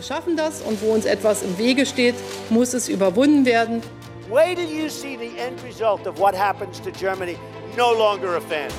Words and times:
Wir 0.00 0.06
schaffen 0.06 0.34
das 0.34 0.62
und 0.62 0.80
wo 0.80 0.94
uns 0.94 1.04
etwas 1.04 1.42
im 1.42 1.58
Wege 1.58 1.84
steht, 1.84 2.14
muss 2.48 2.72
es 2.72 2.88
überwunden 2.88 3.44
werden. 3.44 3.82
Wait 4.30 4.56
till 4.56 4.66
you 4.66 4.88
see 4.88 5.18
the 5.18 5.38
end 5.38 5.62
result 5.62 6.06
of 6.06 6.18
what 6.18 6.34
happens 6.34 6.80
to 6.80 6.90
Germany. 6.90 7.36
No 7.76 7.92
longer 7.92 8.38
a 8.38 8.40
fan. 8.40 8.70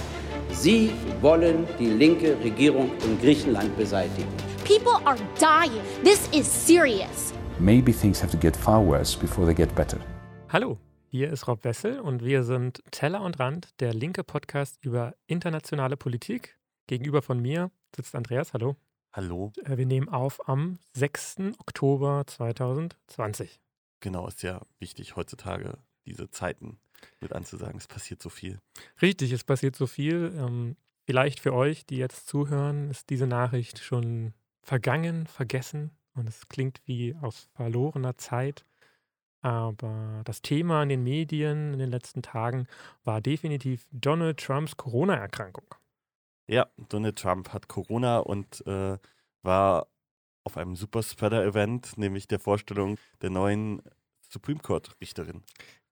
Sie 0.51 0.89
wollen 1.21 1.67
die 1.77 1.91
linke 1.91 2.35
Regierung 2.43 2.89
in 3.05 3.21
Griechenland 3.21 3.77
beseitigen. 3.77 4.27
People 4.65 4.99
are 5.05 5.19
dying. 5.37 5.83
This 6.03 6.27
is 6.33 6.47
serious. 6.47 7.35
Maybe 7.59 7.93
things 7.93 8.19
have 8.19 8.31
to 8.31 8.37
get 8.39 8.57
far 8.57 8.83
worse 8.83 9.15
before 9.15 9.45
they 9.45 9.53
get 9.53 9.75
better. 9.75 9.99
Hallo, 10.49 10.79
hier 11.11 11.31
ist 11.31 11.47
Rob 11.47 11.63
Wessel 11.63 11.99
und 11.99 12.25
wir 12.25 12.41
sind 12.41 12.81
Teller 12.89 13.21
und 13.21 13.39
Rand, 13.39 13.79
der 13.79 13.93
linke 13.93 14.23
Podcast 14.23 14.79
über 14.83 15.13
internationale 15.27 15.97
Politik. 15.97 16.57
Gegenüber 16.87 17.21
von 17.21 17.39
mir 17.39 17.69
sitzt 17.95 18.15
Andreas. 18.15 18.53
Hallo. 18.53 18.75
Hallo. 19.13 19.51
Äh, 19.65 19.77
Wir 19.77 19.85
nehmen 19.85 20.09
auf 20.09 20.47
am 20.47 20.79
6. 20.93 21.53
Oktober 21.59 22.23
2020. 22.27 23.59
Genau, 23.99 24.27
ist 24.27 24.41
ja 24.41 24.61
wichtig 24.79 25.15
heutzutage, 25.15 25.77
diese 26.05 26.29
Zeiten 26.29 26.79
mit 27.19 27.33
anzusagen. 27.33 27.77
Es 27.77 27.87
passiert 27.87 28.21
so 28.21 28.29
viel. 28.29 28.59
Richtig, 29.01 29.31
es 29.31 29.43
passiert 29.43 29.75
so 29.75 29.85
viel. 29.85 30.33
Ähm, 30.37 30.77
vielleicht 31.05 31.39
für 31.39 31.53
euch, 31.53 31.85
die 31.85 31.97
jetzt 31.97 32.27
zuhören, 32.27 32.89
ist 32.89 33.09
diese 33.09 33.27
Nachricht 33.27 33.79
schon 33.79 34.33
vergangen, 34.63 35.27
vergessen 35.27 35.91
und 36.13 36.29
es 36.29 36.47
klingt 36.47 36.81
wie 36.85 37.15
aus 37.21 37.49
verlorener 37.55 38.17
Zeit. 38.17 38.65
Aber 39.41 40.21
das 40.23 40.41
Thema 40.41 40.83
in 40.83 40.89
den 40.89 41.03
Medien 41.03 41.73
in 41.73 41.79
den 41.79 41.89
letzten 41.89 42.21
Tagen 42.21 42.67
war 43.03 43.21
definitiv 43.21 43.87
Donald 43.91 44.39
Trumps 44.39 44.77
Corona-Erkrankung. 44.77 45.65
Ja, 46.51 46.67
Donald 46.89 47.17
Trump 47.17 47.53
hat 47.53 47.69
Corona 47.69 48.19
und 48.19 48.67
äh, 48.67 48.97
war 49.41 49.87
auf 50.43 50.57
einem 50.57 50.75
Superspreader-Event, 50.75 51.97
nämlich 51.97 52.27
der 52.27 52.39
Vorstellung 52.39 52.97
der 53.21 53.29
neuen 53.29 53.81
Supreme 54.19 54.59
Court-Richterin. 54.59 55.43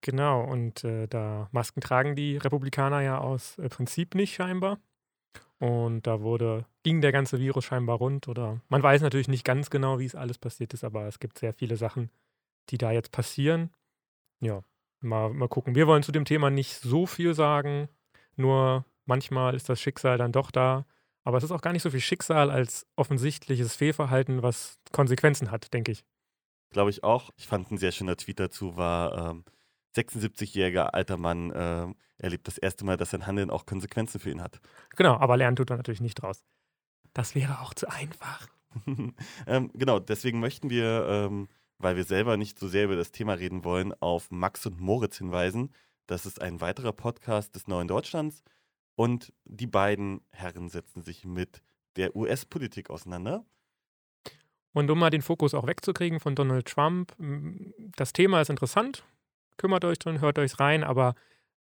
Genau, 0.02 0.44
und 0.44 0.84
äh, 0.84 1.08
da 1.08 1.48
Masken 1.54 1.80
tragen 1.80 2.16
die 2.16 2.36
Republikaner 2.36 3.00
ja 3.00 3.20
aus 3.20 3.58
äh, 3.58 3.70
Prinzip 3.70 4.16
nicht 4.16 4.34
scheinbar. 4.34 4.80
Und 5.60 6.08
da 6.08 6.20
wurde, 6.20 6.66
ging 6.84 7.00
der 7.00 7.14
ganze 7.14 7.40
Virus 7.40 7.64
scheinbar 7.64 7.98
rund 7.98 8.28
oder 8.28 8.60
man 8.68 8.84
weiß 8.84 9.02
natürlich 9.02 9.30
nicht 9.30 9.46
ganz 9.46 9.70
genau, 9.70 10.00
wie 10.00 10.06
es 10.06 10.16
alles 10.16 10.38
passiert 10.38 10.74
ist, 10.74 10.84
aber 10.84 11.08
es 11.08 11.20
gibt 11.20 11.40
sehr 11.40 11.54
viele 11.54 11.78
Sachen, 11.78 12.10
die 12.70 12.78
da 12.78 12.92
jetzt 12.92 13.14
passieren. 13.14 13.72
Ja, 14.42 14.62
mal, 15.00 15.30
mal 15.30 15.48
gucken. 15.48 15.76
Wir 15.76 15.88
wollen 15.88 16.04
zu 16.04 16.12
dem 16.12 16.26
Thema 16.26 16.50
nicht 16.50 16.76
so 16.76 17.06
viel 17.06 17.34
sagen, 17.34 17.88
nur 18.36 18.84
manchmal 19.10 19.56
ist 19.56 19.68
das 19.68 19.82
Schicksal 19.82 20.18
dann 20.18 20.32
doch 20.32 20.52
da. 20.52 20.86
Aber 21.26 21.38
es 21.38 21.44
ist 21.44 21.52
auch 21.52 21.62
gar 21.62 21.74
nicht 21.74 21.84
so 21.84 21.92
viel 21.92 22.00
Schicksal 22.00 22.50
als 22.50 22.88
offensichtliches 22.96 23.76
Fehlverhalten, 23.76 24.42
was 24.42 24.80
Konsequenzen 24.94 25.52
hat, 25.52 25.74
denke 25.74 25.92
ich. 25.92 26.06
Glaube 26.72 26.92
ich 26.92 27.04
auch. 27.04 27.32
Ich 27.36 27.48
fand 27.48 27.70
ein 27.72 27.78
sehr 27.78 27.92
schöner 27.92 28.16
Tweet 28.16 28.40
dazu, 28.40 28.78
war 28.78 29.32
ähm, 29.32 29.44
76-jähriger 29.96 30.94
alter 30.94 31.18
Mann 31.18 31.52
äh, 31.52 31.88
erlebt 32.20 32.48
das 32.48 32.58
erste 32.58 32.86
Mal, 32.86 32.96
dass 32.96 33.10
sein 33.10 33.28
Handeln 33.28 33.50
auch 33.50 33.66
Konsequenzen 33.66 34.20
für 34.20 34.30
ihn 34.30 34.42
hat. 34.42 34.62
Genau, 34.96 35.18
aber 35.18 35.36
lernen 35.36 35.56
tut 35.56 35.70
er 35.72 35.78
natürlich 35.78 36.02
nicht 36.02 36.16
draus. 36.16 36.46
Das 37.14 37.36
wäre 37.36 37.60
auch 37.62 37.74
zu 37.74 37.90
einfach. 37.90 38.48
ähm, 39.48 39.72
genau, 39.74 40.00
deswegen 40.00 40.40
möchten 40.40 40.70
wir, 40.70 41.06
ähm, 41.10 41.48
weil 41.80 41.96
wir 41.96 42.04
selber 42.04 42.38
nicht 42.38 42.60
so 42.60 42.68
sehr 42.68 42.86
über 42.86 42.96
das 42.96 43.12
Thema 43.12 43.34
reden 43.34 43.64
wollen, 43.64 43.94
auf 44.00 44.30
Max 44.30 44.66
und 44.68 44.80
Moritz 44.80 45.18
hinweisen. 45.18 45.74
Das 46.06 46.26
ist 46.26 46.42
ein 46.42 46.62
weiterer 46.62 46.94
Podcast 46.94 47.56
des 47.56 47.68
Neuen 47.68 47.88
Deutschlands 47.88 48.44
und 49.00 49.32
die 49.46 49.66
beiden 49.66 50.20
Herren 50.30 50.68
setzen 50.68 51.02
sich 51.02 51.24
mit 51.24 51.62
der 51.96 52.18
US-Politik 52.18 52.90
auseinander. 52.90 53.46
Und 54.74 54.92
um 54.92 55.00
mal 55.00 55.10
den 55.10 55.22
Fokus 55.22 55.54
auch 55.54 55.66
wegzukriegen 55.66 56.20
von 56.20 56.36
Donald 56.36 56.68
Trump, 56.68 57.16
das 57.96 58.12
Thema 58.12 58.42
ist 58.42 58.50
interessant, 58.50 59.06
kümmert 59.56 59.86
euch 59.86 60.00
drin, 60.00 60.20
hört 60.20 60.38
euch 60.38 60.60
rein, 60.60 60.84
aber 60.84 61.16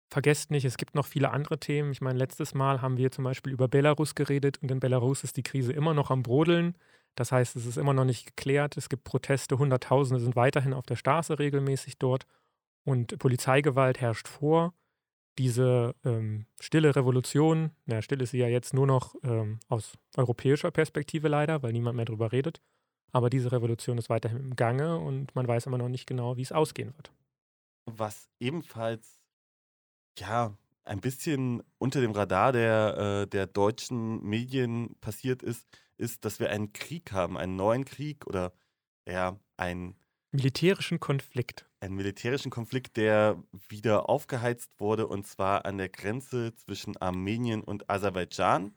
vergesst 0.08 0.50
nicht, 0.50 0.64
es 0.64 0.78
gibt 0.78 0.96
noch 0.96 1.06
viele 1.06 1.30
andere 1.30 1.60
Themen. 1.60 1.92
Ich 1.92 2.00
meine, 2.00 2.18
letztes 2.18 2.54
Mal 2.54 2.82
haben 2.82 2.96
wir 2.96 3.12
zum 3.12 3.22
Beispiel 3.22 3.52
über 3.52 3.68
Belarus 3.68 4.16
geredet 4.16 4.58
und 4.60 4.72
in 4.72 4.80
Belarus 4.80 5.22
ist 5.22 5.36
die 5.36 5.44
Krise 5.44 5.72
immer 5.72 5.94
noch 5.94 6.10
am 6.10 6.24
Brodeln. 6.24 6.76
Das 7.14 7.30
heißt, 7.30 7.54
es 7.54 7.66
ist 7.66 7.78
immer 7.78 7.94
noch 7.94 8.04
nicht 8.04 8.26
geklärt. 8.26 8.76
Es 8.76 8.88
gibt 8.88 9.04
Proteste, 9.04 9.58
Hunderttausende 9.58 10.20
sind 10.20 10.34
weiterhin 10.34 10.74
auf 10.74 10.86
der 10.86 10.96
Straße 10.96 11.38
regelmäßig 11.38 11.98
dort 11.98 12.26
und 12.82 13.16
Polizeigewalt 13.20 14.00
herrscht 14.00 14.26
vor. 14.26 14.74
Diese 15.38 15.94
ähm, 16.04 16.46
stille 16.60 16.94
Revolution, 16.94 17.70
na, 17.86 18.02
still 18.02 18.20
ist 18.20 18.32
sie 18.32 18.38
ja 18.38 18.48
jetzt 18.48 18.74
nur 18.74 18.86
noch 18.86 19.14
ähm, 19.22 19.60
aus 19.68 19.92
europäischer 20.16 20.70
Perspektive 20.70 21.28
leider, 21.28 21.62
weil 21.62 21.72
niemand 21.72 21.96
mehr 21.96 22.04
drüber 22.04 22.32
redet. 22.32 22.60
Aber 23.12 23.30
diese 23.30 23.52
Revolution 23.52 23.98
ist 23.98 24.10
weiterhin 24.10 24.38
im 24.38 24.56
Gange 24.56 24.98
und 24.98 25.34
man 25.34 25.46
weiß 25.46 25.66
immer 25.66 25.78
noch 25.78 25.88
nicht 25.88 26.06
genau, 26.06 26.36
wie 26.36 26.42
es 26.42 26.52
ausgehen 26.52 26.92
wird. 26.96 27.12
Was 27.86 28.28
ebenfalls, 28.40 29.20
ja, 30.18 30.56
ein 30.84 31.00
bisschen 31.00 31.62
unter 31.78 32.00
dem 32.00 32.12
Radar 32.12 32.52
der, 32.52 33.22
äh, 33.22 33.26
der 33.28 33.46
deutschen 33.46 34.22
Medien 34.22 34.96
passiert 35.00 35.42
ist, 35.42 35.66
ist, 35.96 36.24
dass 36.24 36.40
wir 36.40 36.50
einen 36.50 36.72
Krieg 36.72 37.12
haben, 37.12 37.38
einen 37.38 37.56
neuen 37.56 37.84
Krieg 37.84 38.26
oder 38.26 38.52
ja, 39.06 39.38
einen, 39.56 39.94
Militärischen 40.30 41.00
Konflikt. 41.00 41.67
Einen 41.80 41.94
militärischen 41.94 42.50
Konflikt, 42.50 42.96
der 42.96 43.42
wieder 43.68 44.08
aufgeheizt 44.08 44.72
wurde 44.78 45.06
und 45.06 45.26
zwar 45.26 45.64
an 45.64 45.78
der 45.78 45.88
Grenze 45.88 46.54
zwischen 46.54 46.96
Armenien 46.96 47.62
und 47.62 47.88
Aserbaidschan. 47.88 48.74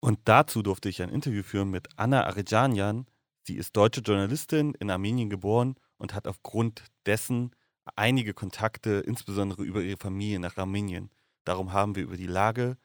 Und 0.00 0.20
dazu 0.24 0.62
durfte 0.62 0.88
ich 0.88 1.02
ein 1.02 1.08
Interview 1.08 1.42
führen 1.42 1.70
mit 1.70 1.88
Anna 1.96 2.24
Arijanian. 2.24 3.06
Sie 3.44 3.56
ist 3.56 3.76
deutsche 3.76 4.00
Journalistin, 4.00 4.74
in 4.74 4.90
Armenien 4.90 5.30
geboren 5.30 5.76
und 5.96 6.14
hat 6.14 6.26
aufgrund 6.26 6.84
dessen 7.06 7.54
einige 7.96 8.34
Kontakte, 8.34 9.02
insbesondere 9.06 9.62
über 9.62 9.82
ihre 9.82 9.96
Familie 9.96 10.38
nach 10.38 10.56
Armenien. 10.56 11.10
Darum 11.44 11.72
haben 11.72 11.96
wir 11.96 12.02
über 12.02 12.16
die 12.16 12.26
Lage 12.26 12.76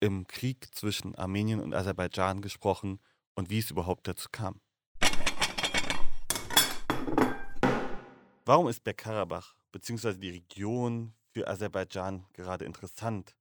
im 0.00 0.26
Krieg 0.26 0.74
zwischen 0.74 1.14
Armenien 1.14 1.60
und 1.60 1.74
Aserbaidschan 1.74 2.40
gesprochen 2.40 3.00
und 3.34 3.50
wie 3.50 3.58
es 3.58 3.70
überhaupt 3.70 4.08
dazu 4.08 4.28
kam. 4.32 4.60
Warum 8.44 8.68
ist 8.68 8.84
Bergkarabach 8.84 9.54
bzw. 9.72 10.14
die 10.14 10.30
Region 10.30 11.14
für 11.32 11.46
Aserbaidschan 11.48 12.26
gerade 12.32 12.64
interessant? 12.64 13.34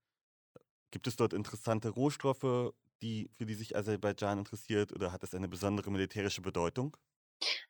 Gibt 0.92 1.08
es 1.08 1.16
dort 1.16 1.34
interessante 1.34 1.90
Rohstoffe, 1.90 2.74
die, 3.02 3.30
für 3.38 3.46
die 3.46 3.54
sich 3.56 3.76
Aserbaidschan 3.76 4.40
interessiert 4.40 4.92
oder 4.94 5.12
hat 5.12 5.24
es 5.24 5.34
eine 5.34 5.48
besondere 5.48 5.92
militärische 5.92 6.42
Bedeutung? 6.42 6.98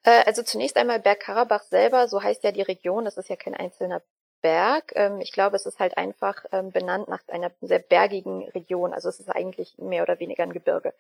Äh, 0.03 0.23
Also 0.25 0.43
zunächst 0.43 0.77
einmal 0.77 0.99
Bergkarabach 0.99 1.63
selber, 1.63 2.07
so 2.07 2.21
heißt 2.23 2.43
ja 2.43 2.51
die 2.51 2.61
Region, 2.61 3.05
das 3.05 3.17
ist 3.17 3.29
ja 3.29 3.35
kein 3.35 3.55
einzelner 3.55 4.01
Berg. 4.41 4.93
Ähm, 4.95 5.21
Ich 5.21 5.31
glaube, 5.31 5.55
es 5.55 5.65
ist 5.65 5.79
halt 5.79 5.97
einfach 5.97 6.45
ähm, 6.51 6.71
benannt 6.71 7.07
nach 7.09 7.27
einer 7.27 7.51
sehr 7.61 7.79
bergigen 7.79 8.47
Region. 8.49 8.93
Also 8.93 9.09
es 9.09 9.19
ist 9.19 9.29
eigentlich 9.29 9.77
mehr 9.77 10.03
oder 10.03 10.19
weniger 10.19 10.43
ein 10.43 10.53
Gebirge. 10.53 10.93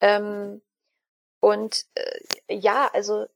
Ähm, 0.00 0.62
Und 1.40 1.86
äh, 1.94 2.54
ja, 2.56 2.90
also 2.94 3.26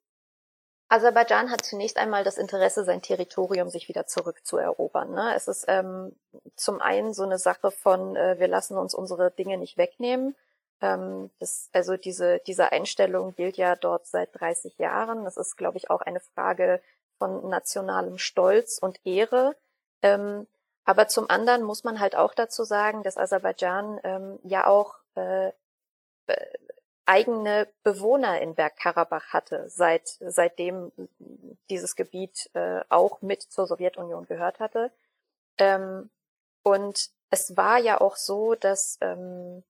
Aserbaidschan 0.89 1.51
hat 1.51 1.65
zunächst 1.65 1.99
einmal 1.99 2.25
das 2.25 2.39
Interesse, 2.39 2.85
sein 2.85 3.03
Territorium 3.03 3.69
sich 3.69 3.89
wieder 3.89 4.07
zurückzuerobern. 4.07 5.13
Ne? 5.13 5.35
Es 5.35 5.47
ist 5.47 5.67
ähm, 5.69 6.17
zum 6.57 6.81
einen 6.81 7.13
so 7.13 7.25
eine 7.25 7.39
Sache 7.39 7.71
von, 7.71 8.17
äh, 8.17 8.39
wir 8.39 8.49
lassen 8.49 8.77
uns 8.79 8.95
unsere 8.95 9.31
Dinge 9.31 9.59
nicht 9.59 9.77
wegnehmen. 9.77 10.35
Ähm, 10.81 11.31
das, 11.41 11.69
also 11.73 11.97
diese, 11.97 12.39
diese 12.47 12.73
Einstellung 12.73 13.35
gilt 13.35 13.59
ja 13.59 13.77
dort 13.77 14.07
seit 14.07 14.31
30 14.41 14.79
Jahren. 14.79 15.25
Das 15.25 15.37
ist, 15.37 15.57
glaube 15.57 15.77
ich, 15.77 15.91
auch 15.91 16.01
eine 16.01 16.21
Frage 16.21 16.81
von 17.19 17.49
nationalem 17.51 18.17
Stolz 18.17 18.79
und 18.79 19.05
Ehre. 19.05 19.57
Ähm, 20.03 20.47
aber 20.85 21.09
zum 21.09 21.29
anderen 21.29 21.65
muss 21.65 21.85
man 21.85 22.01
halt 22.01 22.17
auch 22.17 22.33
dazu 22.33 22.65
sagen, 22.65 23.03
dass 23.03 23.19
Aserbaidschan 23.19 24.01
ähm, 24.05 24.39
ja 24.43 24.67
auch 24.67 24.95
äh, 25.17 25.53
be- 26.27 26.51
eigene 27.09 27.67
Bewohner 27.83 28.41
in 28.41 28.55
Bergkarabach 28.55 29.33
hatte, 29.33 29.69
seit, 29.71 30.09
seitdem 30.21 30.93
dieses 31.71 31.97
Gebiet 31.97 32.51
äh, 32.53 32.83
auch 32.91 33.23
mit 33.23 33.43
zur 33.43 33.67
Sowjetunion 33.67 34.27
gehört 34.27 34.61
hatte. 34.61 34.93
Ähm, 35.57 36.11
und 36.63 37.11
es 37.31 37.57
war 37.57 37.79
ja 37.79 38.01
auch 38.01 38.17
so, 38.17 38.55
dass 38.55 38.99
ähm, 39.01 39.65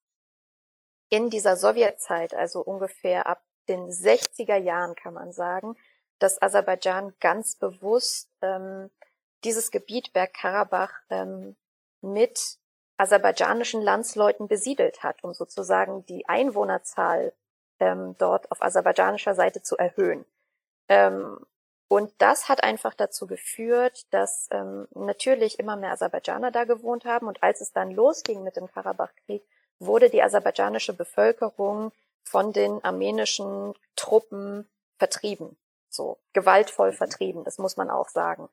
in 1.11 1.31
dieser 1.31 1.57
Sowjetzeit, 1.57 2.35
also 2.35 2.61
ungefähr 2.61 3.29
ab 3.29 3.43
den 3.69 3.89
60er 3.89 4.57
Jahren 4.57 4.97
kann 4.97 5.15
man 5.15 5.33
sagen, 5.33 5.77
dass 6.19 6.43
Aserbaidschan 6.43 7.15
ganz 7.21 7.55
bewusst 7.55 8.31
ähm, 8.43 8.91
dieses 9.45 9.71
Gebiet 9.71 10.13
Bergkarabach 10.13 10.93
ähm, 11.11 11.57
mit 12.01 12.58
aserbaidschanischen 12.99 13.81
Landsleuten 13.81 14.49
besiedelt 14.49 15.03
hat, 15.03 15.23
um 15.25 15.33
sozusagen 15.33 16.05
die 16.07 16.29
Einwohnerzahl 16.29 17.33
ähm, 17.81 18.17
dort 18.19 18.51
auf 18.51 18.61
aserbaidschanischer 18.61 19.35
Seite 19.35 19.63
zu 19.63 19.77
erhöhen. 19.77 20.25
Ähm, 20.89 21.39
und 21.89 22.13
das 22.19 22.49
hat 22.49 22.63
einfach 22.63 22.93
dazu 22.93 23.27
geführt, 23.27 24.07
dass 24.11 24.49
ähm, 24.51 24.87
natürlich 24.95 25.59
immer 25.59 25.77
mehr 25.77 25.93
Aserbaidschaner 25.93 26.51
da 26.51 26.65
gewohnt 26.65 27.07
haben. 27.07 27.27
Und 27.29 27.43
als 27.43 27.63
es 27.63 27.73
dann 27.73 27.91
losging 27.91 28.43
mit 28.43 28.57
dem 28.57 28.71
Karabachkrieg, 28.71 29.43
wurde 29.79 30.11
die 30.11 30.23
aserbaidschanische 30.23 30.93
Bevölkerung 30.93 31.93
von 32.25 32.53
den 32.53 32.85
armenischen 32.85 33.75
Truppen 33.97 34.69
vertrieben. 34.99 35.57
So, 35.89 36.19
gewaltvoll 36.35 36.93
vertrieben, 36.93 37.45
das 37.45 37.57
muss 37.57 37.79
man 37.79 37.89
auch 37.89 38.09
sagen. 38.09 38.51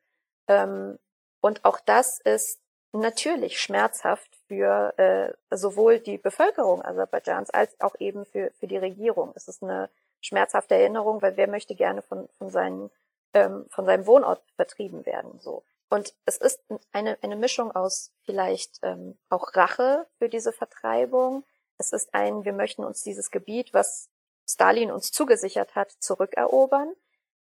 Ähm, 0.47 0.97
und 1.41 1.65
auch 1.65 1.79
das 1.79 2.19
ist 2.21 2.61
natürlich 2.93 3.59
schmerzhaft 3.59 4.34
für 4.47 4.93
äh, 4.97 5.33
sowohl 5.55 5.99
die 5.99 6.17
Bevölkerung 6.17 6.83
Aserbaidschans 6.83 7.49
als 7.49 7.79
auch 7.81 7.95
eben 7.99 8.25
für, 8.25 8.51
für 8.59 8.67
die 8.67 8.77
Regierung. 8.77 9.33
Es 9.35 9.47
ist 9.47 9.63
eine 9.63 9.89
schmerzhafte 10.21 10.75
Erinnerung, 10.75 11.21
weil 11.21 11.37
wer 11.37 11.47
möchte 11.47 11.75
gerne 11.75 12.01
von, 12.01 12.27
von, 12.37 12.49
seinen, 12.49 12.89
ähm, 13.33 13.65
von 13.69 13.85
seinem 13.85 14.05
Wohnort 14.07 14.41
vertrieben 14.55 15.05
werden. 15.05 15.39
So. 15.39 15.63
Und 15.89 16.13
es 16.25 16.37
ist 16.37 16.61
eine, 16.91 17.17
eine 17.21 17.35
Mischung 17.35 17.71
aus 17.71 18.11
vielleicht 18.23 18.79
ähm, 18.81 19.17
auch 19.29 19.55
Rache 19.55 20.07
für 20.17 20.29
diese 20.29 20.51
Vertreibung. 20.51 21.43
Es 21.77 21.91
ist 21.91 22.13
ein, 22.13 22.43
wir 22.45 22.53
möchten 22.53 22.83
uns 22.83 23.03
dieses 23.03 23.31
Gebiet, 23.31 23.73
was 23.73 24.09
Stalin 24.47 24.91
uns 24.91 25.11
zugesichert 25.11 25.75
hat, 25.75 25.91
zurückerobern. 25.99 26.93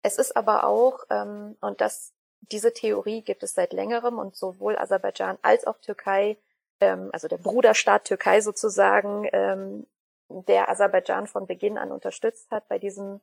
Es 0.01 0.17
ist 0.17 0.35
aber 0.35 0.63
auch, 0.63 1.03
ähm, 1.09 1.57
und 1.61 1.81
das, 1.81 2.13
diese 2.41 2.73
Theorie 2.73 3.21
gibt 3.21 3.43
es 3.43 3.53
seit 3.53 3.73
längerem 3.73 4.17
und 4.17 4.35
sowohl 4.35 4.77
Aserbaidschan 4.77 5.37
als 5.41 5.67
auch 5.67 5.77
Türkei, 5.79 6.37
ähm, 6.79 7.09
also 7.13 7.27
der 7.27 7.37
Bruderstaat 7.37 8.05
Türkei 8.05 8.41
sozusagen, 8.41 9.27
ähm, 9.31 9.87
der 10.29 10.69
Aserbaidschan 10.69 11.27
von 11.27 11.47
Beginn 11.47 11.77
an 11.77 11.91
unterstützt 11.91 12.51
hat 12.51 12.67
bei 12.67 12.77
diesem, 12.77 13.19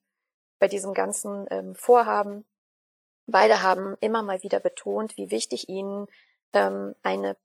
bei 0.58 0.68
diesem 0.68 0.94
ganzen 0.94 1.46
ähm, 1.50 1.74
Vorhaben. 1.74 2.44
Beide 3.26 3.62
haben 3.62 3.96
immer 4.00 4.22
mal 4.22 4.42
wieder 4.42 4.60
betont, 4.60 5.16
wie 5.16 5.30
wichtig 5.30 5.68
ihnen 5.68 6.06
ähm, 6.52 6.94
eine 7.02 7.36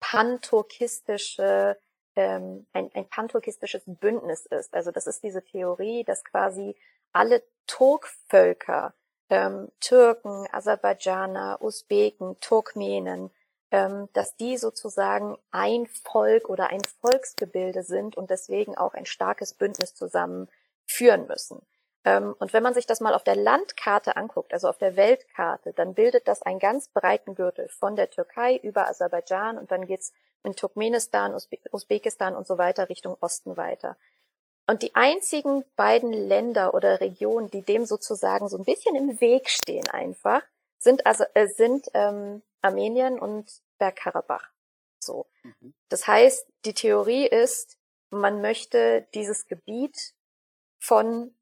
panturkistische 0.00 1.76
ähm, 2.16 2.66
ein, 2.72 2.90
ein 2.94 3.08
panturkistisches 3.08 3.82
Bündnis 3.86 4.46
ist. 4.46 4.74
Also 4.74 4.90
das 4.90 5.06
ist 5.06 5.22
diese 5.22 5.44
Theorie, 5.44 6.02
dass 6.02 6.24
quasi 6.24 6.74
alle 7.12 7.42
Turkvölker, 7.66 8.94
ähm, 9.28 9.70
Türken, 9.80 10.46
Aserbaidschaner, 10.50 11.58
Usbeken, 11.60 12.40
Turkmenen, 12.40 13.30
dass 13.70 14.36
die 14.36 14.56
sozusagen 14.58 15.36
ein 15.50 15.86
Volk 15.86 16.48
oder 16.48 16.70
ein 16.70 16.82
Volksgebilde 17.00 17.82
sind 17.82 18.16
und 18.16 18.30
deswegen 18.30 18.76
auch 18.76 18.94
ein 18.94 19.06
starkes 19.06 19.54
Bündnis 19.54 19.94
zusammen 19.94 20.48
führen 20.86 21.26
müssen. 21.26 21.60
Ähm, 22.04 22.36
und 22.38 22.52
wenn 22.52 22.62
man 22.62 22.72
sich 22.72 22.86
das 22.86 23.00
mal 23.00 23.14
auf 23.14 23.24
der 23.24 23.34
Landkarte 23.34 24.16
anguckt, 24.16 24.54
also 24.54 24.68
auf 24.68 24.78
der 24.78 24.94
Weltkarte, 24.94 25.72
dann 25.72 25.94
bildet 25.94 26.28
das 26.28 26.40
einen 26.42 26.60
ganz 26.60 26.88
breiten 26.88 27.34
Gürtel 27.34 27.68
von 27.68 27.96
der 27.96 28.08
Türkei 28.08 28.56
über 28.56 28.88
Aserbaidschan 28.88 29.58
und 29.58 29.72
dann 29.72 29.86
geht's 29.86 30.12
in 30.44 30.54
Turkmenistan, 30.54 31.34
Usbe 31.34 31.58
Usbekistan 31.72 32.36
und 32.36 32.46
so 32.46 32.58
weiter 32.58 32.88
Richtung 32.88 33.16
Osten 33.20 33.56
weiter. 33.56 33.96
Und 34.68 34.82
die 34.82 34.94
einzigen 34.94 35.64
beiden 35.74 36.12
Länder 36.12 36.74
oder 36.74 37.00
Regionen, 37.00 37.50
die 37.50 37.62
dem 37.62 37.84
sozusagen 37.84 38.48
so 38.48 38.56
ein 38.56 38.64
bisschen 38.64 38.94
im 38.94 39.20
Weg 39.20 39.48
stehen 39.48 39.88
einfach, 39.88 40.42
sind 40.78 41.06
also 41.06 41.24
äh, 41.34 41.46
sind 41.48 41.88
ähm, 41.94 42.42
Armenien 42.62 43.18
und 43.18 43.62
Bergkarabach. 43.78 44.50
So. 44.98 45.26
Mhm. 45.42 45.74
Das 45.88 46.06
heißt, 46.06 46.46
die 46.64 46.74
Theorie 46.74 47.26
ist, 47.26 47.78
man 48.10 48.40
möchte 48.40 49.06
dieses 49.14 49.46
Gebiet 49.46 50.14
von 50.78 51.34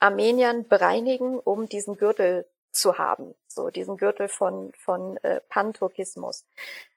Armeniern 0.00 0.68
bereinigen, 0.68 1.38
um 1.38 1.68
diesen 1.68 1.96
Gürtel 1.96 2.48
zu 2.70 2.98
haben, 2.98 3.34
so 3.48 3.70
diesen 3.70 3.96
Gürtel 3.96 4.28
von 4.28 4.72
von 4.74 5.16
äh, 5.18 5.40
Panturkismus. 5.48 6.46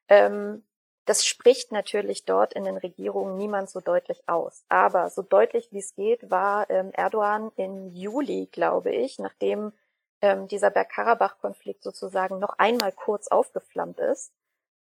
Ähm, 0.07 0.63
das 1.05 1.25
spricht 1.25 1.71
natürlich 1.71 2.25
dort 2.25 2.53
in 2.53 2.63
den 2.63 2.77
Regierungen 2.77 3.37
niemand 3.37 3.69
so 3.69 3.79
deutlich 3.79 4.21
aus. 4.27 4.63
Aber 4.69 5.09
so 5.09 5.23
deutlich 5.23 5.71
wie 5.71 5.79
es 5.79 5.95
geht, 5.95 6.29
war 6.29 6.69
ähm, 6.69 6.91
Erdogan 6.93 7.51
im 7.55 7.87
Juli, 7.89 8.47
glaube 8.51 8.91
ich, 8.91 9.17
nachdem 9.17 9.73
ähm, 10.21 10.47
dieser 10.47 10.69
Bergkarabach-Konflikt 10.69 11.83
sozusagen 11.83 12.39
noch 12.39 12.57
einmal 12.57 12.91
kurz 12.91 13.27
aufgeflammt 13.27 13.99
ist, 13.99 14.31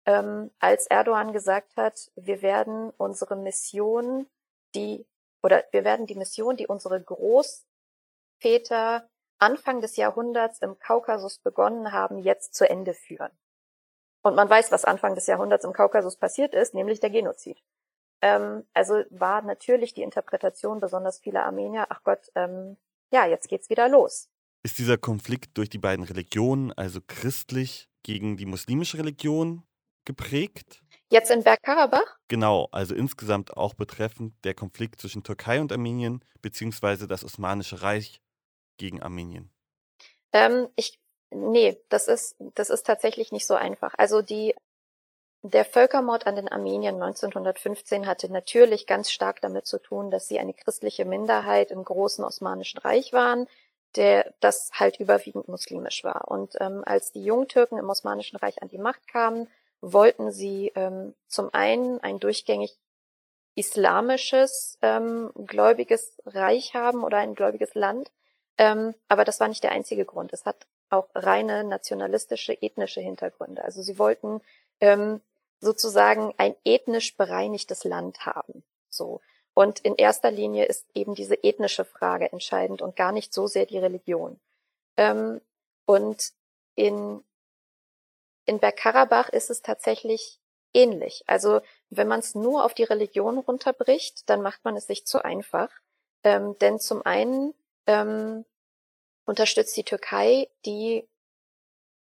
ähm, 0.07 0.51
als 0.59 0.87
Erdogan 0.87 1.33
gesagt 1.33 1.77
hat, 1.77 2.11
wir 2.15 2.43
werden 2.43 2.91
unsere 2.97 3.37
Mission, 3.37 4.29
die 4.75 5.07
oder 5.43 5.65
wir 5.73 5.85
werden 5.85 6.07
die 6.07 6.15
Mission, 6.15 6.57
die 6.57 6.67
unsere 6.67 7.03
Großväter 7.03 9.09
Anfang 9.39 9.81
des 9.81 9.97
Jahrhunderts 9.97 10.59
im 10.61 10.79
Kaukasus 10.79 11.39
begonnen 11.39 11.93
haben, 11.93 12.19
jetzt 12.19 12.55
zu 12.55 12.69
Ende 12.69 12.95
führen. 12.95 13.31
Und 14.23 14.37
man 14.37 14.49
weiß, 14.49 14.73
was 14.73 14.87
Anfang 14.87 15.15
des 15.15 15.27
Jahrhunderts 15.27 15.67
im 15.67 15.75
Kaukasus 15.75 16.17
passiert 16.17 16.55
ist, 16.55 16.73
nämlich 16.73 17.01
der 17.01 17.11
Genozid. 17.11 17.63
Ähm, 18.23 18.67
also 18.73 19.03
war 19.11 19.43
natürlich 19.43 19.93
die 19.93 20.03
Interpretation 20.03 20.81
besonders 20.81 21.19
vieler 21.19 21.45
Armenier, 21.45 21.87
ach 21.91 22.03
Gott, 22.05 22.31
ähm, 22.35 22.79
ja, 23.11 23.27
jetzt 23.27 23.49
geht's 23.49 23.69
wieder 23.69 23.89
los. 23.89 24.31
Ist 24.65 24.79
dieser 24.79 24.99
Konflikt 24.99 25.57
durch 25.57 25.71
die 25.71 25.79
beiden 25.79 26.05
Religionen, 26.05 26.73
also 26.73 27.01
christlich 27.07 27.89
gegen 28.03 28.37
die 28.37 28.47
muslimische 28.47 28.99
Religion, 28.99 29.63
geprägt? 30.05 30.83
Jetzt 31.11 31.31
in 31.31 31.45
Bergkarabach? 31.45 32.19
Genau, 32.27 32.69
also 32.73 32.95
insgesamt 32.95 33.57
auch 33.57 33.75
betreffend 33.75 34.35
der 34.45 34.55
Konflikt 34.55 35.01
zwischen 35.01 35.23
Türkei 35.23 35.61
und 35.61 35.71
Armenien, 35.71 36.25
beziehungsweise 36.43 37.07
das 37.07 37.25
Osmanische 37.25 37.83
Reich 37.83 38.21
gegen 38.79 39.01
Armenien. 39.01 39.51
Ähm, 40.33 40.69
ich 40.75 40.99
Nee, 41.35 41.81
das 41.89 42.07
ist, 42.07 42.37
das 42.39 42.71
ist 42.71 42.87
tatsächlich 42.87 43.33
nicht 43.33 43.47
so 43.47 43.55
einfach. 43.55 43.95
Also 43.99 44.23
die, 44.23 44.55
der 45.43 45.65
Völkermord 45.65 46.27
an 46.27 46.37
den 46.37 46.49
Armeniern 46.49 47.03
1915 47.03 48.07
hatte 48.07 48.33
natürlich 48.33 48.87
ganz 48.87 49.11
stark 49.11 49.41
damit 49.41 49.67
zu 49.67 49.79
tun, 49.79 50.11
dass 50.13 50.29
sie 50.29 50.39
eine 50.39 50.55
christliche 50.55 51.05
Minderheit 51.05 51.73
im 51.73 51.85
großen 51.85 52.25
Osmanischen 52.25 52.79
Reich 52.79 53.13
waren, 53.13 53.49
der 53.97 54.35
das 54.41 54.71
halt 54.73 54.99
überwiegend 55.01 55.49
muslimisch 55.49 56.05
war. 56.05 56.29
Und 56.29 56.57
ähm, 56.61 56.83
als 56.85 57.13
die 57.13 57.25
Jungtürken 57.25 57.79
im 57.79 57.89
Osmanischen 57.89 58.37
Reich 58.37 58.63
an 58.63 58.69
die 58.69 58.79
Macht 58.79 59.07
kamen, 59.09 59.49
wollten 59.81 60.33
sie 60.33 60.73
ähm, 60.75 61.15
zum 61.29 61.53
einen 61.53 62.01
ein 62.01 62.19
durchgängig 62.19 62.77
islamisches 63.55 64.79
ähm, 64.83 65.31
gläubiges 65.47 66.17
Reich 66.27 66.75
haben 66.75 67.05
oder 67.05 67.19
ein 67.19 67.35
gläubiges 67.35 67.75
Land. 67.75 68.11
Ähm, 68.59 68.95
aber 69.09 69.25
das 69.25 69.41
war 69.41 69.49
nicht 69.49 69.63
der 69.63 69.73
einzige 69.73 70.05
Grund. 70.05 70.33
Es 70.33 70.45
hat 70.45 70.67
auch 70.91 71.09
reine 71.15 71.65
nationalistische, 71.65 72.61
ethnische 72.61 73.01
Hintergründe. 73.01 73.65
Also 73.65 73.83
sie 73.83 73.99
wollten 73.99 74.41
ähm, 74.81 75.21
sozusagen 75.61 76.35
ein 76.37 76.55
ethnisch 76.65 77.17
bereinigtes 77.17 77.85
Land 77.85 78.27
haben. 78.27 78.65
So. 78.91 79.21
Und 79.55 79.79
in 79.81 79.95
erster 79.95 80.31
Linie 80.31 80.65
ist 80.65 80.85
eben 80.95 81.15
diese 81.15 81.43
ethnische 81.45 81.85
Frage 81.85 82.31
entscheidend 82.33 82.83
und 82.83 82.97
gar 82.97 83.13
nicht 83.13 83.33
so 83.33 83.47
sehr 83.47 83.67
die 83.67 83.79
Religion. 83.79 84.41
Ähm, 84.97 85.41
und 85.87 86.33
in, 86.75 87.23
in 88.47 88.59
Bergkarabach 88.59 89.29
ist 89.29 89.51
es 89.51 89.63
tatsächlich 89.63 90.41
ähnlich. 90.75 91.23
Also 91.27 91.61
wenn 91.91 92.09
man 92.09 92.21
es 92.21 92.35
nur 92.35 92.65
auf 92.65 92.75
die 92.75 92.83
Religion 92.83 93.39
runterbricht, 93.39 94.29
dann 94.29 94.43
macht 94.43 94.65
man 94.65 94.77
es 94.77 94.87
sich 94.87 95.07
zu 95.07 95.25
einfach. 95.25 95.71
Ähm, 96.25 96.59
denn 96.59 96.81
zum 96.81 97.07
einen 97.07 97.55
ähm, 97.87 98.45
unterstützt 99.25 99.77
die 99.77 99.85
Türkei, 99.85 100.49
die 100.67 101.09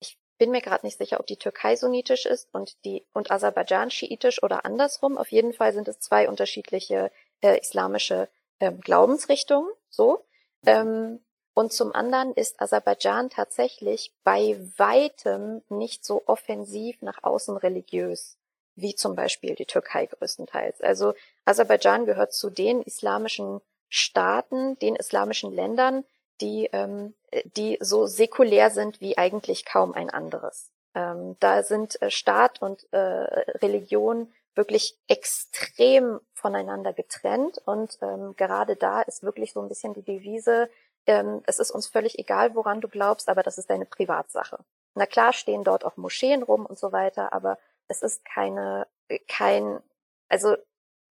ich 0.01 0.19
bin 0.39 0.51
mir 0.51 0.61
gerade 0.61 0.87
nicht 0.87 0.99
sicher, 0.99 1.21
ob 1.21 1.27
die 1.27 1.39
Türkei 1.39 1.77
sunnitisch 1.77 2.27
ist 2.27 2.49
und 2.53 2.83
die 2.85 3.05
und 3.13 3.31
Aserbaidschan 3.31 3.91
schiitisch 3.91 4.43
oder 4.43 4.65
andersrum. 4.65 5.19
Auf 5.19 5.33
jeden 5.33 5.53
Fall 5.53 5.73
sind 5.73 5.89
es 5.89 6.01
zwei 6.01 6.29
unterschiedliche 6.29 7.11
äh, 7.41 7.59
islamische 7.59 8.29
ähm, 8.61 8.81
Glaubensrichtungen. 8.81 9.71
So. 9.89 10.25
Ähm, 10.65 11.21
und 11.55 11.73
zum 11.73 11.95
anderen 11.95 12.35
ist 12.35 12.61
Aserbaidschan 12.61 13.31
tatsächlich 13.31 14.13
bei 14.25 14.59
weitem 14.77 15.63
nicht 15.69 16.05
so 16.05 16.23
offensiv 16.27 17.01
nach 17.03 17.23
außen 17.23 17.57
religiös 17.57 18.37
wie 18.77 18.95
zum 18.95 19.15
Beispiel 19.15 19.55
die 19.55 19.65
Türkei 19.65 20.07
größtenteils. 20.07 20.83
Also 20.83 21.15
Aserbaidschan 21.47 22.05
gehört 22.05 22.35
zu 22.35 22.51
den 22.51 22.83
islamischen 22.83 23.61
Staaten, 23.89 24.79
den 24.79 24.97
islamischen 24.97 25.53
Ländern, 25.53 26.05
die, 26.41 26.69
ähm, 26.73 27.15
die 27.57 27.79
so 27.81 28.07
säkulär 28.07 28.71
sind 28.71 29.01
wie 29.01 29.17
eigentlich 29.17 29.65
kaum 29.65 29.95
ein 29.95 30.11
anderes. 30.11 30.71
Ähm, 30.95 31.37
da 31.41 31.63
sind 31.63 32.01
äh, 32.03 32.11
Staat 32.11 32.61
und 32.61 32.87
äh, 32.93 32.99
Religion 32.99 34.33
wirklich 34.57 34.99
extrem 35.07 36.21
voneinander 36.33 36.93
getrennt 36.93 37.59
und 37.65 37.99
ähm, 38.03 38.35
gerade 38.37 38.77
da 38.77 39.03
ist 39.03 39.23
wirklich 39.23 39.53
so 39.53 39.61
ein 39.61 39.69
bisschen 39.69 39.95
die 39.95 40.03
Devise, 40.03 40.71
ähm, 41.07 41.43
es 41.47 41.59
ist 41.59 41.71
uns 41.71 41.87
völlig 41.87 42.19
egal, 42.19 42.55
woran 42.55 42.81
du 42.81 42.89
glaubst, 42.89 43.29
aber 43.29 43.43
das 43.43 43.59
ist 43.59 43.71
deine 43.71 43.87
Privatsache. 43.87 44.59
Na 44.95 45.07
klar 45.07 45.33
stehen 45.33 45.65
dort 45.65 45.85
auch 45.85 45.97
Moscheen 45.97 46.43
rum 46.43 46.67
und 46.67 46.79
so 46.79 46.93
weiter, 46.93 47.33
aber 47.33 47.59
es 47.89 48.03
ist 48.03 48.25
keine, 48.25 48.87
kein, 49.29 49.81
also 50.29 50.57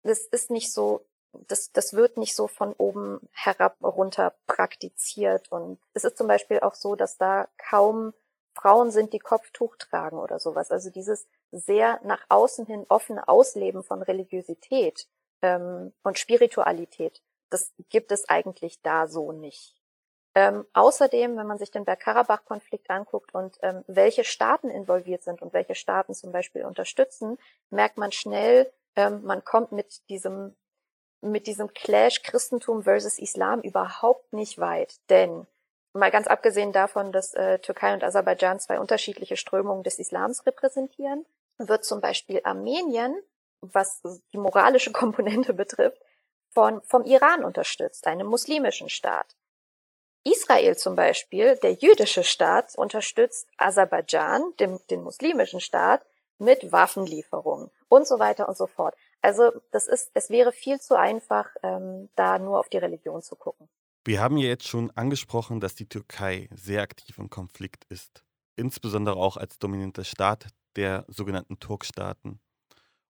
es 0.02 0.26
ist 0.26 0.50
nicht 0.50 0.73
so 0.73 1.04
das, 1.32 1.73
das 1.73 1.94
wird 1.94 2.16
nicht 2.16 2.35
so 2.35 2.49
von 2.49 2.73
oben 2.75 3.20
herab 3.32 3.76
runter 3.82 4.35
praktiziert. 4.47 5.50
Und 5.50 5.78
es 5.94 6.04
ist 6.04 6.16
zum 6.16 6.26
Beispiel 6.26 6.61
auch 6.61 6.75
so, 6.75 6.97
dass 6.97 7.16
da 7.18 7.49
kaum 7.56 8.12
Frauen 8.54 8.90
sind, 8.90 9.12
die 9.12 9.19
Kopftuch 9.19 9.76
tragen 9.76 10.19
oder 10.19 10.38
sowas. 10.38 10.71
Also 10.71 10.90
dieses 10.90 11.26
sehr 11.52 12.00
nach 12.04 12.25
außen 12.28 12.66
hin 12.66 12.85
offene 12.88 13.28
Ausleben 13.28 13.83
von 13.83 14.02
Religiosität 14.02 15.07
ähm, 15.42 15.92
und 16.02 16.19
Spiritualität, 16.19 17.23
das 17.50 17.73
gibt 17.88 18.12
es 18.12 18.28
eigentlich 18.28 18.80
da 18.83 19.07
so 19.07 19.33
nicht. 19.33 19.76
Ähm, 20.37 20.64
außerdem, 20.75 21.37
wenn 21.37 21.47
man 21.47 21.59
sich 21.59 21.73
den 21.73 21.85
Bergkarabach-Konflikt 21.85 22.88
anguckt 22.88 23.35
und 23.35 23.59
ähm, 23.62 23.83
welche 23.88 24.23
Staaten 24.23 24.71
involviert 24.71 25.25
sind 25.25 25.42
und 25.42 25.52
welche 25.52 25.75
Staaten 25.75 26.14
zum 26.14 26.30
Beispiel 26.30 26.64
unterstützen, 26.64 27.37
merkt 27.71 27.97
man 27.97 28.12
schnell, 28.12 28.73
ähm, 28.95 29.25
man 29.25 29.45
kommt 29.45 29.73
mit 29.73 30.09
diesem 30.09 30.54
mit 31.23 31.47
diesem 31.47 31.73
Clash 31.75 32.23
Christentum 32.23 32.85
versus 32.85 33.19
Islam 33.19 33.61
überhaupt 33.61 34.33
nicht 34.33 34.59
weit. 34.59 34.97
Denn 35.11 35.47
mal 35.92 36.11
ganz 36.11 36.26
abgesehen 36.26 36.73
davon, 36.73 37.12
dass 37.12 37.35
äh, 37.35 37.59
Türkei 37.59 37.94
und 37.94 38.04
Aserbaidschan 38.04 38.61
zwei 38.61 38.78
unterschiedliche 38.78 39.37
Strömungen 39.37 39.82
des 39.82 39.99
Islams 39.99 40.47
repräsentieren, 40.47 41.26
wird 41.59 41.85
zum 41.85 42.00
Beispiel 42.00 42.40
Armenien, 42.44 43.20
was 43.61 44.02
die 44.32 44.38
moralische 44.38 44.92
Komponente 44.92 45.54
betrifft, 45.54 46.00
von, 46.50 46.82
vom 46.82 47.04
Iran 47.04 47.44
unterstützt, 47.44 48.06
einem 48.06 48.26
muslimischen 48.26 48.88
Staat. 48.88 49.37
Israel 50.25 50.76
zum 50.76 50.97
Beispiel, 50.97 51.56
der 51.56 51.73
jüdische 51.73 52.25
Staat, 52.25 52.76
unterstützt 52.76 53.49
Aserbaidschan, 53.56 54.54
dem, 54.59 54.78
den 54.90 55.02
muslimischen 55.02 55.61
Staat, 55.61 56.04
mit 56.38 56.73
Waffenlieferungen 56.73 57.70
und 57.88 58.06
so 58.06 58.18
weiter 58.18 58.49
und 58.49 58.56
so 58.56 58.66
fort. 58.66 58.94
Also 59.23 59.52
das 59.70 59.87
ist, 59.87 60.11
es 60.14 60.30
wäre 60.30 60.52
viel 60.52 60.80
zu 60.80 60.94
einfach, 60.94 61.54
ähm, 61.62 62.09
da 62.16 62.38
nur 62.38 62.59
auf 62.59 62.68
die 62.68 62.78
Religion 62.78 63.23
zu 63.23 63.37
gucken. 63.37 63.68
Wir 64.02 64.23
haben 64.23 64.38
ja 64.38 64.49
jetzt 64.49 64.66
schon 64.66 64.90
angesprochen, 64.92 65.61
dass 65.61 65.75
die 65.75 65.88
Türkei 65.88 66.49
sehr 66.54 66.80
aktiv 66.80 67.19
im 67.19 67.28
Konflikt 67.28 67.85
ist, 67.90 68.25
insbesondere 68.57 69.16
auch 69.16 69.37
als 69.37 69.59
dominanter 69.59 70.04
Staat 70.04 70.49
der 70.76 71.04
sogenannten 71.09 71.59
Turkstaaten. 71.61 72.40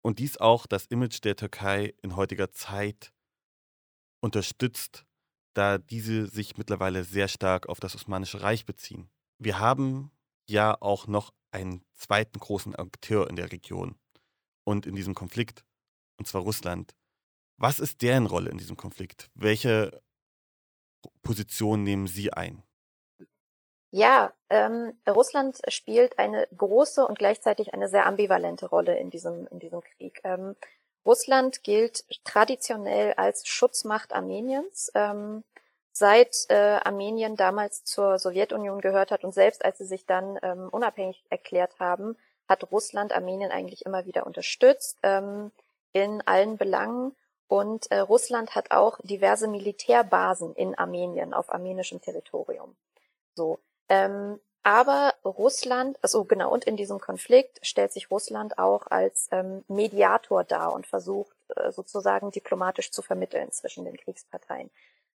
Und 0.00 0.18
dies 0.18 0.38
auch 0.38 0.66
das 0.66 0.86
Image 0.86 1.22
der 1.24 1.36
Türkei 1.36 1.94
in 2.02 2.16
heutiger 2.16 2.50
Zeit 2.52 3.12
unterstützt, 4.20 5.04
da 5.52 5.76
diese 5.76 6.26
sich 6.26 6.56
mittlerweile 6.56 7.04
sehr 7.04 7.28
stark 7.28 7.68
auf 7.68 7.80
das 7.80 7.94
Osmanische 7.94 8.40
Reich 8.40 8.64
beziehen. 8.64 9.10
Wir 9.38 9.58
haben 9.58 10.10
ja 10.46 10.80
auch 10.80 11.06
noch 11.06 11.34
einen 11.50 11.84
zweiten 11.92 12.38
großen 12.38 12.74
Akteur 12.74 13.28
in 13.28 13.36
der 13.36 13.52
Region 13.52 13.96
und 14.64 14.86
in 14.86 14.94
diesem 14.94 15.14
Konflikt, 15.14 15.64
und 16.16 16.26
zwar 16.26 16.42
Russland. 16.42 16.94
Was 17.58 17.78
ist 17.78 18.00
deren 18.00 18.26
Rolle 18.26 18.50
in 18.50 18.58
diesem 18.58 18.76
Konflikt? 18.76 19.30
Welche 19.34 20.00
Position 21.22 21.82
nehmen 21.82 22.06
Sie 22.06 22.32
ein? 22.32 22.62
Ja, 23.90 24.32
ähm, 24.50 24.92
Russland 25.08 25.58
spielt 25.68 26.18
eine 26.18 26.46
große 26.56 27.06
und 27.06 27.18
gleichzeitig 27.18 27.72
eine 27.72 27.88
sehr 27.88 28.06
ambivalente 28.06 28.66
Rolle 28.66 28.98
in 28.98 29.10
diesem, 29.10 29.46
in 29.46 29.58
diesem 29.58 29.80
Krieg. 29.80 30.20
Ähm, 30.24 30.56
Russland 31.06 31.62
gilt 31.62 32.04
traditionell 32.24 33.14
als 33.14 33.46
Schutzmacht 33.46 34.12
Armeniens. 34.12 34.92
Ähm, 34.94 35.42
seit 35.92 36.46
äh, 36.48 36.78
Armenien 36.84 37.36
damals 37.36 37.82
zur 37.84 38.18
Sowjetunion 38.18 38.80
gehört 38.80 39.10
hat 39.10 39.24
und 39.24 39.32
selbst 39.32 39.64
als 39.64 39.78
sie 39.78 39.86
sich 39.86 40.04
dann 40.04 40.38
ähm, 40.42 40.68
unabhängig 40.70 41.24
erklärt 41.30 41.78
haben, 41.80 42.16
hat 42.46 42.70
Russland 42.70 43.12
Armenien 43.12 43.50
eigentlich 43.50 43.86
immer 43.86 44.04
wieder 44.06 44.26
unterstützt 44.26 44.98
ähm, 45.02 45.50
in 45.92 46.22
allen 46.26 46.56
Belangen. 46.56 47.16
Und 47.48 47.90
äh, 47.90 47.98
Russland 48.00 48.54
hat 48.54 48.70
auch 48.70 48.98
diverse 49.02 49.48
Militärbasen 49.48 50.54
in 50.54 50.76
Armenien 50.76 51.32
auf 51.32 51.50
armenischem 51.50 52.00
Territorium. 52.00 52.76
So, 53.34 53.58
ähm, 53.88 54.38
aber 54.62 55.14
Russland, 55.24 55.98
also 56.02 56.24
genau, 56.24 56.52
und 56.52 56.64
in 56.64 56.76
diesem 56.76 57.00
Konflikt 57.00 57.58
stellt 57.66 57.92
sich 57.92 58.10
Russland 58.10 58.58
auch 58.58 58.86
als 58.88 59.28
ähm, 59.30 59.64
Mediator 59.66 60.44
dar 60.44 60.74
und 60.74 60.86
versucht 60.86 61.34
äh, 61.56 61.72
sozusagen 61.72 62.30
diplomatisch 62.30 62.90
zu 62.90 63.00
vermitteln 63.00 63.50
zwischen 63.50 63.86
den 63.86 63.96
Kriegsparteien. 63.96 64.70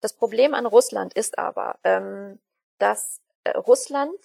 Das 0.02 0.14
Problem 0.14 0.54
an 0.54 0.68
Russland 0.68 1.16
ist 1.16 1.40
aber, 1.40 1.80
ähm, 1.84 2.40
dass 2.78 3.22
äh, 3.44 3.58
Russland 3.58 4.20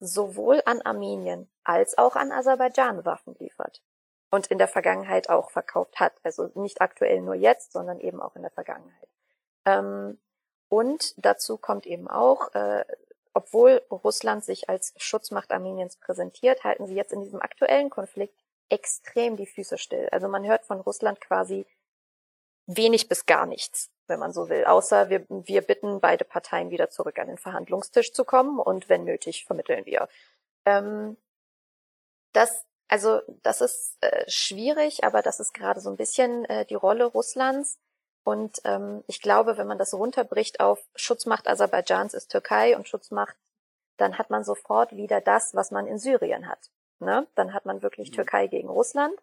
sowohl 0.00 0.60
an 0.66 0.82
Armenien 0.82 1.48
als 1.62 1.96
auch 1.96 2.16
an 2.16 2.32
Aserbaidschan 2.32 3.04
Waffen 3.04 3.36
liefert 3.38 3.80
und 4.34 4.48
in 4.48 4.58
der 4.58 4.68
Vergangenheit 4.68 5.28
auch 5.28 5.50
verkauft 5.50 6.00
hat. 6.00 6.12
Also 6.22 6.50
nicht 6.54 6.80
aktuell 6.80 7.20
nur 7.20 7.34
jetzt, 7.34 7.72
sondern 7.72 8.00
eben 8.00 8.20
auch 8.20 8.36
in 8.36 8.42
der 8.42 8.50
Vergangenheit. 8.50 9.08
Ähm, 9.64 10.18
und 10.68 11.14
dazu 11.16 11.56
kommt 11.56 11.86
eben 11.86 12.08
auch, 12.08 12.54
äh, 12.54 12.84
obwohl 13.32 13.82
Russland 13.90 14.44
sich 14.44 14.68
als 14.68 14.92
Schutzmacht 14.96 15.52
Armeniens 15.52 15.96
präsentiert, 15.96 16.64
halten 16.64 16.86
sie 16.86 16.94
jetzt 16.94 17.12
in 17.12 17.22
diesem 17.22 17.40
aktuellen 17.40 17.90
Konflikt 17.90 18.38
extrem 18.68 19.36
die 19.36 19.46
Füße 19.46 19.78
still. 19.78 20.08
Also 20.10 20.28
man 20.28 20.44
hört 20.44 20.64
von 20.64 20.80
Russland 20.80 21.20
quasi 21.20 21.66
wenig 22.66 23.08
bis 23.08 23.26
gar 23.26 23.46
nichts 23.46 23.90
wenn 24.06 24.18
man 24.18 24.32
so 24.32 24.48
will. 24.48 24.64
Außer 24.64 25.08
wir, 25.10 25.24
wir 25.28 25.62
bitten 25.62 26.00
beide 26.00 26.24
Parteien 26.24 26.70
wieder 26.70 26.90
zurück 26.90 27.18
an 27.18 27.28
den 27.28 27.38
Verhandlungstisch 27.38 28.12
zu 28.12 28.24
kommen 28.24 28.58
und 28.58 28.88
wenn 28.88 29.04
nötig 29.04 29.44
vermitteln 29.44 29.86
wir. 29.86 30.08
Ähm, 30.64 31.16
das, 32.32 32.64
also 32.88 33.20
das 33.42 33.60
ist 33.60 33.96
äh, 34.00 34.24
schwierig, 34.28 35.04
aber 35.04 35.22
das 35.22 35.40
ist 35.40 35.54
gerade 35.54 35.80
so 35.80 35.90
ein 35.90 35.96
bisschen 35.96 36.44
äh, 36.46 36.64
die 36.66 36.74
Rolle 36.74 37.04
Russlands. 37.06 37.78
Und 38.24 38.60
ähm, 38.64 39.04
ich 39.06 39.20
glaube, 39.20 39.58
wenn 39.58 39.66
man 39.66 39.78
das 39.78 39.94
runterbricht 39.94 40.60
auf 40.60 40.82
Schutzmacht 40.94 41.46
Aserbaidschans 41.46 42.14
ist 42.14 42.30
Türkei 42.30 42.76
und 42.76 42.88
Schutzmacht, 42.88 43.36
dann 43.96 44.18
hat 44.18 44.30
man 44.30 44.44
sofort 44.44 44.96
wieder 44.96 45.20
das, 45.20 45.54
was 45.54 45.70
man 45.70 45.86
in 45.86 45.98
Syrien 45.98 46.48
hat. 46.48 46.70
Ne? 47.00 47.26
Dann 47.34 47.52
hat 47.52 47.66
man 47.66 47.82
wirklich 47.82 48.10
mhm. 48.10 48.14
Türkei 48.14 48.46
gegen 48.46 48.68
Russland. 48.68 49.14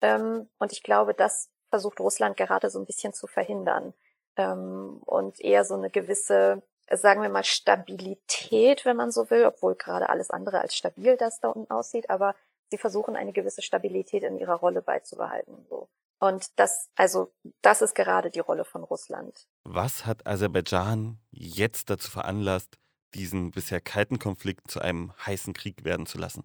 Ähm, 0.00 0.48
und 0.58 0.72
ich 0.72 0.82
glaube, 0.82 1.14
das 1.14 1.48
versucht 1.70 2.00
Russland 2.00 2.36
gerade 2.36 2.68
so 2.68 2.78
ein 2.78 2.86
bisschen 2.86 3.14
zu 3.14 3.26
verhindern 3.26 3.94
ähm, 4.36 5.00
und 5.06 5.40
eher 5.40 5.64
so 5.64 5.74
eine 5.74 5.90
gewisse, 5.90 6.62
sagen 6.90 7.22
wir 7.22 7.30
mal, 7.30 7.44
Stabilität, 7.44 8.84
wenn 8.84 8.96
man 8.96 9.10
so 9.10 9.30
will, 9.30 9.46
obwohl 9.46 9.74
gerade 9.74 10.10
alles 10.10 10.30
andere 10.30 10.60
als 10.60 10.76
stabil 10.76 11.16
das 11.16 11.40
da 11.40 11.48
unten 11.48 11.70
aussieht, 11.70 12.10
aber 12.10 12.34
sie 12.72 12.78
versuchen 12.78 13.16
eine 13.16 13.32
gewisse 13.32 13.62
Stabilität 13.62 14.22
in 14.24 14.38
ihrer 14.38 14.54
Rolle 14.54 14.80
beizubehalten. 14.80 15.66
So. 15.68 15.88
Und 16.18 16.58
das, 16.58 16.88
also, 16.96 17.30
das 17.60 17.82
ist 17.82 17.94
gerade 17.94 18.30
die 18.30 18.40
Rolle 18.40 18.64
von 18.64 18.82
Russland. 18.82 19.46
Was 19.64 20.06
hat 20.06 20.26
Aserbaidschan 20.26 21.18
jetzt 21.30 21.90
dazu 21.90 22.10
veranlasst, 22.10 22.78
diesen 23.14 23.50
bisher 23.50 23.80
kalten 23.80 24.18
Konflikt 24.18 24.70
zu 24.70 24.80
einem 24.80 25.12
heißen 25.26 25.52
Krieg 25.52 25.84
werden 25.84 26.06
zu 26.06 26.16
lassen? 26.16 26.44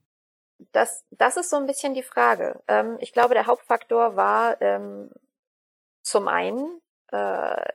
Das, 0.74 1.06
das 1.12 1.38
ist 1.38 1.50
so 1.50 1.56
ein 1.56 1.66
bisschen 1.66 1.94
die 1.94 2.04
Frage. 2.04 2.62
Ähm, 2.68 2.98
ich 3.00 3.14
glaube, 3.14 3.34
der 3.34 3.48
Hauptfaktor 3.48 4.16
war 4.18 4.62
ähm, 4.62 5.10
zum 6.02 6.28
einen 6.28 6.82
äh, 7.12 7.66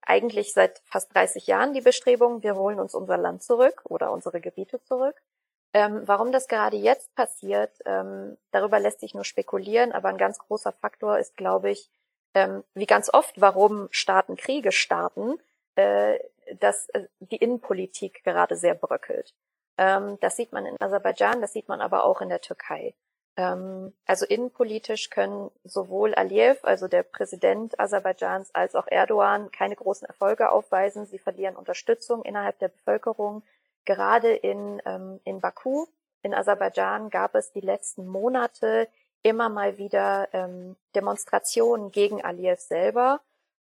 eigentlich 0.00 0.52
seit 0.52 0.80
fast 0.86 1.14
30 1.14 1.46
Jahren 1.46 1.74
die 1.74 1.82
Bestrebung, 1.82 2.42
wir 2.42 2.56
holen 2.56 2.80
uns 2.80 2.94
unser 2.94 3.16
Land 3.16 3.44
zurück 3.44 3.82
oder 3.84 4.10
unsere 4.10 4.40
Gebiete 4.40 4.82
zurück. 4.82 5.22
Ähm, 5.72 6.02
warum 6.06 6.32
das 6.32 6.48
gerade 6.48 6.76
jetzt 6.76 7.14
passiert, 7.14 7.70
ähm, 7.84 8.36
darüber 8.50 8.80
lässt 8.80 9.00
sich 9.00 9.14
nur 9.14 9.24
spekulieren, 9.24 9.92
aber 9.92 10.08
ein 10.08 10.18
ganz 10.18 10.38
großer 10.38 10.72
Faktor 10.72 11.18
ist, 11.18 11.36
glaube 11.36 11.70
ich, 11.70 11.90
ähm, 12.34 12.64
wie 12.74 12.86
ganz 12.86 13.12
oft, 13.12 13.40
warum 13.40 13.88
Staaten 13.90 14.36
Kriege 14.36 14.72
starten, 14.72 15.38
äh, 15.76 16.18
dass 16.58 16.88
äh, 16.90 17.06
die 17.20 17.36
Innenpolitik 17.36 18.24
gerade 18.24 18.56
sehr 18.56 18.74
bröckelt. 18.74 19.34
Ähm, 19.78 20.18
das 20.20 20.36
sieht 20.36 20.52
man 20.52 20.66
in 20.66 20.76
Aserbaidschan, 20.80 21.40
das 21.40 21.52
sieht 21.52 21.68
man 21.68 21.80
aber 21.80 22.04
auch 22.04 22.20
in 22.20 22.28
der 22.28 22.40
Türkei. 22.40 22.94
Ähm, 23.36 23.94
also 24.06 24.26
innenpolitisch 24.26 25.08
können 25.10 25.50
sowohl 25.64 26.14
Aliyev, 26.14 26.60
also 26.64 26.88
der 26.88 27.04
Präsident 27.04 27.78
Aserbaidschans, 27.78 28.54
als 28.54 28.74
auch 28.74 28.86
Erdogan 28.88 29.50
keine 29.50 29.76
großen 29.76 30.06
Erfolge 30.06 30.50
aufweisen. 30.50 31.06
Sie 31.06 31.18
verlieren 31.18 31.56
Unterstützung 31.56 32.22
innerhalb 32.24 32.58
der 32.58 32.68
Bevölkerung. 32.68 33.42
Gerade 33.90 34.32
in, 34.32 34.80
ähm, 34.84 35.18
in 35.24 35.40
Baku, 35.40 35.86
in 36.22 36.32
Aserbaidschan, 36.32 37.10
gab 37.10 37.34
es 37.34 37.50
die 37.50 37.60
letzten 37.60 38.06
Monate 38.06 38.88
immer 39.24 39.48
mal 39.48 39.78
wieder 39.78 40.28
ähm, 40.32 40.76
Demonstrationen 40.94 41.90
gegen 41.90 42.22
Aliyev 42.22 42.60
selber. 42.60 43.20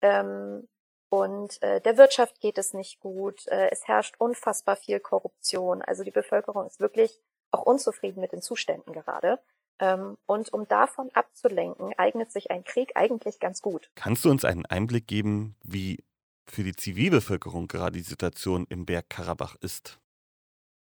Ähm, 0.01 0.67
und 1.07 1.63
äh, 1.63 1.79
der 1.79 1.95
Wirtschaft 1.95 2.41
geht 2.41 2.57
es 2.57 2.73
nicht 2.73 2.99
gut. 2.99 3.47
Äh, 3.47 3.69
es 3.71 3.87
herrscht 3.87 4.15
unfassbar 4.17 4.75
viel 4.75 4.99
Korruption. 4.99 5.81
Also 5.81 6.03
die 6.03 6.11
Bevölkerung 6.11 6.67
ist 6.67 6.81
wirklich 6.81 7.17
auch 7.51 7.61
unzufrieden 7.61 8.19
mit 8.19 8.33
den 8.33 8.41
Zuständen 8.41 8.91
gerade. 8.91 9.39
Ähm, 9.79 10.17
und 10.25 10.51
um 10.51 10.67
davon 10.67 11.09
abzulenken, 11.13 11.93
eignet 11.97 12.33
sich 12.33 12.51
ein 12.51 12.65
Krieg 12.65 12.91
eigentlich 12.95 13.39
ganz 13.39 13.61
gut. 13.61 13.89
Kannst 13.95 14.25
du 14.25 14.29
uns 14.29 14.43
einen 14.43 14.65
Einblick 14.65 15.07
geben, 15.07 15.55
wie 15.63 16.03
für 16.45 16.63
die 16.63 16.75
Zivilbevölkerung 16.75 17.69
gerade 17.69 17.93
die 17.93 18.03
Situation 18.03 18.67
im 18.67 18.85
Bergkarabach 18.85 19.55
ist? 19.61 19.97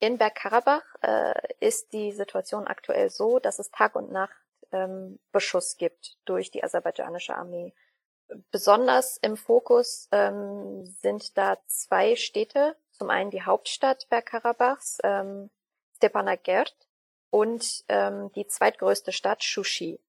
In 0.00 0.16
Bergkarabach 0.16 0.82
äh, 1.02 1.34
ist 1.60 1.92
die 1.92 2.12
Situation 2.12 2.66
aktuell 2.66 3.10
so, 3.10 3.38
dass 3.38 3.58
es 3.58 3.70
Tag 3.70 3.94
und 3.94 4.10
Nacht 4.10 4.34
ähm, 4.72 5.18
Beschuss 5.30 5.76
gibt 5.76 6.16
durch 6.24 6.50
die 6.50 6.64
aserbaidschanische 6.64 7.34
Armee. 7.34 7.74
Besonders 8.50 9.18
im 9.18 9.36
Fokus 9.36 10.08
ähm, 10.10 10.86
sind 11.02 11.36
da 11.36 11.58
zwei 11.66 12.16
Städte. 12.16 12.76
Zum 12.92 13.10
einen 13.10 13.30
die 13.30 13.42
Hauptstadt 13.42 14.08
Bergkarabachs, 14.08 14.98
ähm, 15.02 15.50
Stepanakert 15.96 16.74
und 17.28 17.84
ähm, 17.88 18.32
die 18.32 18.46
zweitgrößte 18.46 19.12
Stadt 19.12 19.44
Shushi. 19.44 20.00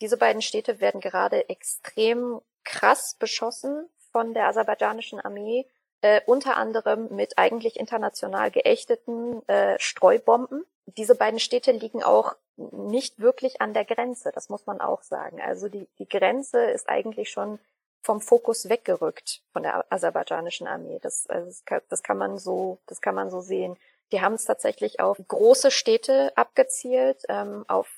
Diese 0.00 0.16
beiden 0.16 0.42
Städte 0.42 0.80
werden 0.80 1.00
gerade 1.00 1.48
extrem 1.48 2.40
krass 2.64 3.14
beschossen 3.18 3.88
von 4.10 4.34
der 4.34 4.48
aserbaidschanischen 4.48 5.20
Armee 5.20 5.66
äh, 6.02 6.20
unter 6.26 6.56
anderem 6.56 7.08
mit 7.14 7.38
eigentlich 7.38 7.78
international 7.78 8.50
geächteten 8.50 9.46
äh, 9.48 9.78
Streubomben. 9.78 10.64
Diese 10.86 11.14
beiden 11.14 11.38
Städte 11.38 11.72
liegen 11.72 12.02
auch 12.02 12.34
nicht 12.56 13.20
wirklich 13.20 13.60
an 13.60 13.74
der 13.74 13.84
Grenze, 13.84 14.32
das 14.34 14.48
muss 14.48 14.66
man 14.66 14.80
auch 14.80 15.02
sagen. 15.02 15.40
Also 15.40 15.68
die, 15.68 15.86
die 15.98 16.08
Grenze 16.08 16.62
ist 16.70 16.88
eigentlich 16.88 17.30
schon 17.30 17.58
vom 18.02 18.20
Fokus 18.20 18.68
weggerückt 18.68 19.42
von 19.52 19.62
der 19.62 19.84
aserbaidschanischen 19.92 20.66
Armee. 20.66 20.98
Das, 21.02 21.26
also 21.28 21.46
das, 21.46 21.64
kann, 21.64 21.80
das 21.88 22.02
kann 22.02 22.18
man 22.18 22.38
so, 22.38 22.78
das 22.86 23.00
kann 23.00 23.14
man 23.14 23.30
so 23.30 23.40
sehen. 23.40 23.76
Die 24.12 24.20
haben 24.20 24.34
es 24.34 24.44
tatsächlich 24.44 25.00
auf 25.00 25.18
große 25.28 25.70
Städte 25.70 26.32
abgezielt, 26.36 27.22
ähm, 27.28 27.64
auf 27.68 27.88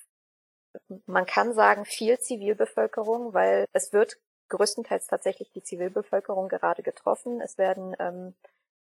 man 1.06 1.26
kann 1.26 1.52
sagen 1.52 1.85
viel 1.85 2.18
Zivilbevölkerung, 2.18 3.35
weil 3.35 3.66
es 3.73 3.92
wird 3.92 4.18
größtenteils 4.52 5.06
tatsächlich 5.06 5.50
die 5.52 5.62
Zivilbevölkerung 5.62 6.49
gerade 6.49 6.82
getroffen. 6.82 7.40
Es 7.40 7.59
werden 7.59 7.97
ähm, 7.99 8.35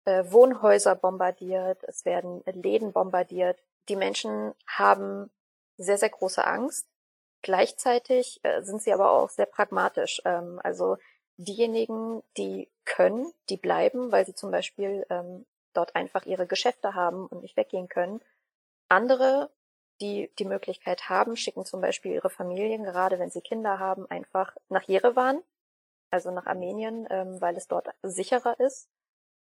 äh, 0.05 0.25
Wohnhäuser 0.31 0.95
bombardiert, 0.95 1.83
es 1.85 2.05
werden 2.05 2.43
Läden 2.45 2.93
bombardiert. 2.93 3.59
Die 3.89 3.97
Menschen 3.97 4.55
haben 4.67 5.31
sehr, 5.79 5.99
sehr 5.99 6.11
große 6.11 6.45
Angst. 6.45 6.87
Gleichzeitig 7.43 8.41
äh, 8.43 8.63
sind 8.63 8.83
sie 8.83 8.93
aber 8.93 9.13
auch 9.13 9.31
sehr 9.31 9.47
pragmatisch. 9.47 10.21
Ähm, 10.25 10.61
also 10.63 10.99
diejenigen, 11.37 12.23
die 12.37 12.69
können, 12.85 13.33
die 13.49 13.57
bleiben, 13.57 14.13
weil 14.13 14.27
sie 14.27 14.35
zum 14.35 14.51
Beispiel 14.51 15.07
ähm, 15.09 15.47
dort 15.73 15.95
einfach 15.95 16.27
ihre 16.27 16.47
Geschäfte 16.47 16.95
haben 16.95 17.27
und 17.27 17.43
nicht 17.43 17.57
weggehen 17.57 17.89
können. 17.89 18.21
Andere, 18.89 19.51
die 20.01 20.31
die 20.39 20.45
Möglichkeit 20.45 21.09
haben, 21.09 21.37
schicken 21.37 21.65
zum 21.65 21.81
Beispiel 21.81 22.13
ihre 22.13 22.31
Familien, 22.31 22.85
gerade 22.85 23.19
wenn 23.19 23.31
sie 23.31 23.41
Kinder 23.41 23.79
haben, 23.79 24.11
einfach 24.11 24.57
nach 24.69 24.83
Jerewan, 24.83 25.43
also 26.11 26.31
nach 26.31 26.47
Armenien, 26.47 27.07
ähm, 27.11 27.41
weil 27.41 27.57
es 27.57 27.69
dort 27.69 27.89
sicherer 28.03 28.59
ist. 28.61 28.89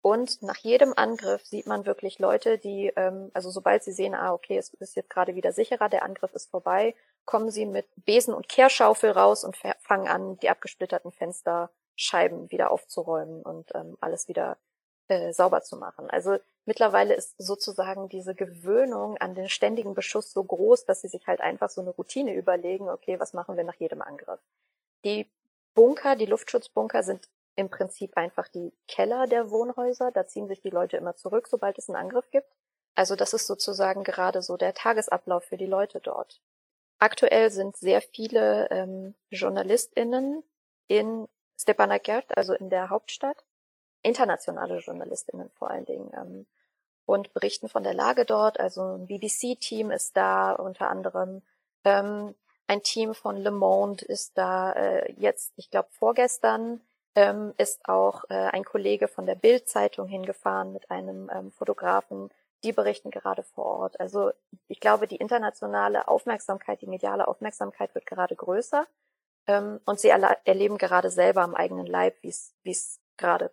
Und 0.00 0.42
nach 0.42 0.56
jedem 0.56 0.94
Angriff 0.96 1.44
sieht 1.44 1.66
man 1.66 1.84
wirklich 1.84 2.18
Leute, 2.18 2.58
die, 2.58 2.92
ähm, 2.96 3.30
also 3.34 3.50
sobald 3.50 3.82
sie 3.82 3.92
sehen, 3.92 4.14
ah, 4.14 4.32
okay, 4.32 4.56
es 4.56 4.72
ist 4.74 4.94
jetzt 4.96 5.10
gerade 5.10 5.34
wieder 5.34 5.52
sicherer, 5.52 5.88
der 5.88 6.04
Angriff 6.04 6.32
ist 6.34 6.50
vorbei, 6.50 6.94
kommen 7.24 7.50
sie 7.50 7.66
mit 7.66 7.86
Besen 7.96 8.32
und 8.32 8.48
Kehrschaufel 8.48 9.10
raus 9.10 9.44
und 9.44 9.56
fangen 9.80 10.08
an, 10.08 10.38
die 10.38 10.50
abgesplitterten 10.50 11.10
Fensterscheiben 11.10 12.50
wieder 12.50 12.70
aufzuräumen 12.70 13.42
und 13.42 13.74
ähm, 13.74 13.98
alles 14.00 14.28
wieder 14.28 14.56
äh, 15.08 15.32
sauber 15.32 15.62
zu 15.62 15.76
machen. 15.76 16.08
Also 16.10 16.38
mittlerweile 16.64 17.14
ist 17.14 17.34
sozusagen 17.38 18.08
diese 18.08 18.34
Gewöhnung 18.34 19.16
an 19.18 19.34
den 19.34 19.48
ständigen 19.48 19.94
Beschuss 19.94 20.32
so 20.32 20.44
groß, 20.44 20.84
dass 20.84 21.00
sie 21.00 21.08
sich 21.08 21.26
halt 21.26 21.40
einfach 21.40 21.70
so 21.70 21.80
eine 21.80 21.90
Routine 21.90 22.34
überlegen, 22.34 22.88
okay, 22.88 23.18
was 23.18 23.32
machen 23.32 23.56
wir 23.56 23.64
nach 23.64 23.76
jedem 23.76 24.00
Angriff? 24.00 24.40
Die 25.04 25.28
Bunker, 25.78 26.16
die 26.16 26.26
Luftschutzbunker 26.26 27.04
sind 27.04 27.28
im 27.54 27.70
Prinzip 27.70 28.16
einfach 28.16 28.48
die 28.48 28.72
Keller 28.88 29.28
der 29.28 29.52
Wohnhäuser. 29.52 30.10
Da 30.10 30.26
ziehen 30.26 30.48
sich 30.48 30.60
die 30.60 30.70
Leute 30.70 30.96
immer 30.96 31.14
zurück, 31.14 31.46
sobald 31.46 31.78
es 31.78 31.88
einen 31.88 31.94
Angriff 31.94 32.28
gibt. 32.32 32.52
Also 32.96 33.14
das 33.14 33.32
ist 33.32 33.46
sozusagen 33.46 34.02
gerade 34.02 34.42
so 34.42 34.56
der 34.56 34.74
Tagesablauf 34.74 35.44
für 35.44 35.56
die 35.56 35.66
Leute 35.66 36.00
dort. 36.00 36.40
Aktuell 36.98 37.52
sind 37.52 37.76
sehr 37.76 38.02
viele 38.02 38.68
ähm, 38.72 39.14
JournalistInnen 39.30 40.42
in 40.88 41.28
Stepanakert, 41.56 42.36
also 42.36 42.54
in 42.54 42.70
der 42.70 42.90
Hauptstadt, 42.90 43.44
internationale 44.02 44.80
JournalistInnen 44.80 45.48
vor 45.50 45.70
allen 45.70 45.84
Dingen, 45.84 46.10
ähm, 46.12 46.46
und 47.06 47.32
berichten 47.34 47.68
von 47.68 47.84
der 47.84 47.94
Lage 47.94 48.24
dort. 48.24 48.58
Also 48.58 48.82
ein 48.82 49.06
BBC-Team 49.06 49.92
ist 49.92 50.16
da 50.16 50.54
unter 50.54 50.90
anderem. 50.90 51.42
Ähm, 51.84 52.34
ein 52.68 52.82
Team 52.82 53.14
von 53.14 53.36
Le 53.36 53.50
Monde 53.50 54.04
ist 54.04 54.36
da 54.36 54.72
äh, 54.72 55.12
jetzt, 55.12 55.52
ich 55.56 55.70
glaube 55.70 55.88
vorgestern, 55.90 56.80
ähm, 57.14 57.54
ist 57.56 57.88
auch 57.88 58.24
äh, 58.28 58.34
ein 58.34 58.64
Kollege 58.64 59.08
von 59.08 59.26
der 59.26 59.34
Bild-Zeitung 59.34 60.06
hingefahren 60.06 60.72
mit 60.72 60.90
einem 60.90 61.30
ähm, 61.34 61.50
Fotografen. 61.50 62.28
Die 62.62 62.72
berichten 62.72 63.10
gerade 63.10 63.42
vor 63.42 63.64
Ort. 63.64 64.00
Also 64.00 64.32
ich 64.68 64.80
glaube, 64.80 65.08
die 65.08 65.16
internationale 65.16 66.08
Aufmerksamkeit, 66.08 66.82
die 66.82 66.86
mediale 66.86 67.26
Aufmerksamkeit 67.26 67.94
wird 67.94 68.06
gerade 68.06 68.36
größer. 68.36 68.86
Ähm, 69.46 69.80
und 69.86 69.98
sie 69.98 70.10
erleben 70.10 70.76
gerade 70.76 71.10
selber 71.10 71.42
am 71.42 71.54
eigenen 71.54 71.86
Leib, 71.86 72.16
wie 72.22 72.28
es 72.70 73.00
gerade 73.16 73.50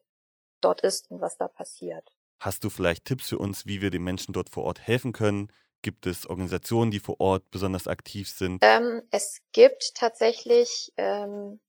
dort 0.59 0.81
ist 0.81 1.09
und 1.09 1.21
was 1.21 1.37
da 1.37 1.47
passiert. 1.47 2.11
Hast 2.39 2.63
du 2.65 2.69
vielleicht 2.69 3.05
Tipps 3.05 3.29
für 3.29 3.37
uns, 3.37 3.65
wie 3.65 3.81
wir 3.81 3.91
den 3.91 4.03
Menschen 4.03 4.33
dort 4.33 4.49
vor 4.49 4.65
Ort 4.65 4.85
helfen 4.85 5.13
können? 5.13 5.51
Gibt 5.85 6.07
es 6.07 6.25
Organisationen, 6.27 6.89
die 6.89 6.99
vor 6.99 7.21
Ort 7.21 7.51
besonders 7.51 7.87
aktiv 7.87 8.27
sind? 8.27 8.57
Ähm, 8.63 9.03
es 9.11 9.41
gibt 9.51 9.93
tatsächlich, 9.93 10.91
ähm, 10.97 11.59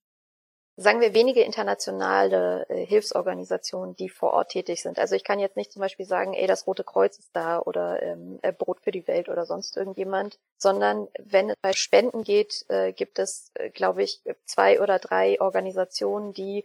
sagen 0.77 1.03
wir, 1.03 1.13
wenige 1.13 1.43
internationale 1.43 2.65
äh, 2.71 2.87
Hilfsorganisationen, 2.87 3.95
die 3.95 4.09
vor 4.09 4.33
Ort 4.33 4.53
tätig 4.53 4.81
sind. 4.81 4.99
Also 4.99 5.17
ich 5.17 5.23
kann 5.23 5.39
jetzt 5.39 5.59
nicht 5.59 5.71
zum 5.71 5.81
Beispiel 5.81 6.07
sagen, 6.07 6.33
ey, 6.33 6.47
das 6.47 6.67
Rote 6.67 6.83
Kreuz 6.83 7.19
ist 7.19 7.29
da 7.35 7.59
oder 7.59 8.03
ähm, 8.03 8.39
äh, 8.41 8.55
Brot 8.55 8.81
für 8.81 8.91
die 8.91 9.07
Welt 9.07 9.29
oder 9.29 9.45
sonst 9.45 9.77
irgendjemand, 9.77 10.39
sondern 10.57 11.09
wenn 11.19 11.51
es 11.51 11.57
bei 11.61 11.75
Spenden 11.75 12.25
geht, 12.25 12.65
äh, 12.69 12.95
gibt 12.95 13.19
es, 13.19 13.51
äh, 13.53 13.69
glaube 13.69 14.03
ich, 14.03 14.23
zwei 14.47 14.81
oder 14.81 14.99
drei 14.99 15.39
Organisationen, 15.43 16.33
die 16.33 16.65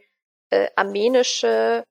äh, 0.52 0.70
armenische 0.78 1.84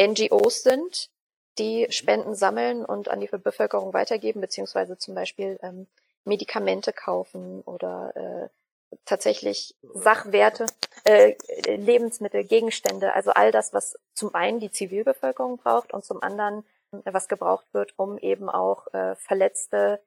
NGOs 0.00 0.62
sind, 0.62 1.10
die 1.58 1.86
Spenden 1.90 2.34
sammeln 2.34 2.84
und 2.84 3.08
an 3.08 3.20
die 3.20 3.26
Bevölkerung 3.26 3.92
weitergeben, 3.92 4.40
beziehungsweise 4.40 4.98
zum 4.98 5.14
Beispiel 5.14 5.58
ähm, 5.62 5.86
Medikamente 6.24 6.92
kaufen 6.92 7.62
oder 7.62 8.12
äh, 8.16 8.48
tatsächlich 9.04 9.74
Sachwerte, 9.94 10.66
äh, 11.04 11.34
Lebensmittel, 11.66 12.44
Gegenstände, 12.44 13.14
also 13.14 13.32
all 13.32 13.52
das, 13.52 13.72
was 13.72 13.98
zum 14.14 14.34
einen 14.34 14.60
die 14.60 14.70
Zivilbevölkerung 14.70 15.58
braucht 15.58 15.92
und 15.92 16.04
zum 16.04 16.22
anderen, 16.22 16.64
äh, 16.92 17.12
was 17.12 17.28
gebraucht 17.28 17.66
wird, 17.72 17.94
um 17.96 18.18
eben 18.18 18.48
auch 18.48 18.92
äh, 18.94 19.16
verletzte 19.16 20.00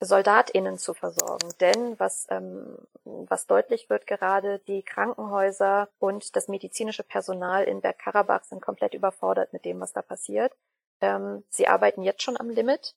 SoldatInnen 0.00 0.78
zu 0.78 0.94
versorgen. 0.94 1.52
Denn 1.60 1.98
was, 1.98 2.26
ähm, 2.30 2.78
was 3.04 3.46
deutlich 3.46 3.90
wird 3.90 4.06
gerade, 4.06 4.58
die 4.60 4.82
Krankenhäuser 4.82 5.88
und 5.98 6.36
das 6.36 6.48
medizinische 6.48 7.02
Personal 7.02 7.64
in 7.64 7.80
Bergkarabach 7.80 8.44
sind 8.44 8.62
komplett 8.62 8.94
überfordert 8.94 9.52
mit 9.52 9.64
dem, 9.64 9.80
was 9.80 9.92
da 9.92 10.02
passiert. 10.02 10.52
Ähm, 11.00 11.44
sie 11.48 11.68
arbeiten 11.68 12.02
jetzt 12.02 12.22
schon 12.22 12.38
am 12.38 12.50
Limit. 12.50 12.94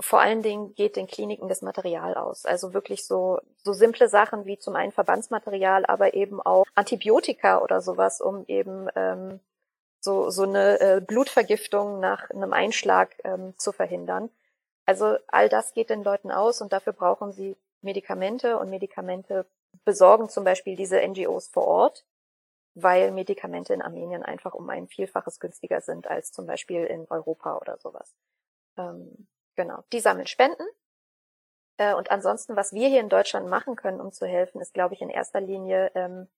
Vor 0.00 0.20
allen 0.20 0.42
Dingen 0.42 0.74
geht 0.74 0.96
den 0.96 1.06
Kliniken 1.06 1.48
das 1.48 1.62
Material 1.62 2.14
aus. 2.14 2.44
Also 2.44 2.74
wirklich 2.74 3.06
so, 3.06 3.40
so 3.62 3.72
simple 3.72 4.08
Sachen 4.08 4.46
wie 4.46 4.58
zum 4.58 4.74
einen 4.74 4.92
Verbandsmaterial, 4.92 5.86
aber 5.86 6.14
eben 6.14 6.40
auch 6.40 6.64
Antibiotika 6.74 7.60
oder 7.60 7.80
sowas, 7.80 8.20
um 8.20 8.44
eben 8.48 8.88
ähm, 8.96 9.40
so, 10.00 10.30
so 10.30 10.42
eine 10.42 10.80
äh, 10.80 11.00
Blutvergiftung 11.00 12.00
nach 12.00 12.30
einem 12.30 12.52
Einschlag 12.52 13.16
ähm, 13.24 13.54
zu 13.56 13.72
verhindern. 13.72 14.30
Also 14.84 15.16
all 15.28 15.48
das 15.48 15.74
geht 15.74 15.90
den 15.90 16.02
Leuten 16.02 16.32
aus 16.32 16.60
und 16.60 16.72
dafür 16.72 16.92
brauchen 16.92 17.32
sie 17.32 17.56
Medikamente 17.82 18.58
und 18.58 18.70
Medikamente 18.70 19.46
besorgen 19.84 20.28
zum 20.28 20.44
Beispiel 20.44 20.76
diese 20.76 21.00
NGOs 21.00 21.48
vor 21.48 21.66
Ort 21.66 22.04
weil 22.74 23.10
Medikamente 23.10 23.74
in 23.74 23.82
Armenien 23.82 24.22
einfach 24.22 24.54
um 24.54 24.68
ein 24.70 24.88
Vielfaches 24.88 25.40
günstiger 25.40 25.80
sind 25.80 26.06
als 26.08 26.32
zum 26.32 26.46
Beispiel 26.46 26.84
in 26.84 27.06
Europa 27.10 27.56
oder 27.58 27.76
sowas. 27.78 28.14
Ähm, 28.76 29.28
genau. 29.56 29.84
Die 29.92 30.00
sammeln 30.00 30.26
Spenden. 30.26 30.64
Äh, 31.76 31.94
und 31.94 32.10
ansonsten, 32.10 32.56
was 32.56 32.72
wir 32.72 32.88
hier 32.88 33.00
in 33.00 33.08
Deutschland 33.08 33.48
machen 33.48 33.76
können, 33.76 34.00
um 34.00 34.12
zu 34.12 34.26
helfen, 34.26 34.60
ist, 34.60 34.74
glaube 34.74 34.94
ich, 34.94 35.02
in 35.02 35.10
erster 35.10 35.40
Linie, 35.40 35.90
ähm, 35.94 36.28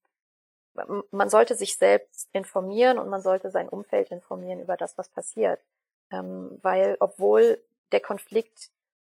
man 1.12 1.30
sollte 1.30 1.54
sich 1.54 1.76
selbst 1.76 2.28
informieren 2.32 2.98
und 2.98 3.08
man 3.08 3.22
sollte 3.22 3.50
sein 3.50 3.68
Umfeld 3.68 4.10
informieren 4.10 4.60
über 4.60 4.76
das, 4.76 4.98
was 4.98 5.08
passiert. 5.08 5.60
Ähm, 6.10 6.58
weil 6.62 6.96
obwohl 6.98 7.62
der 7.92 8.00
Konflikt 8.00 8.70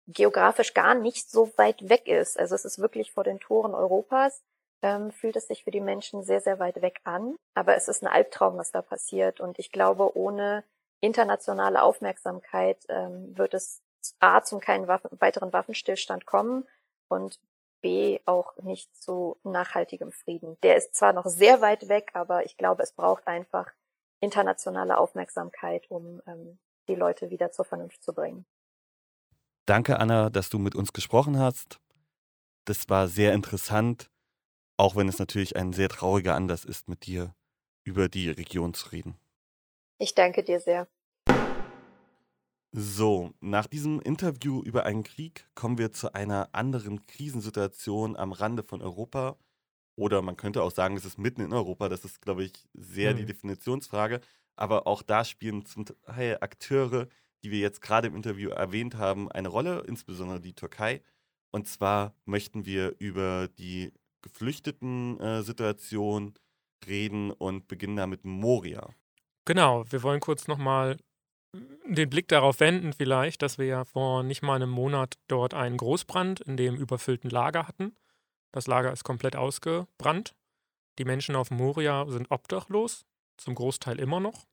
geografisch 0.07 0.73
gar 0.73 0.95
nicht 0.95 1.29
so 1.29 1.51
weit 1.57 1.87
weg 1.87 2.07
ist, 2.07 2.39
also 2.39 2.55
es 2.55 2.65
ist 2.65 2.79
wirklich 2.79 3.11
vor 3.11 3.23
den 3.23 3.39
Toren 3.39 3.75
Europas, 3.75 4.41
ähm, 4.81 5.11
fühlt 5.11 5.35
es 5.35 5.47
sich 5.47 5.63
für 5.63 5.71
die 5.71 5.81
Menschen 5.81 6.23
sehr, 6.23 6.41
sehr 6.41 6.59
weit 6.59 6.81
weg 6.81 7.01
an. 7.03 7.35
Aber 7.53 7.75
es 7.75 7.87
ist 7.87 8.03
ein 8.03 8.07
Albtraum, 8.07 8.57
was 8.57 8.71
da 8.71 8.81
passiert. 8.81 9.39
Und 9.39 9.59
ich 9.59 9.71
glaube, 9.71 10.15
ohne 10.17 10.63
internationale 11.01 11.81
Aufmerksamkeit 11.81 12.77
ähm, 12.89 13.37
wird 13.37 13.53
es 13.53 13.81
A 14.19 14.41
zum 14.41 14.59
keinen 14.59 14.87
Waffen, 14.87 15.09
weiteren 15.19 15.53
Waffenstillstand 15.53 16.25
kommen 16.25 16.67
und 17.07 17.39
B 17.81 18.19
auch 18.25 18.55
nicht 18.57 18.95
zu 18.95 19.37
nachhaltigem 19.43 20.11
Frieden. 20.11 20.57
Der 20.61 20.75
ist 20.75 20.95
zwar 20.95 21.13
noch 21.13 21.25
sehr 21.25 21.61
weit 21.61 21.87
weg, 21.89 22.11
aber 22.13 22.45
ich 22.45 22.57
glaube, 22.57 22.83
es 22.83 22.93
braucht 22.93 23.27
einfach 23.27 23.71
internationale 24.19 24.97
Aufmerksamkeit, 24.97 25.89
um 25.89 26.21
ähm, 26.27 26.59
die 26.87 26.95
Leute 26.95 27.31
wieder 27.31 27.51
zur 27.51 27.65
Vernunft 27.65 28.03
zu 28.03 28.13
bringen. 28.13 28.45
Danke, 29.65 29.99
Anna, 29.99 30.29
dass 30.29 30.49
du 30.49 30.59
mit 30.59 30.75
uns 30.75 30.93
gesprochen 30.93 31.39
hast. 31.39 31.79
Das 32.65 32.89
war 32.89 33.07
sehr 33.07 33.33
interessant. 33.33 34.10
Auch 34.81 34.95
wenn 34.95 35.07
es 35.07 35.19
natürlich 35.19 35.55
ein 35.55 35.73
sehr 35.73 35.89
trauriger 35.89 36.33
Anlass 36.33 36.65
ist, 36.65 36.89
mit 36.89 37.05
dir 37.05 37.35
über 37.83 38.09
die 38.09 38.31
Region 38.31 38.73
zu 38.73 38.89
reden. 38.89 39.15
Ich 39.99 40.15
danke 40.15 40.41
dir 40.41 40.59
sehr. 40.59 40.87
So, 42.71 43.31
nach 43.41 43.67
diesem 43.67 44.01
Interview 44.01 44.63
über 44.63 44.87
einen 44.87 45.03
Krieg 45.03 45.47
kommen 45.53 45.77
wir 45.77 45.91
zu 45.91 46.15
einer 46.15 46.49
anderen 46.53 47.05
Krisensituation 47.05 48.15
am 48.15 48.31
Rande 48.31 48.63
von 48.63 48.81
Europa. 48.81 49.37
Oder 49.95 50.23
man 50.23 50.35
könnte 50.35 50.63
auch 50.63 50.71
sagen, 50.71 50.97
es 50.97 51.05
ist 51.05 51.19
mitten 51.19 51.41
in 51.41 51.53
Europa. 51.53 51.87
Das 51.87 52.03
ist, 52.03 52.19
glaube 52.19 52.43
ich, 52.43 52.53
sehr 52.73 53.13
mhm. 53.13 53.17
die 53.17 53.25
Definitionsfrage. 53.25 54.19
Aber 54.55 54.87
auch 54.87 55.03
da 55.03 55.23
spielen 55.23 55.63
zum 55.63 55.85
Teil 55.85 56.39
Akteure, 56.41 57.07
die 57.43 57.51
wir 57.51 57.59
jetzt 57.59 57.81
gerade 57.81 58.07
im 58.07 58.15
Interview 58.15 58.49
erwähnt 58.49 58.95
haben, 58.95 59.31
eine 59.31 59.49
Rolle, 59.49 59.83
insbesondere 59.85 60.41
die 60.41 60.53
Türkei. 60.53 61.03
Und 61.51 61.67
zwar 61.67 62.15
möchten 62.25 62.65
wir 62.65 62.95
über 62.97 63.47
die 63.47 63.91
Geflüchteten-Situation 64.21 66.33
äh, 66.35 66.85
reden 66.87 67.31
und 67.31 67.67
beginnen 67.67 67.95
da 67.95 68.07
mit 68.07 68.25
Moria. 68.25 68.89
Genau, 69.45 69.85
wir 69.91 70.03
wollen 70.03 70.19
kurz 70.19 70.47
nochmal 70.47 70.97
den 71.85 72.09
Blick 72.09 72.27
darauf 72.27 72.59
wenden, 72.59 72.93
vielleicht, 72.93 73.41
dass 73.41 73.57
wir 73.57 73.65
ja 73.65 73.83
vor 73.83 74.23
nicht 74.23 74.41
mal 74.41 74.55
einem 74.55 74.69
Monat 74.69 75.17
dort 75.27 75.53
einen 75.53 75.77
Großbrand 75.77 76.41
in 76.41 76.55
dem 76.55 76.75
überfüllten 76.75 77.29
Lager 77.29 77.67
hatten. 77.67 77.95
Das 78.51 78.67
Lager 78.67 78.93
ist 78.93 79.03
komplett 79.03 79.35
ausgebrannt. 79.35 80.35
Die 80.97 81.05
Menschen 81.05 81.35
auf 81.35 81.51
Moria 81.51 82.05
sind 82.09 82.31
obdachlos, 82.31 83.05
zum 83.37 83.55
Großteil 83.55 83.99
immer 83.99 84.19
noch. 84.19 84.47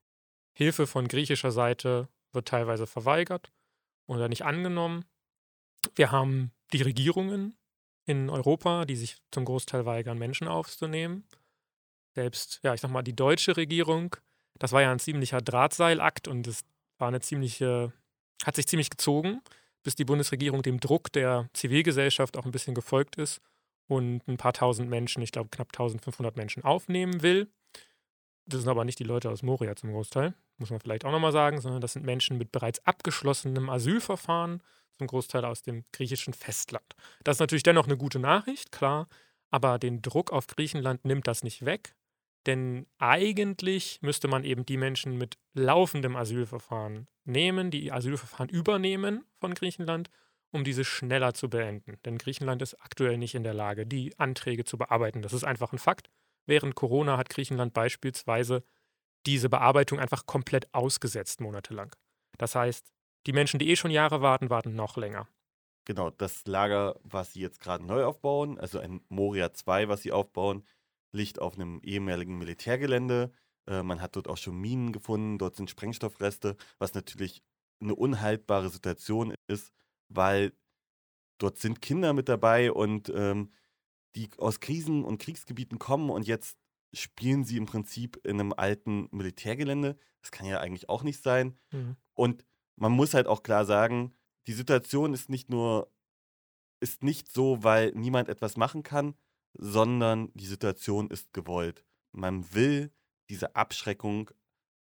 Hilfe 0.54 0.86
von 0.86 1.06
griechischer 1.06 1.52
Seite 1.52 2.08
wird 2.32 2.48
teilweise 2.48 2.86
verweigert 2.86 3.52
oder 4.06 4.28
nicht 4.28 4.44
angenommen. 4.44 5.04
Wir 5.94 6.10
haben 6.10 6.52
die 6.72 6.82
Regierungen 6.82 7.56
in 8.08 8.30
Europa, 8.30 8.86
die 8.86 8.96
sich 8.96 9.18
zum 9.30 9.44
Großteil 9.44 9.84
weigern, 9.84 10.16
Menschen 10.16 10.48
aufzunehmen. 10.48 11.24
Selbst, 12.14 12.58
ja, 12.62 12.72
ich 12.72 12.80
sag 12.80 12.90
mal, 12.90 13.02
die 13.02 13.14
deutsche 13.14 13.56
Regierung, 13.58 14.16
das 14.58 14.72
war 14.72 14.80
ja 14.80 14.90
ein 14.90 14.98
ziemlicher 14.98 15.42
Drahtseilakt 15.42 16.26
und 16.26 16.46
es 16.46 16.64
war 16.96 17.08
eine 17.08 17.20
ziemliche, 17.20 17.92
hat 18.44 18.56
sich 18.56 18.66
ziemlich 18.66 18.88
gezogen, 18.88 19.42
bis 19.82 19.94
die 19.94 20.06
Bundesregierung 20.06 20.62
dem 20.62 20.80
Druck 20.80 21.12
der 21.12 21.50
Zivilgesellschaft 21.52 22.38
auch 22.38 22.46
ein 22.46 22.50
bisschen 22.50 22.74
gefolgt 22.74 23.16
ist 23.16 23.42
und 23.88 24.26
ein 24.26 24.38
paar 24.38 24.54
tausend 24.54 24.88
Menschen, 24.88 25.22
ich 25.22 25.30
glaube 25.30 25.50
knapp 25.50 25.68
1500 25.68 26.34
Menschen 26.34 26.64
aufnehmen 26.64 27.20
will. 27.20 27.52
Das 28.46 28.62
sind 28.62 28.70
aber 28.70 28.86
nicht 28.86 28.98
die 28.98 29.04
Leute 29.04 29.28
aus 29.28 29.42
Moria 29.42 29.76
zum 29.76 29.92
Großteil, 29.92 30.32
muss 30.56 30.70
man 30.70 30.80
vielleicht 30.80 31.04
auch 31.04 31.12
nochmal 31.12 31.32
sagen, 31.32 31.60
sondern 31.60 31.82
das 31.82 31.92
sind 31.92 32.06
Menschen 32.06 32.38
mit 32.38 32.52
bereits 32.52 32.84
abgeschlossenem 32.86 33.68
Asylverfahren, 33.68 34.62
zum 34.98 35.06
Großteil 35.06 35.44
aus 35.44 35.62
dem 35.62 35.84
griechischen 35.92 36.34
Festland. 36.34 36.94
Das 37.24 37.36
ist 37.36 37.40
natürlich 37.40 37.62
dennoch 37.62 37.86
eine 37.86 37.96
gute 37.96 38.18
Nachricht, 38.18 38.72
klar, 38.72 39.08
aber 39.50 39.78
den 39.78 40.02
Druck 40.02 40.32
auf 40.32 40.46
Griechenland 40.46 41.04
nimmt 41.04 41.26
das 41.26 41.42
nicht 41.42 41.64
weg. 41.64 41.94
Denn 42.46 42.86
eigentlich 42.98 44.00
müsste 44.02 44.28
man 44.28 44.44
eben 44.44 44.64
die 44.64 44.76
Menschen 44.76 45.18
mit 45.18 45.38
laufendem 45.54 46.16
Asylverfahren 46.16 47.08
nehmen, 47.24 47.70
die 47.70 47.92
Asylverfahren 47.92 48.48
übernehmen 48.48 49.24
von 49.40 49.54
Griechenland, 49.54 50.08
um 50.50 50.64
diese 50.64 50.84
schneller 50.84 51.34
zu 51.34 51.50
beenden. 51.50 51.98
Denn 52.04 52.16
Griechenland 52.16 52.62
ist 52.62 52.74
aktuell 52.80 53.18
nicht 53.18 53.34
in 53.34 53.42
der 53.42 53.54
Lage, 53.54 53.86
die 53.86 54.18
Anträge 54.18 54.64
zu 54.64 54.78
bearbeiten. 54.78 55.20
Das 55.20 55.32
ist 55.32 55.44
einfach 55.44 55.72
ein 55.72 55.78
Fakt. 55.78 56.08
Während 56.46 56.74
Corona 56.74 57.18
hat 57.18 57.28
Griechenland 57.28 57.74
beispielsweise 57.74 58.62
diese 59.26 59.50
Bearbeitung 59.50 59.98
einfach 59.98 60.24
komplett 60.24 60.72
ausgesetzt 60.72 61.40
monatelang. 61.40 61.94
Das 62.38 62.54
heißt, 62.54 62.90
die 63.26 63.32
Menschen, 63.32 63.58
die 63.58 63.68
eh 63.70 63.76
schon 63.76 63.90
Jahre 63.90 64.20
warten, 64.20 64.50
warten 64.50 64.74
noch 64.74 64.96
länger. 64.96 65.28
Genau, 65.84 66.10
das 66.10 66.46
Lager, 66.46 67.00
was 67.02 67.32
sie 67.32 67.40
jetzt 67.40 67.60
gerade 67.60 67.84
neu 67.84 68.04
aufbauen, 68.04 68.58
also 68.58 68.78
ein 68.78 69.00
Moria 69.08 69.52
2, 69.52 69.88
was 69.88 70.02
sie 70.02 70.12
aufbauen, 70.12 70.66
liegt 71.12 71.38
auf 71.40 71.54
einem 71.54 71.80
ehemaligen 71.82 72.36
Militärgelände. 72.36 73.32
Äh, 73.66 73.82
man 73.82 74.02
hat 74.02 74.16
dort 74.16 74.28
auch 74.28 74.36
schon 74.36 74.60
Minen 74.60 74.92
gefunden, 74.92 75.38
dort 75.38 75.56
sind 75.56 75.70
Sprengstoffreste, 75.70 76.56
was 76.78 76.94
natürlich 76.94 77.42
eine 77.80 77.94
unhaltbare 77.94 78.68
Situation 78.68 79.34
ist, 79.46 79.72
weil 80.08 80.52
dort 81.38 81.58
sind 81.58 81.80
Kinder 81.80 82.12
mit 82.12 82.28
dabei 82.28 82.72
und 82.72 83.10
ähm, 83.14 83.52
die 84.16 84.28
aus 84.38 84.60
Krisen- 84.60 85.04
und 85.04 85.18
Kriegsgebieten 85.18 85.78
kommen 85.78 86.10
und 86.10 86.26
jetzt 86.26 86.58
spielen 86.94 87.44
sie 87.44 87.56
im 87.56 87.66
Prinzip 87.66 88.20
in 88.24 88.40
einem 88.40 88.52
alten 88.52 89.08
Militärgelände. 89.10 89.96
Das 90.20 90.30
kann 90.30 90.46
ja 90.46 90.60
eigentlich 90.60 90.88
auch 90.88 91.02
nicht 91.02 91.22
sein. 91.22 91.58
Mhm. 91.70 91.96
Und 92.14 92.44
man 92.78 92.92
muss 92.92 93.14
halt 93.14 93.26
auch 93.26 93.42
klar 93.42 93.64
sagen, 93.64 94.14
die 94.46 94.52
Situation 94.52 95.12
ist 95.12 95.28
nicht 95.28 95.50
nur, 95.50 95.92
ist 96.80 97.02
nicht 97.02 97.30
so, 97.30 97.62
weil 97.62 97.92
niemand 97.92 98.28
etwas 98.28 98.56
machen 98.56 98.82
kann, 98.82 99.14
sondern 99.54 100.32
die 100.34 100.46
Situation 100.46 101.10
ist 101.10 101.32
gewollt. 101.32 101.84
Man 102.12 102.52
will 102.54 102.92
diese 103.28 103.56
Abschreckung 103.56 104.30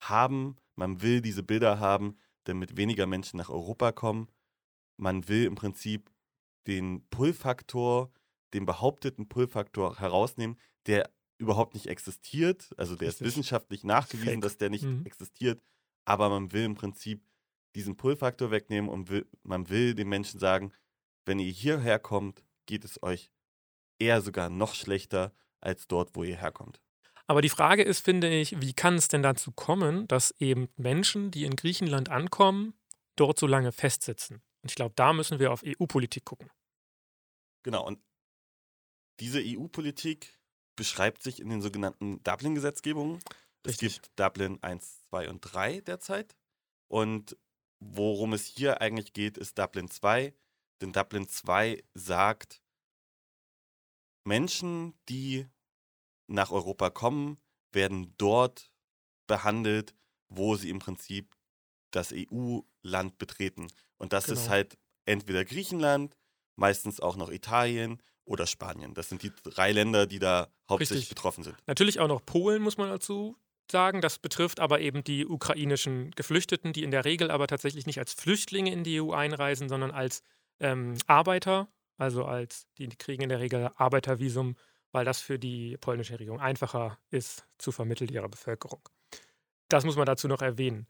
haben, 0.00 0.56
man 0.76 1.02
will 1.02 1.20
diese 1.20 1.42
Bilder 1.42 1.80
haben, 1.80 2.16
damit 2.44 2.76
weniger 2.76 3.06
Menschen 3.06 3.36
nach 3.36 3.50
Europa 3.50 3.92
kommen. 3.92 4.28
Man 4.96 5.28
will 5.28 5.44
im 5.44 5.54
Prinzip 5.54 6.10
den 6.66 7.06
Pull-Faktor, 7.10 8.12
den 8.54 8.66
behaupteten 8.66 9.28
Pull-Faktor 9.28 9.98
herausnehmen, 9.98 10.58
der 10.86 11.10
überhaupt 11.38 11.74
nicht 11.74 11.86
existiert. 11.86 12.70
Also 12.76 12.96
der 12.96 13.08
Richtig. 13.08 13.26
ist 13.26 13.32
wissenschaftlich 13.32 13.84
nachgewiesen, 13.84 14.34
Fake. 14.34 14.42
dass 14.42 14.56
der 14.56 14.70
nicht 14.70 14.84
mhm. 14.84 15.04
existiert. 15.04 15.62
Aber 16.04 16.28
man 16.28 16.52
will 16.52 16.64
im 16.64 16.74
Prinzip 16.74 17.22
diesen 17.74 17.96
Pull-Faktor 17.96 18.50
wegnehmen 18.50 18.90
und 18.90 19.10
will, 19.10 19.26
man 19.42 19.68
will 19.68 19.94
den 19.94 20.08
Menschen 20.08 20.38
sagen, 20.38 20.72
wenn 21.24 21.38
ihr 21.38 21.50
hierher 21.50 21.98
kommt, 21.98 22.44
geht 22.66 22.84
es 22.84 23.02
euch 23.02 23.30
eher 23.98 24.20
sogar 24.20 24.50
noch 24.50 24.74
schlechter 24.74 25.32
als 25.60 25.86
dort, 25.86 26.14
wo 26.14 26.24
ihr 26.24 26.36
herkommt. 26.36 26.80
Aber 27.26 27.40
die 27.40 27.48
Frage 27.48 27.82
ist, 27.82 28.04
finde 28.04 28.28
ich, 28.28 28.60
wie 28.60 28.74
kann 28.74 28.94
es 28.96 29.08
denn 29.08 29.22
dazu 29.22 29.52
kommen, 29.52 30.08
dass 30.08 30.34
eben 30.38 30.68
Menschen, 30.76 31.30
die 31.30 31.44
in 31.44 31.56
Griechenland 31.56 32.08
ankommen, 32.08 32.74
dort 33.16 33.38
so 33.38 33.46
lange 33.46 33.72
festsitzen? 33.72 34.42
Und 34.62 34.70
ich 34.70 34.74
glaube, 34.74 34.94
da 34.96 35.12
müssen 35.12 35.38
wir 35.38 35.52
auf 35.52 35.62
EU-Politik 35.64 36.24
gucken. 36.24 36.50
Genau, 37.62 37.86
und 37.86 38.00
diese 39.20 39.40
EU-Politik 39.40 40.38
beschreibt 40.76 41.22
sich 41.22 41.40
in 41.40 41.48
den 41.48 41.62
sogenannten 41.62 42.22
Dublin-Gesetzgebungen. 42.22 43.20
Es 43.64 43.78
gibt 43.78 44.10
Dublin 44.18 44.60
1, 44.62 45.04
2 45.10 45.30
und 45.30 45.40
3 45.40 45.80
derzeit. 45.82 46.36
Und 46.88 47.36
worum 47.90 48.32
es 48.32 48.46
hier 48.46 48.80
eigentlich 48.80 49.12
geht, 49.12 49.38
ist 49.38 49.58
Dublin 49.58 49.90
2. 49.90 50.34
Denn 50.80 50.92
Dublin 50.92 51.28
2 51.28 51.82
sagt, 51.94 52.62
Menschen, 54.24 54.94
die 55.08 55.46
nach 56.28 56.50
Europa 56.50 56.90
kommen, 56.90 57.38
werden 57.72 58.14
dort 58.18 58.72
behandelt, 59.26 59.94
wo 60.28 60.56
sie 60.56 60.70
im 60.70 60.78
Prinzip 60.78 61.36
das 61.90 62.12
EU-Land 62.12 63.18
betreten. 63.18 63.68
Und 63.98 64.12
das 64.12 64.26
genau. 64.26 64.40
ist 64.40 64.48
halt 64.48 64.78
entweder 65.04 65.44
Griechenland, 65.44 66.16
meistens 66.56 67.00
auch 67.00 67.16
noch 67.16 67.30
Italien 67.30 68.02
oder 68.24 68.46
Spanien. 68.46 68.94
Das 68.94 69.08
sind 69.08 69.22
die 69.22 69.32
drei 69.42 69.72
Länder, 69.72 70.06
die 70.06 70.18
da 70.18 70.48
hauptsächlich 70.68 71.02
Richtig. 71.02 71.16
betroffen 71.16 71.44
sind. 71.44 71.56
Natürlich 71.66 72.00
auch 72.00 72.08
noch 72.08 72.24
Polen, 72.24 72.62
muss 72.62 72.76
man 72.76 72.88
dazu 72.88 73.36
sagen. 73.70 74.00
Das 74.00 74.18
betrifft 74.18 74.60
aber 74.60 74.80
eben 74.80 75.04
die 75.04 75.26
ukrainischen 75.26 76.10
Geflüchteten, 76.12 76.72
die 76.72 76.82
in 76.82 76.90
der 76.90 77.04
Regel 77.04 77.30
aber 77.30 77.46
tatsächlich 77.46 77.86
nicht 77.86 77.98
als 77.98 78.12
Flüchtlinge 78.12 78.72
in 78.72 78.84
die 78.84 79.00
EU 79.00 79.12
einreisen, 79.12 79.68
sondern 79.68 79.90
als 79.90 80.22
ähm, 80.60 80.96
Arbeiter 81.06 81.68
also 82.02 82.24
als 82.24 82.66
die 82.78 82.88
kriegen 82.88 83.22
in 83.22 83.28
der 83.28 83.40
Regel 83.40 83.70
Arbeitervisum, 83.76 84.56
weil 84.90 85.04
das 85.04 85.20
für 85.20 85.38
die 85.38 85.76
polnische 85.78 86.18
Regierung 86.18 86.40
einfacher 86.40 86.98
ist 87.10 87.46
zu 87.58 87.72
vermitteln 87.72 88.12
ihrer 88.12 88.28
Bevölkerung. 88.28 88.80
Das 89.68 89.84
muss 89.84 89.96
man 89.96 90.06
dazu 90.06 90.28
noch 90.28 90.42
erwähnen. 90.42 90.86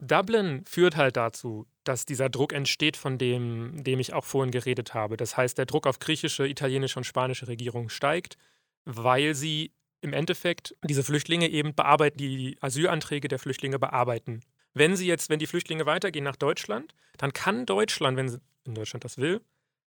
Dublin 0.00 0.64
führt 0.66 0.96
halt 0.96 1.16
dazu, 1.16 1.66
dass 1.84 2.06
dieser 2.06 2.28
Druck 2.28 2.52
entsteht, 2.52 2.96
von 2.96 3.18
dem, 3.18 3.84
dem 3.84 4.00
ich 4.00 4.12
auch 4.12 4.24
vorhin 4.24 4.50
geredet 4.50 4.94
habe. 4.94 5.16
Das 5.16 5.36
heißt, 5.36 5.56
der 5.56 5.66
Druck 5.66 5.86
auf 5.86 5.98
griechische, 5.98 6.48
italienische 6.48 6.98
und 6.98 7.04
spanische 7.04 7.46
Regierungen 7.46 7.90
steigt, 7.90 8.36
weil 8.84 9.34
sie 9.34 9.72
im 10.04 10.12
Endeffekt 10.12 10.76
diese 10.84 11.02
Flüchtlinge 11.02 11.48
eben 11.48 11.74
bearbeiten, 11.74 12.18
die 12.18 12.56
Asylanträge 12.60 13.26
der 13.26 13.38
Flüchtlinge 13.38 13.78
bearbeiten. 13.78 14.40
Wenn 14.74 14.96
sie 14.96 15.06
jetzt, 15.06 15.30
wenn 15.30 15.38
die 15.38 15.46
Flüchtlinge 15.46 15.86
weitergehen 15.86 16.24
nach 16.24 16.36
Deutschland, 16.36 16.94
dann 17.16 17.32
kann 17.32 17.66
Deutschland, 17.66 18.16
wenn 18.16 18.40
in 18.64 18.74
Deutschland 18.74 19.04
das 19.04 19.18
will, 19.18 19.40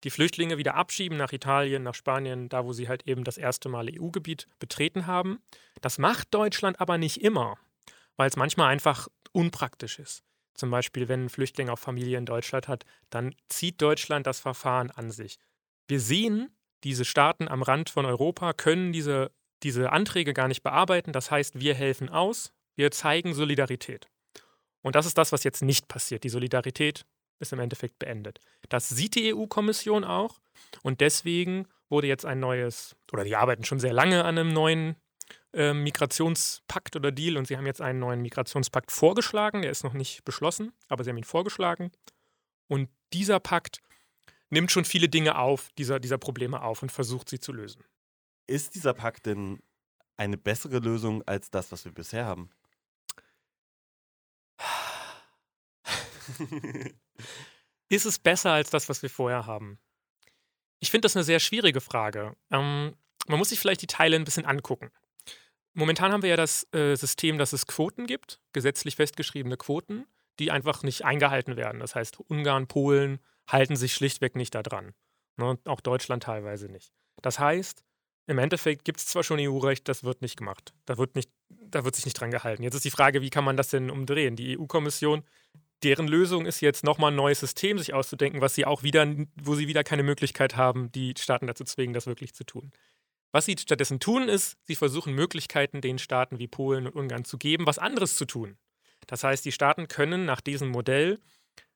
die 0.04 0.10
Flüchtlinge 0.12 0.58
wieder 0.58 0.76
abschieben 0.76 1.18
nach 1.18 1.34
Italien, 1.34 1.82
nach 1.84 1.96
Spanien, 1.96 2.50
da 2.50 2.66
wo 2.66 2.74
sie 2.74 2.88
halt 2.88 3.08
eben 3.08 3.24
das 3.24 3.38
erste 3.38 3.70
Mal 3.70 3.88
EU-Gebiet 3.90 4.48
betreten 4.60 5.08
haben. 5.08 5.40
Das 5.82 5.98
macht 5.98 6.34
Deutschland 6.34 6.80
aber 6.80 6.98
nicht 6.98 7.24
immer, 7.24 7.58
weil 8.16 8.30
es 8.30 8.36
manchmal 8.36 8.70
einfach 8.70 9.08
unpraktisch 9.32 9.98
ist. 9.98 10.24
Zum 10.54 10.70
Beispiel, 10.70 11.10
wenn 11.10 11.26
ein 11.26 11.30
Flüchtling 11.30 11.70
auch 11.70 11.80
Familie 11.80 12.18
in 12.18 12.26
Deutschland 12.26 12.68
hat, 12.68 12.86
dann 13.10 13.36
zieht 13.50 13.82
Deutschland 13.82 14.28
das 14.28 14.40
Verfahren 14.40 14.92
an 14.92 15.12
sich. 15.12 15.40
Wir 15.88 16.00
sehen, 16.00 16.56
diese 16.84 17.04
Staaten 17.04 17.48
am 17.48 17.64
Rand 17.64 17.90
von 17.90 18.06
Europa 18.06 18.54
können 18.54 18.94
diese, 18.94 19.32
diese 19.64 19.92
Anträge 19.92 20.34
gar 20.34 20.48
nicht 20.48 20.64
bearbeiten. 20.64 21.12
Das 21.12 21.32
heißt, 21.32 21.60
wir 21.60 21.74
helfen 21.74 22.10
aus, 22.10 22.54
wir 22.76 22.92
zeigen 22.92 23.34
Solidarität. 23.34 24.08
Und 24.82 24.96
das 24.96 25.06
ist 25.06 25.18
das, 25.18 25.32
was 25.32 25.44
jetzt 25.44 25.64
nicht 25.64 25.88
passiert. 25.88 26.24
Die 26.24 26.30
Solidarität 26.30 27.06
ist 27.40 27.54
im 27.54 27.60
Endeffekt 27.60 28.00
beendet. 28.00 28.40
Das 28.70 28.90
sieht 28.90 29.16
die 29.16 29.34
EU-Kommission 29.34 30.04
auch 30.04 30.40
und 30.84 31.02
deswegen 31.02 31.68
wurde 31.90 32.08
jetzt 32.08 32.26
ein 32.26 32.40
neues, 32.40 32.96
oder 33.12 33.24
die 33.24 33.36
arbeiten 33.36 33.64
schon 33.64 33.80
sehr 33.80 33.94
lange 33.94 34.24
an 34.24 34.38
einem 34.38 34.54
neuen 34.54 34.96
äh, 35.54 35.74
Migrationspakt 35.74 36.96
oder 36.96 37.12
Deal 37.12 37.38
und 37.38 37.48
sie 37.48 37.58
haben 37.58 37.66
jetzt 37.66 37.82
einen 37.82 38.00
neuen 38.00 38.22
Migrationspakt 38.22 38.92
vorgeschlagen. 38.92 39.62
Der 39.62 39.72
ist 39.72 39.84
noch 39.84 39.94
nicht 39.94 40.24
beschlossen, 40.26 40.72
aber 40.88 41.04
sie 41.04 41.10
haben 41.10 41.18
ihn 41.18 41.24
vorgeschlagen. 41.24 41.92
Und 42.68 42.90
dieser 43.14 43.40
Pakt 43.40 43.82
nimmt 44.50 44.72
schon 44.72 44.86
viele 44.86 45.10
Dinge 45.10 45.38
auf, 45.38 45.70
dieser, 45.78 46.00
dieser 46.00 46.18
Probleme 46.18 46.62
auf 46.62 46.82
und 46.82 46.92
versucht 46.92 47.30
sie 47.30 47.40
zu 47.40 47.54
lösen. 47.54 47.84
Ist 48.48 48.76
dieser 48.76 48.94
Pakt 48.94 49.26
denn 49.26 49.62
eine 50.18 50.38
bessere 50.38 50.80
Lösung 50.80 51.24
als 51.28 51.50
das, 51.50 51.72
was 51.72 51.86
wir 51.86 51.94
bisher 51.94 52.26
haben? 52.26 52.50
ist 57.90 58.06
es 58.06 58.20
besser 58.20 58.52
als 58.52 58.70
das, 58.70 58.90
was 58.90 59.02
wir 59.02 59.10
vorher 59.10 59.46
haben? 59.46 59.80
Ich 60.80 60.92
finde 60.92 61.06
das 61.06 61.16
eine 61.16 61.24
sehr 61.24 61.40
schwierige 61.40 61.82
Frage. 61.82 62.36
Ähm, 62.52 62.96
man 63.28 63.40
muss 63.40 63.50
sich 63.50 63.60
vielleicht 63.60 63.82
die 63.82 63.88
Teile 63.88 64.16
ein 64.16 64.24
bisschen 64.24 64.46
angucken. 64.46 64.92
Momentan 65.74 66.12
haben 66.12 66.22
wir 66.22 66.30
ja 66.30 66.38
das 66.38 66.72
äh, 66.74 66.96
System, 66.96 67.38
dass 67.38 67.52
es 67.52 67.68
Quoten 67.68 68.08
gibt, 68.08 68.40
gesetzlich 68.54 68.96
festgeschriebene 68.96 69.58
Quoten, 69.58 70.06
die 70.40 70.52
einfach 70.52 70.84
nicht 70.84 71.04
eingehalten 71.04 71.58
werden. 71.58 71.80
Das 71.80 71.96
heißt, 71.96 72.20
Ungarn, 72.20 72.68
Polen 72.68 73.20
halten 73.48 73.76
sich 73.76 73.94
schlichtweg 73.94 74.36
nicht 74.36 74.56
daran. 74.56 74.94
Ne? 75.38 75.58
Auch 75.66 75.82
Deutschland 75.82 76.24
teilweise 76.24 76.68
nicht. 76.68 76.94
Das 77.22 77.40
heißt, 77.40 77.84
im 78.28 78.38
Endeffekt 78.40 78.86
gibt 78.86 79.00
es 79.00 79.06
zwar 79.06 79.24
schon 79.24 79.40
EU-Recht, 79.40 79.88
das 79.88 80.04
wird 80.04 80.22
nicht 80.22 80.38
gemacht. 80.38 80.74
Da 80.86 80.98
wird, 80.98 81.16
nicht, 81.16 81.30
da 81.50 81.86
wird 81.86 81.96
sich 81.96 82.06
nicht 82.06 82.20
dran 82.20 82.32
gehalten. 82.32 82.64
Jetzt 82.64 82.76
ist 82.76 82.86
die 82.86 82.92
Frage, 82.92 83.22
wie 83.22 83.30
kann 83.30 83.44
man 83.44 83.58
das 83.58 83.70
denn 83.70 83.92
umdrehen? 83.92 84.36
Die 84.36 84.58
EU-Kommission, 84.58 85.24
deren 85.84 86.08
Lösung 86.08 86.46
ist 86.46 86.62
jetzt 86.62 86.84
nochmal 86.84 87.12
ein 87.12 87.16
neues 87.16 87.40
System 87.40 87.78
sich 87.78 87.94
auszudenken, 87.94 88.42
was 88.42 88.56
sie 88.56 88.66
auch 88.66 88.84
wieder, 88.84 89.08
wo 89.36 89.56
sie 89.56 89.68
wieder 89.68 89.84
keine 89.84 90.04
Möglichkeit 90.04 90.56
haben, 90.56 90.92
die 90.92 91.14
Staaten 91.18 91.48
dazu 91.48 91.64
zwingen, 91.64 91.94
das 91.94 92.08
wirklich 92.08 92.34
zu 92.34 92.46
tun. 92.46 92.72
Was 93.32 93.46
sie 93.46 93.56
stattdessen 93.60 94.00
tun, 94.00 94.30
ist, 94.30 94.58
sie 94.64 94.76
versuchen 94.76 95.14
Möglichkeiten 95.14 95.82
den 95.82 96.00
Staaten 96.00 96.40
wie 96.40 96.48
Polen 96.48 96.88
und 96.88 96.96
Ungarn 96.96 97.26
zu 97.26 97.38
geben, 97.38 97.68
was 97.68 97.80
anderes 97.80 98.16
zu 98.16 98.26
tun. 98.26 98.58
Das 99.08 99.24
heißt, 99.24 99.46
die 99.46 99.52
Staaten 99.52 99.88
können 99.88 100.26
nach 100.26 100.42
diesem 100.42 100.70
Modell, 100.70 101.20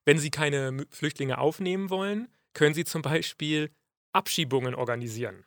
wenn 0.06 0.18
sie 0.18 0.32
keine 0.32 0.86
Flüchtlinge 0.90 1.38
aufnehmen 1.38 1.90
wollen, 1.90 2.30
können 2.54 2.74
sie 2.74 2.86
zum 2.86 3.02
Beispiel 3.02 3.70
Abschiebungen 4.14 4.74
organisieren. 4.74 5.46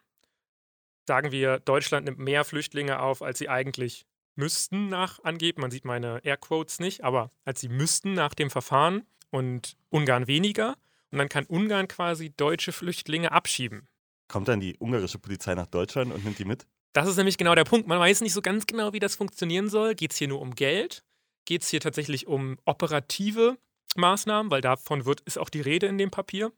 Sagen 1.07 1.33
wir, 1.33 1.59
Deutschland 1.59 2.07
nimmt 2.07 2.19
mehr 2.19 2.45
Flüchtlinge 2.45 3.01
auf, 3.01 3.23
als 3.23 3.39
sie 3.39 3.49
eigentlich 3.49 4.07
müssten 4.35 4.89
nach 4.89 5.23
angeben. 5.25 5.61
Man 5.61 5.71
sieht 5.71 5.85
meine 5.85 6.25
Airquotes 6.25 6.81
nicht, 6.81 7.05
aber 7.05 7.31
als 7.45 7.61
sie 7.61 7.69
müssten 7.69 8.15
nach 8.15 8.35
dem 8.35 8.51
Verfahren 8.51 9.03
und 9.31 9.77
Ungarn 9.91 10.27
weniger. 10.27 10.77
Und 11.11 11.19
dann 11.19 11.29
kann 11.29 11.45
Ungarn 11.45 11.89
quasi 11.89 12.31
deutsche 12.31 12.73
Flüchtlinge 12.73 13.33
abschieben. 13.33 13.87
Kommt 14.29 14.49
dann 14.49 14.61
die 14.61 14.77
ungarische 14.79 15.19
Polizei 15.19 15.55
nach 15.55 15.67
Deutschland 15.67 16.13
und 16.13 16.25
nimmt 16.25 16.39
die 16.39 16.45
mit? 16.45 16.67
Das 16.95 17.09
ist 17.09 17.17
nämlich 17.17 17.37
genau 17.37 17.55
der 17.55 17.65
Punkt. 17.65 17.87
Man 17.87 17.99
weiß 17.99 18.21
nicht 18.21 18.33
so 18.33 18.41
ganz 18.41 18.67
genau, 18.67 18.93
wie 18.93 18.99
das 18.99 19.17
funktionieren 19.17 19.69
soll. 19.69 19.95
Geht 19.95 20.13
es 20.13 20.19
hier 20.19 20.29
nur 20.29 20.41
um 20.41 20.55
Geld? 20.55 21.05
Geht 21.45 21.63
es 21.63 21.69
hier 21.69 21.81
tatsächlich 21.81 22.27
um 22.27 22.59
operative 22.65 23.59
Maßnahmen? 23.97 24.51
Weil 24.51 24.61
davon 24.61 25.05
wird, 25.05 25.21
ist 25.23 25.39
auch 25.39 25.51
die 25.51 25.61
Rede 25.61 25.87
in 25.87 25.99
dem 25.99 26.11
Papier. 26.11 26.53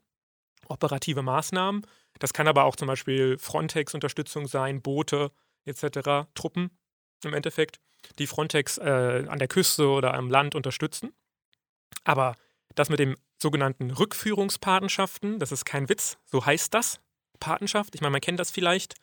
Operative 0.69 1.23
Maßnahmen. 1.23 1.87
Das 2.19 2.33
kann 2.33 2.49
aber 2.49 2.65
auch 2.65 2.77
zum 2.77 2.89
Beispiel 2.89 3.39
Frontex-Unterstützung 3.39 4.47
sein, 4.47 4.83
Boote 4.83 5.31
etc., 5.65 6.29
Truppen 6.35 6.71
im 7.25 7.35
Endeffekt, 7.35 7.81
die 8.19 8.27
Frontex 8.27 8.79
äh, 8.79 9.25
an 9.29 9.39
der 9.39 9.49
Küste 9.49 9.89
oder 9.89 10.15
am 10.15 10.31
Land 10.31 10.55
unterstützen. 10.55 11.13
Aber 12.05 12.37
das 12.75 12.91
mit 12.91 12.99
den 12.99 13.17
sogenannten 13.41 13.91
Rückführungspatenschaften, 13.91 15.39
das 15.39 15.53
ist 15.53 15.65
kein 15.65 15.89
Witz, 15.89 16.19
so 16.27 16.45
heißt 16.45 16.73
das. 16.75 17.01
Patenschaft, 17.41 17.95
ich 17.95 18.01
meine, 18.01 18.13
man 18.13 18.21
kennt 18.21 18.39
das 18.39 18.51
vielleicht 18.51 18.95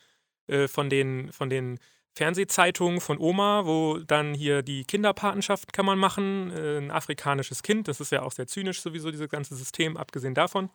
äh, 0.47 0.67
von, 0.67 0.89
den, 0.89 1.31
von 1.31 1.49
den 1.49 1.79
Fernsehzeitungen 2.13 2.99
von 2.99 3.19
Oma, 3.19 3.65
wo 3.65 3.99
dann 3.99 4.33
hier 4.33 4.63
die 4.63 4.83
Kinderpatenschaft 4.83 5.73
kann 5.73 5.85
man 5.85 5.99
machen, 5.99 6.51
äh, 6.51 6.77
ein 6.77 6.91
afrikanisches 6.91 7.63
Kind, 7.63 7.87
das 7.87 7.99
ist 7.99 8.11
ja 8.11 8.21
auch 8.23 8.31
sehr 8.31 8.47
zynisch 8.47 8.81
sowieso, 8.81 9.11
dieses 9.11 9.29
ganze 9.29 9.55
System, 9.55 9.97
abgesehen 9.97 10.33
davon. 10.33 10.69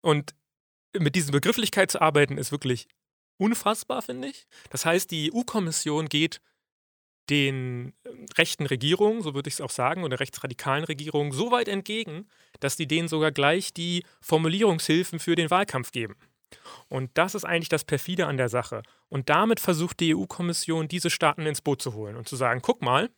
Und 0.00 0.34
mit 0.98 1.14
dieser 1.14 1.32
Begrifflichkeit 1.32 1.90
zu 1.90 2.00
arbeiten, 2.00 2.38
ist 2.38 2.52
wirklich 2.52 2.86
unfassbar, 3.38 4.02
finde 4.02 4.28
ich. 4.28 4.46
Das 4.70 4.84
heißt, 4.84 5.10
die 5.10 5.32
EU-Kommission 5.32 6.08
geht 6.08 6.40
den 7.30 7.94
ähm, 8.04 8.26
rechten 8.36 8.66
Regierungen, 8.66 9.22
so 9.22 9.34
würde 9.34 9.48
ich 9.48 9.54
es 9.54 9.60
auch 9.60 9.70
sagen, 9.70 10.02
oder 10.02 10.20
rechtsradikalen 10.20 10.84
Regierungen 10.84 11.32
so 11.32 11.50
weit 11.50 11.68
entgegen, 11.68 12.28
dass 12.58 12.76
die 12.76 12.86
denen 12.88 13.08
sogar 13.08 13.30
gleich 13.30 13.72
die 13.72 14.04
Formulierungshilfen 14.20 15.20
für 15.20 15.36
den 15.36 15.50
Wahlkampf 15.50 15.92
geben. 15.92 16.16
Und 16.88 17.10
das 17.14 17.36
ist 17.36 17.44
eigentlich 17.44 17.68
das 17.68 17.84
Perfide 17.84 18.26
an 18.26 18.36
der 18.36 18.48
Sache. 18.48 18.82
Und 19.08 19.28
damit 19.28 19.60
versucht 19.60 20.00
die 20.00 20.14
EU-Kommission, 20.14 20.88
diese 20.88 21.08
Staaten 21.08 21.46
ins 21.46 21.60
Boot 21.60 21.80
zu 21.80 21.94
holen 21.94 22.16
und 22.16 22.28
zu 22.28 22.34
sagen: 22.34 22.60
guck 22.62 22.82
mal, 22.82 23.10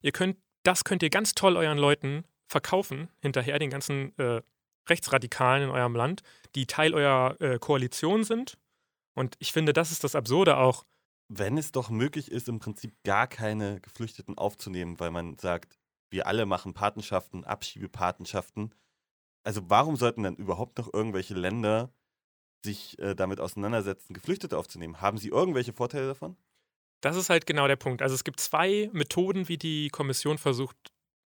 ihr 0.00 0.12
könnt, 0.12 0.38
das 0.62 0.84
könnt 0.84 1.02
ihr 1.02 1.10
ganz 1.10 1.34
toll 1.34 1.56
euren 1.56 1.78
Leuten 1.78 2.24
verkaufen, 2.46 3.08
hinterher 3.20 3.58
den 3.58 3.70
ganzen 3.70 4.16
äh, 4.18 4.40
Rechtsradikalen 4.88 5.64
in 5.64 5.70
eurem 5.70 5.94
Land, 5.94 6.22
die 6.54 6.66
Teil 6.66 6.94
eurer 6.94 7.40
äh, 7.40 7.58
Koalition 7.58 8.24
sind. 8.24 8.58
Und 9.14 9.36
ich 9.38 9.52
finde, 9.52 9.72
das 9.72 9.92
ist 9.92 10.04
das 10.04 10.14
Absurde 10.14 10.56
auch 10.56 10.84
wenn 11.28 11.58
es 11.58 11.72
doch 11.72 11.90
möglich 11.90 12.30
ist, 12.30 12.48
im 12.48 12.58
Prinzip 12.58 12.94
gar 13.02 13.26
keine 13.26 13.80
Geflüchteten 13.80 14.38
aufzunehmen, 14.38 15.00
weil 15.00 15.10
man 15.10 15.38
sagt, 15.38 15.78
wir 16.10 16.26
alle 16.26 16.46
machen 16.46 16.72
Patenschaften, 16.72 17.44
Abschiebepatenschaften. 17.44 18.72
Also 19.44 19.62
warum 19.68 19.96
sollten 19.96 20.22
dann 20.22 20.36
überhaupt 20.36 20.78
noch 20.78 20.92
irgendwelche 20.92 21.34
Länder 21.34 21.92
sich 22.64 22.98
äh, 22.98 23.14
damit 23.14 23.40
auseinandersetzen, 23.40 24.14
Geflüchtete 24.14 24.56
aufzunehmen? 24.56 25.00
Haben 25.00 25.18
sie 25.18 25.28
irgendwelche 25.28 25.72
Vorteile 25.72 26.06
davon? 26.06 26.36
Das 27.00 27.16
ist 27.16 27.28
halt 27.28 27.46
genau 27.46 27.66
der 27.66 27.76
Punkt. 27.76 28.02
Also 28.02 28.14
es 28.14 28.24
gibt 28.24 28.40
zwei 28.40 28.88
Methoden, 28.92 29.48
wie 29.48 29.58
die 29.58 29.90
Kommission 29.90 30.38
versucht, 30.38 30.76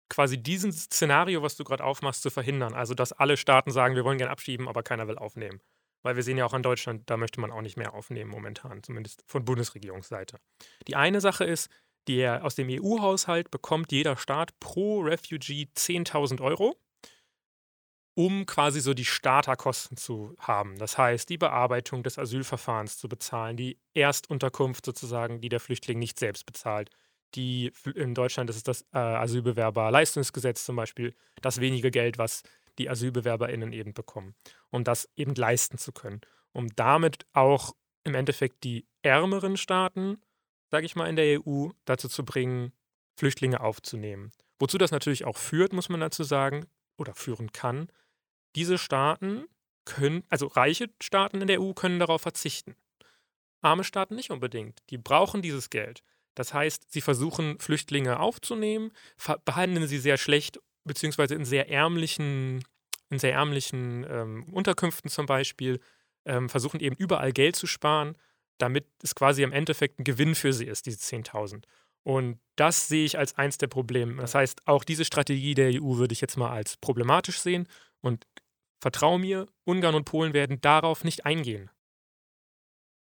quasi 0.09 0.41
diesen 0.41 0.71
Szenario, 0.71 1.41
was 1.41 1.55
du 1.55 1.63
gerade 1.63 1.83
aufmachst, 1.83 2.21
zu 2.21 2.29
verhindern. 2.29 2.73
Also 2.73 2.93
dass 2.93 3.13
alle 3.13 3.37
Staaten 3.37 3.71
sagen, 3.71 3.95
wir 3.95 4.03
wollen 4.03 4.17
gerne 4.17 4.31
abschieben, 4.31 4.67
aber 4.67 4.83
keiner 4.83 5.07
will 5.07 5.17
aufnehmen. 5.17 5.61
Weil 6.03 6.15
wir 6.15 6.23
sehen 6.23 6.37
ja 6.37 6.45
auch 6.45 6.53
an 6.53 6.63
Deutschland, 6.63 7.09
da 7.09 7.17
möchte 7.17 7.41
man 7.41 7.51
auch 7.51 7.61
nicht 7.61 7.77
mehr 7.77 7.93
aufnehmen 7.93 8.29
momentan, 8.29 8.83
zumindest 8.83 9.23
von 9.25 9.43
Bundesregierungsseite. 9.43 10.37
Die 10.87 10.95
eine 10.95 11.21
Sache 11.21 11.43
ist, 11.43 11.69
die, 12.07 12.25
aus 12.25 12.55
dem 12.55 12.69
EU-Haushalt 12.69 13.51
bekommt 13.51 13.91
jeder 13.91 14.15
Staat 14.15 14.57
pro 14.59 15.01
Refugee 15.01 15.67
10.000 15.75 16.41
Euro, 16.41 16.79
um 18.15 18.45
quasi 18.45 18.79
so 18.79 18.93
die 18.93 19.05
Starterkosten 19.05 19.97
zu 19.97 20.33
haben. 20.39 20.77
Das 20.77 20.97
heißt, 20.97 21.29
die 21.29 21.37
Bearbeitung 21.37 22.03
des 22.03 22.17
Asylverfahrens 22.17 22.97
zu 22.97 23.09
bezahlen, 23.09 23.57
die 23.57 23.77
Erstunterkunft 23.93 24.85
sozusagen, 24.85 25.41
die 25.41 25.49
der 25.49 25.59
Flüchtling 25.59 25.99
nicht 25.99 26.17
selbst 26.17 26.45
bezahlt. 26.45 26.89
Die 27.35 27.71
in 27.95 28.15
Deutschland 28.15 28.49
ist 28.49 28.55
es 28.55 28.63
das 28.63 28.81
äh, 28.93 28.97
Asylbewerberleistungsgesetz 28.97 30.65
zum 30.65 30.75
Beispiel, 30.75 31.13
das 31.41 31.59
wenige 31.59 31.91
Geld, 31.91 32.17
was 32.17 32.43
die 32.77 32.89
AsylbewerberInnen 32.89 33.73
eben 33.73 33.93
bekommen, 33.93 34.35
um 34.69 34.83
das 34.83 35.09
eben 35.15 35.35
leisten 35.35 35.77
zu 35.77 35.91
können. 35.91 36.21
Um 36.53 36.69
damit 36.75 37.25
auch 37.33 37.75
im 38.03 38.15
Endeffekt 38.15 38.63
die 38.63 38.87
ärmeren 39.01 39.57
Staaten, 39.57 40.21
sage 40.71 40.85
ich 40.85 40.95
mal, 40.95 41.09
in 41.09 41.15
der 41.15 41.41
EU 41.45 41.69
dazu 41.85 42.07
zu 42.07 42.23
bringen, 42.23 42.71
Flüchtlinge 43.15 43.61
aufzunehmen. 43.61 44.31
Wozu 44.59 44.77
das 44.77 44.91
natürlich 44.91 45.25
auch 45.25 45.37
führt, 45.37 45.73
muss 45.73 45.89
man 45.89 45.99
dazu 45.99 46.23
sagen, 46.23 46.65
oder 46.97 47.13
führen 47.13 47.51
kann. 47.51 47.91
Diese 48.55 48.77
Staaten 48.77 49.45
können, 49.85 50.23
also 50.29 50.47
reiche 50.47 50.89
Staaten 51.01 51.41
in 51.41 51.47
der 51.47 51.61
EU 51.61 51.73
können 51.73 51.99
darauf 51.99 52.21
verzichten. 52.21 52.75
Arme 53.61 53.83
Staaten 53.83 54.15
nicht 54.15 54.31
unbedingt. 54.31 54.81
Die 54.89 54.97
brauchen 54.97 55.41
dieses 55.41 55.69
Geld. 55.69 56.03
Das 56.37 56.53
heißt, 56.53 56.91
sie 56.91 57.01
versuchen, 57.01 57.57
Flüchtlinge 57.57 58.19
aufzunehmen, 58.19 58.91
behandeln 59.43 59.87
sie 59.87 59.97
sehr 59.97 60.17
schlecht 60.17 60.59
beziehungsweise 60.83 61.33
in 61.33 61.45
sehr 61.45 61.71
ärmlichen, 61.71 62.63
in 63.09 63.17
sehr 63.17 63.33
ärmlichen 63.33 64.05
ähm, 64.07 64.43
Unterkünften 64.53 65.09
zum 65.09 65.25
Beispiel, 65.25 65.79
ähm, 66.25 66.47
versuchen 66.47 66.79
eben 66.79 66.95
überall 66.95 67.31
Geld 67.31 67.55
zu 67.55 67.65
sparen, 67.65 68.15
damit 68.59 68.85
es 69.01 69.15
quasi 69.15 69.41
im 69.41 69.51
Endeffekt 69.51 69.99
ein 69.99 70.03
Gewinn 70.03 70.35
für 70.35 70.53
sie 70.53 70.65
ist, 70.65 70.85
diese 70.85 70.99
10.000. 70.99 71.63
Und 72.03 72.39
das 72.55 72.87
sehe 72.87 73.05
ich 73.05 73.17
als 73.17 73.35
eins 73.35 73.57
der 73.57 73.67
Probleme. 73.67 74.21
Das 74.21 74.35
heißt, 74.35 74.67
auch 74.67 74.83
diese 74.83 75.05
Strategie 75.05 75.55
der 75.55 75.81
EU 75.81 75.97
würde 75.97 76.13
ich 76.13 76.21
jetzt 76.21 76.37
mal 76.37 76.51
als 76.51 76.77
problematisch 76.77 77.39
sehen. 77.39 77.67
Und 78.01 78.27
vertrau 78.79 79.17
mir, 79.17 79.47
Ungarn 79.63 79.95
und 79.95 80.05
Polen 80.05 80.33
werden 80.33 80.61
darauf 80.61 81.03
nicht 81.03 81.25
eingehen. 81.25 81.71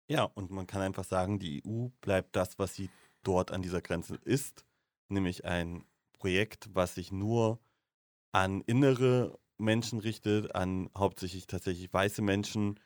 Ja, 0.09 0.23
und 0.23 0.53
man 0.53 0.69
kann 0.69 0.83
einfach 0.83 1.05
sagen, 1.05 1.41
die 1.41 1.65
EU 1.67 1.89
bleibt 2.01 2.37
das, 2.37 2.61
was 2.61 2.77
sie 2.77 2.89
dort 3.27 3.51
an 3.51 3.63
dieser 3.63 3.81
Grenze 3.81 4.17
ist, 4.25 4.65
nämlich 5.09 5.45
ein 5.45 5.85
Projekt, 6.13 6.69
was 6.73 6.95
sich 6.95 7.13
nur 7.13 7.61
an 8.33 8.61
innere 8.63 9.39
Menschen 9.59 9.99
richtet, 9.99 10.55
an 10.55 10.91
hauptsächlich 10.97 11.47
tatsächlich 11.47 11.93
weiße 11.93 12.23
Menschen, 12.23 12.79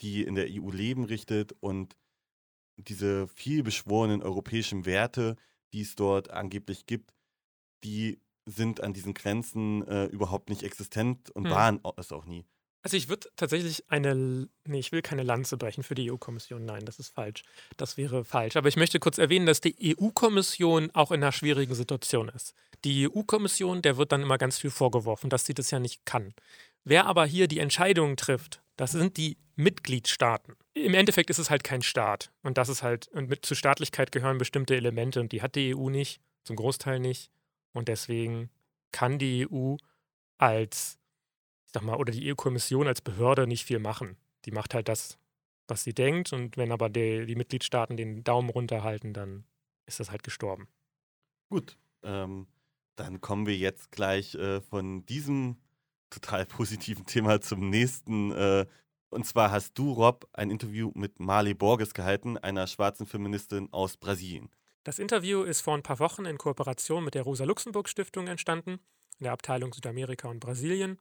die 0.00 0.22
in 0.22 0.34
der 0.34 0.46
EU 0.48 0.70
leben, 0.70 1.04
richtet 1.04 1.52
und 1.60 1.96
diese 2.76 3.28
vielbeschworenen 3.28 4.22
europäischen 4.22 4.86
Werte, 4.86 5.36
die 5.72 5.82
es 5.82 5.94
dort 5.94 6.30
angeblich 6.30 6.86
gibt, 6.86 7.12
die 7.84 8.20
sind 8.46 8.82
an 8.82 8.92
diesen 8.92 9.14
Grenzen 9.14 9.86
äh, 9.86 10.06
überhaupt 10.06 10.48
nicht 10.48 10.62
existent 10.62 11.30
und 11.30 11.44
hm. 11.44 11.50
waren 11.50 11.80
es 11.96 12.12
auch 12.12 12.24
nie. 12.24 12.44
Also 12.82 12.96
ich 12.96 13.08
würde 13.08 13.28
tatsächlich 13.36 13.84
eine, 13.90 14.48
nee, 14.64 14.78
ich 14.78 14.90
will 14.90 15.02
keine 15.02 15.22
Lanze 15.22 15.56
brechen 15.56 15.84
für 15.84 15.94
die 15.94 16.10
EU-Kommission. 16.10 16.64
Nein, 16.64 16.84
das 16.84 16.98
ist 16.98 17.14
falsch. 17.14 17.44
Das 17.76 17.96
wäre 17.96 18.24
falsch. 18.24 18.56
Aber 18.56 18.68
ich 18.68 18.76
möchte 18.76 18.98
kurz 18.98 19.18
erwähnen, 19.18 19.46
dass 19.46 19.60
die 19.60 19.96
EU-Kommission 19.96 20.90
auch 20.92 21.12
in 21.12 21.22
einer 21.22 21.32
schwierigen 21.32 21.74
Situation 21.74 22.28
ist. 22.28 22.54
Die 22.84 23.08
EU-Kommission, 23.08 23.82
der 23.82 23.96
wird 23.96 24.10
dann 24.10 24.22
immer 24.22 24.38
ganz 24.38 24.58
viel 24.58 24.70
vorgeworfen, 24.70 25.30
dass 25.30 25.44
sie 25.44 25.54
das 25.54 25.70
ja 25.70 25.78
nicht 25.78 26.04
kann. 26.04 26.34
Wer 26.84 27.06
aber 27.06 27.24
hier 27.24 27.46
die 27.46 27.60
Entscheidungen 27.60 28.16
trifft, 28.16 28.60
das 28.76 28.92
sind 28.92 29.16
die 29.16 29.36
Mitgliedstaaten. 29.54 30.56
Im 30.74 30.94
Endeffekt 30.94 31.30
ist 31.30 31.38
es 31.38 31.50
halt 31.50 31.62
kein 31.62 31.82
Staat. 31.82 32.32
Und 32.42 32.58
das 32.58 32.68
ist 32.68 32.82
halt, 32.82 33.08
und 33.08 33.28
mit, 33.28 33.46
zur 33.46 33.56
Staatlichkeit 33.56 34.10
gehören 34.10 34.38
bestimmte 34.38 34.74
Elemente 34.74 35.20
und 35.20 35.30
die 35.30 35.42
hat 35.42 35.54
die 35.54 35.74
EU 35.76 35.88
nicht, 35.88 36.20
zum 36.44 36.56
Großteil 36.56 36.98
nicht. 36.98 37.30
Und 37.72 37.88
deswegen 37.88 38.50
kann 38.90 39.18
die 39.18 39.46
EU 39.50 39.76
als, 40.38 40.98
ich 41.72 41.80
sag 41.80 41.86
mal, 41.86 41.96
oder 41.96 42.12
die 42.12 42.30
EU-Kommission 42.30 42.86
als 42.86 43.00
Behörde 43.00 43.46
nicht 43.46 43.64
viel 43.64 43.78
machen. 43.78 44.18
Die 44.44 44.50
macht 44.50 44.74
halt 44.74 44.88
das, 44.88 45.16
was 45.68 45.84
sie 45.84 45.94
denkt. 45.94 46.34
Und 46.34 46.58
wenn 46.58 46.70
aber 46.70 46.90
die, 46.90 47.24
die 47.24 47.34
Mitgliedstaaten 47.34 47.96
den 47.96 48.22
Daumen 48.24 48.50
runterhalten, 48.50 49.14
dann 49.14 49.44
ist 49.86 49.98
das 49.98 50.10
halt 50.10 50.22
gestorben. 50.22 50.68
Gut, 51.48 51.78
ähm, 52.02 52.46
dann 52.96 53.22
kommen 53.22 53.46
wir 53.46 53.56
jetzt 53.56 53.90
gleich 53.90 54.34
äh, 54.34 54.60
von 54.60 55.06
diesem 55.06 55.56
total 56.10 56.44
positiven 56.46 57.06
Thema 57.06 57.40
zum 57.40 57.70
nächsten. 57.70 58.32
Äh, 58.32 58.66
und 59.08 59.24
zwar 59.24 59.50
hast 59.50 59.78
du, 59.78 59.92
Rob, 59.92 60.28
ein 60.34 60.50
Interview 60.50 60.92
mit 60.94 61.20
Marley 61.20 61.54
Borges 61.54 61.94
gehalten, 61.94 62.36
einer 62.36 62.66
schwarzen 62.66 63.06
Feministin 63.06 63.72
aus 63.72 63.96
Brasilien. 63.96 64.50
Das 64.84 64.98
Interview 64.98 65.42
ist 65.42 65.62
vor 65.62 65.74
ein 65.74 65.82
paar 65.82 66.00
Wochen 66.00 66.26
in 66.26 66.36
Kooperation 66.36 67.02
mit 67.02 67.14
der 67.14 67.22
Rosa-Luxemburg-Stiftung 67.22 68.26
entstanden, 68.26 68.72
in 69.18 69.24
der 69.24 69.32
Abteilung 69.32 69.72
Südamerika 69.72 70.28
und 70.28 70.40
Brasilien. 70.40 70.98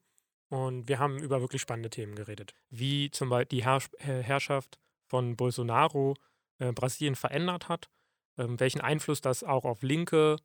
Und 0.51 0.89
wir 0.89 0.99
haben 0.99 1.17
über 1.19 1.39
wirklich 1.39 1.61
spannende 1.61 1.89
Themen 1.89 2.13
geredet, 2.13 2.53
wie 2.69 3.09
zum 3.09 3.29
Beispiel 3.29 3.59
die 3.59 3.63
Herrsch 3.63 3.89
äh, 3.99 4.21
Herrschaft 4.21 4.79
von 5.07 5.37
Bolsonaro 5.37 6.15
äh, 6.59 6.73
Brasilien 6.73 7.15
verändert 7.15 7.69
hat, 7.69 7.89
ähm, 8.37 8.59
welchen 8.59 8.81
Einfluss 8.81 9.21
das 9.21 9.45
auch 9.45 9.63
auf 9.63 9.81
linke 9.81 10.35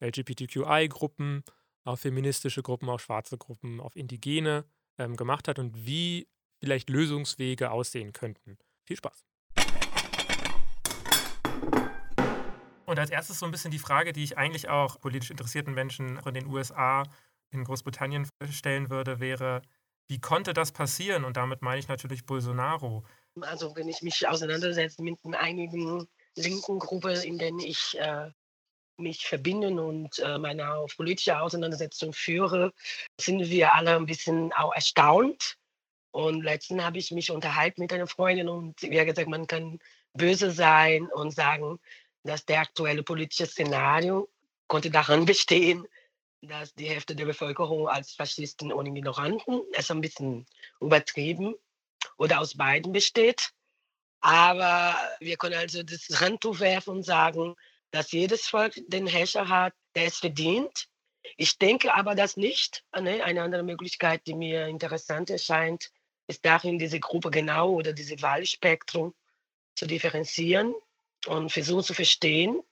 LGBTQI-Gruppen, 0.00 1.42
auf 1.82 1.98
feministische 1.98 2.62
Gruppen, 2.62 2.88
auf 2.88 3.02
schwarze 3.02 3.38
Gruppen, 3.38 3.80
auf 3.80 3.96
Indigene 3.96 4.66
ähm, 4.98 5.16
gemacht 5.16 5.48
hat 5.48 5.58
und 5.58 5.84
wie 5.84 6.28
vielleicht 6.60 6.88
Lösungswege 6.88 7.72
aussehen 7.72 8.12
könnten. 8.12 8.58
Viel 8.84 8.98
Spaß. 8.98 9.24
Und 12.84 13.00
als 13.00 13.10
erstes 13.10 13.40
so 13.40 13.46
ein 13.46 13.50
bisschen 13.50 13.72
die 13.72 13.80
Frage, 13.80 14.12
die 14.12 14.22
ich 14.22 14.38
eigentlich 14.38 14.68
auch 14.68 15.00
politisch 15.00 15.32
interessierten 15.32 15.74
Menschen 15.74 16.20
in 16.24 16.34
den 16.34 16.46
USA, 16.46 17.02
in 17.50 17.64
Großbritannien 17.64 18.28
stellen 18.50 18.90
würde, 18.90 19.20
wäre, 19.20 19.62
wie 20.08 20.20
konnte 20.20 20.52
das 20.52 20.72
passieren? 20.72 21.24
Und 21.24 21.36
damit 21.36 21.62
meine 21.62 21.78
ich 21.78 21.88
natürlich 21.88 22.26
Bolsonaro. 22.26 23.04
Also 23.40 23.74
wenn 23.76 23.88
ich 23.88 24.02
mich 24.02 24.26
auseinandersetze 24.26 25.02
mit 25.02 25.18
einigen 25.34 26.06
linken 26.36 26.78
Gruppen, 26.78 27.20
in 27.22 27.38
denen 27.38 27.58
ich 27.58 27.98
äh, 27.98 28.30
mich 28.98 29.26
verbinde 29.26 29.68
und 29.68 30.18
äh, 30.20 30.38
meine 30.38 30.86
politische 30.96 31.40
Auseinandersetzung 31.40 32.12
führe, 32.12 32.72
sind 33.20 33.48
wir 33.48 33.74
alle 33.74 33.96
ein 33.96 34.06
bisschen 34.06 34.52
auch 34.52 34.74
erstaunt. 34.74 35.56
Und 36.12 36.42
letztens 36.42 36.82
habe 36.82 36.98
ich 36.98 37.10
mich 37.10 37.30
unterhalten 37.30 37.82
mit 37.82 37.92
einer 37.92 38.06
Freundin 38.06 38.48
und 38.48 38.80
sie 38.80 38.98
hat 38.98 39.06
gesagt, 39.06 39.28
man 39.28 39.46
kann 39.46 39.78
böse 40.14 40.50
sein 40.50 41.08
und 41.12 41.32
sagen, 41.32 41.78
dass 42.24 42.46
der 42.46 42.60
aktuelle 42.60 43.02
politische 43.02 43.46
Szenario 43.46 44.28
konnte 44.66 44.90
daran 44.90 45.26
bestehen, 45.26 45.86
dass 46.42 46.74
die 46.74 46.88
Hälfte 46.88 47.16
der 47.16 47.26
Bevölkerung 47.26 47.88
als 47.88 48.12
Faschisten 48.12 48.72
und 48.72 48.86
Ignoranten, 48.86 49.62
ist 49.72 49.90
ein 49.90 50.00
bisschen 50.00 50.46
übertrieben, 50.80 51.54
oder 52.18 52.40
aus 52.40 52.56
beiden 52.56 52.92
besteht. 52.92 53.50
Aber 54.20 54.96
wir 55.20 55.36
können 55.36 55.54
also 55.54 55.82
das 55.82 56.08
Handtuch 56.20 56.60
werfen 56.60 56.96
und 56.96 57.02
sagen, 57.02 57.54
dass 57.90 58.12
jedes 58.12 58.48
Volk 58.48 58.74
den 58.88 59.06
Herrscher 59.06 59.48
hat, 59.48 59.74
der 59.94 60.06
es 60.06 60.18
verdient. 60.18 60.88
Ich 61.36 61.58
denke 61.58 61.94
aber 61.94 62.14
das 62.14 62.36
nicht. 62.36 62.84
Ne? 62.98 63.22
Eine 63.22 63.42
andere 63.42 63.62
Möglichkeit, 63.62 64.26
die 64.26 64.34
mir 64.34 64.66
interessant 64.66 65.30
erscheint, 65.30 65.90
ist 66.28 66.44
darin, 66.44 66.78
diese 66.78 66.98
Gruppe 66.98 67.30
genau 67.30 67.72
oder 67.72 67.92
diese 67.92 68.20
Wahlspektrum 68.20 69.14
zu 69.76 69.86
differenzieren 69.86 70.74
und 71.26 71.52
versuchen 71.52 71.84
zu 71.84 71.94
verstehen, 71.94 72.62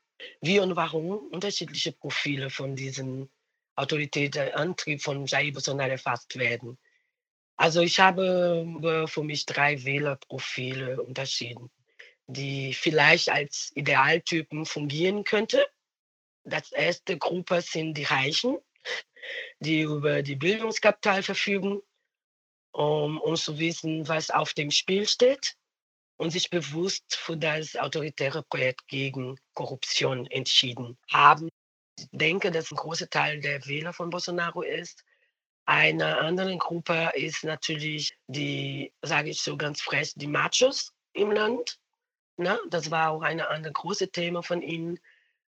wie 0.41 0.59
und 0.59 0.77
warum 0.77 1.19
unterschiedliche 1.31 1.93
Profile 1.93 2.51
von 2.51 2.75
diesem 2.75 3.29
autoritären 3.77 4.53
Antrieb 4.55 5.03
von 5.03 5.27
Jair 5.27 5.53
Bolsonaro 5.53 5.91
erfasst 5.91 6.39
werden. 6.39 6.79
Also 7.57 7.81
ich 7.81 8.01
habe 8.01 9.07
für 9.07 9.23
mich 9.23 9.47
drei 9.47 9.85
Wählerprofile 9.85 11.01
unterschieden, 11.01 11.71
die 12.27 12.75
vielleicht 12.75 13.29
als 13.29 13.71
Idealtypen 13.75 14.67
fungieren 14.67 15.25
könnte. 15.25 15.67
Das 16.45 16.73
erste 16.73 17.17
Gruppe 17.17 17.61
sind 17.61 17.95
die 17.95 18.05
Reichen, 18.05 18.59
die 19.61 19.83
über 19.83 20.23
die 20.23 20.37
Bildungskapital 20.37 21.23
verfügen, 21.23 21.81
um, 22.73 23.21
um 23.21 23.37
zu 23.37 23.59
wissen, 23.59 24.07
was 24.09 24.31
auf 24.31 24.53
dem 24.53 24.71
Spiel 24.71 25.07
steht 25.09 25.57
und 26.17 26.31
sich 26.31 26.51
bewusst 26.51 27.15
für 27.15 27.37
das 27.37 27.77
autoritäre 27.77 28.43
Projekt 28.43 28.87
gegen 28.89 29.39
Korruption 29.55 30.27
entschieden 30.27 30.99
haben. 31.11 31.49
Denke, 32.13 32.51
dass 32.51 32.71
ein 32.71 32.77
großer 32.77 33.09
Teil 33.09 33.41
der 33.41 33.65
Wähler 33.67 33.93
von 33.93 34.11
Bolsonaro 34.11 34.63
ist. 34.63 35.05
Eine 35.67 36.19
andere 36.19 36.57
Gruppe 36.59 37.11
ist 37.15 37.45
natürlich 37.45 38.17
die, 38.27 38.93
sage 39.03 39.31
ich 39.31 39.41
so 39.41 39.57
ganz 39.57 39.81
frech, 39.81 40.13
die 40.15 40.27
Machos 40.27 40.93
im 41.13 41.31
Land. 41.31 41.79
Na, 42.37 42.59
das 42.69 42.91
war 42.91 43.11
auch 43.11 43.23
ein 43.23 43.41
andere 43.41 43.73
große 43.73 44.11
Thema 44.11 44.43
von 44.43 44.61
ihnen, 44.61 44.99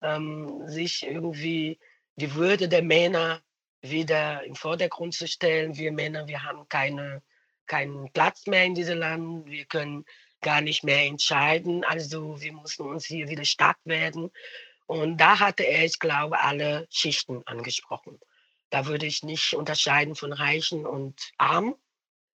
ähm, 0.02 0.68
sich 0.68 1.04
irgendwie 1.04 1.80
die 2.16 2.36
Würde 2.36 2.68
der 2.68 2.84
Männer 2.84 3.42
wieder 3.82 4.44
im 4.44 4.56
Vordergrund 4.56 5.14
zu 5.14 5.28
stellen. 5.28 5.78
Wir 5.78 5.92
Männer, 5.92 6.28
wir 6.28 6.44
haben 6.44 6.68
keine, 6.70 7.24
keinen 7.66 8.12
Platz 8.12 8.46
mehr 8.48 8.66
in 8.66 8.76
diesem 8.76 9.00
Land. 9.00 9.48
Wir 9.48 9.66
können 9.66 10.06
gar 10.42 10.62
nicht 10.62 10.84
mehr 10.84 11.06
entscheiden. 11.06 11.84
Also 11.86 12.40
wir 12.42 12.54
mussten 12.54 12.84
uns 12.84 13.06
hier 13.06 13.30
wieder 13.30 13.46
stark 13.46 13.78
werden. 13.86 14.30
Und 14.94 15.18
da 15.18 15.40
hatte 15.40 15.64
er, 15.64 15.86
ich 15.86 15.98
glaube, 15.98 16.40
alle 16.40 16.86
Schichten 16.92 17.42
angesprochen. 17.48 18.20
Da 18.70 18.86
würde 18.86 19.08
ich 19.08 19.24
nicht 19.24 19.56
unterscheiden 19.56 20.14
von 20.14 20.32
Reichen 20.32 20.86
und 20.86 21.32
Armen. 21.40 21.74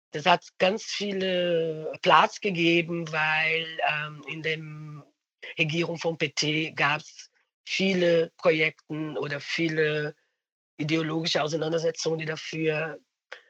Das 0.09 0.25
hat 0.25 0.43
ganz 0.57 0.83
viele 0.85 1.93
Platz 2.01 2.41
gegeben, 2.41 3.11
weil 3.11 3.67
ähm, 3.87 4.23
in 4.27 4.41
der 4.41 4.57
Regierung 5.59 5.99
von 5.99 6.17
PT 6.17 6.75
gab 6.75 7.01
es 7.01 7.29
viele 7.63 8.31
Projekte 8.37 8.91
oder 9.19 9.39
viele 9.39 10.15
ideologische 10.77 11.43
Auseinandersetzungen, 11.43 12.17
die 12.17 12.25
dafür 12.25 12.97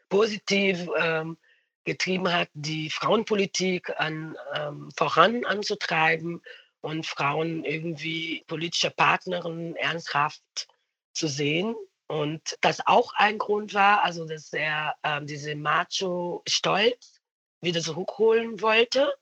positiv 0.09 0.85
ähm, 0.97 1.37
getrieben 1.85 2.29
hat, 2.29 2.49
die 2.53 2.89
Frauenpolitik 2.89 3.89
an, 4.01 4.35
ähm, 4.53 4.89
voran 4.97 5.45
anzutreiben 5.45 6.41
und 6.81 7.05
Frauen 7.05 7.63
irgendwie 7.63 8.43
politische 8.47 8.91
Partnerin 8.91 9.75
ernsthaft 9.75 10.67
zu 11.13 11.27
sehen. 11.27 11.75
Und 12.07 12.57
das 12.61 12.85
auch 12.85 13.13
ein 13.15 13.37
Grund 13.37 13.73
war, 13.73 14.03
also 14.03 14.25
dass 14.25 14.53
er 14.53 14.95
ähm, 15.03 15.27
diese 15.27 15.55
Macho-Stolz 15.55 17.21
wieder 17.59 17.81
zurückholen 17.81 18.61
wollte 18.61 19.13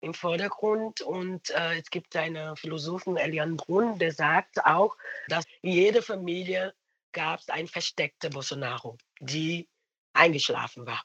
im 0.00 0.12
Vordergrund. 0.12 1.00
Und 1.00 1.50
äh, 1.50 1.78
es 1.78 1.88
gibt 1.88 2.14
einen 2.16 2.56
Philosophen, 2.56 3.16
Elian 3.16 3.56
Brunn, 3.56 3.98
der 3.98 4.12
sagt 4.12 4.64
auch, 4.64 4.96
dass 5.28 5.44
jede 5.62 6.02
Familie 6.02 6.74
gab 7.12 7.40
es 7.40 7.48
eine 7.48 7.68
versteckte 7.68 8.28
Bolsonaro, 8.28 8.98
die 9.20 9.68
eingeschlafen 10.12 10.86
war. 10.86 11.02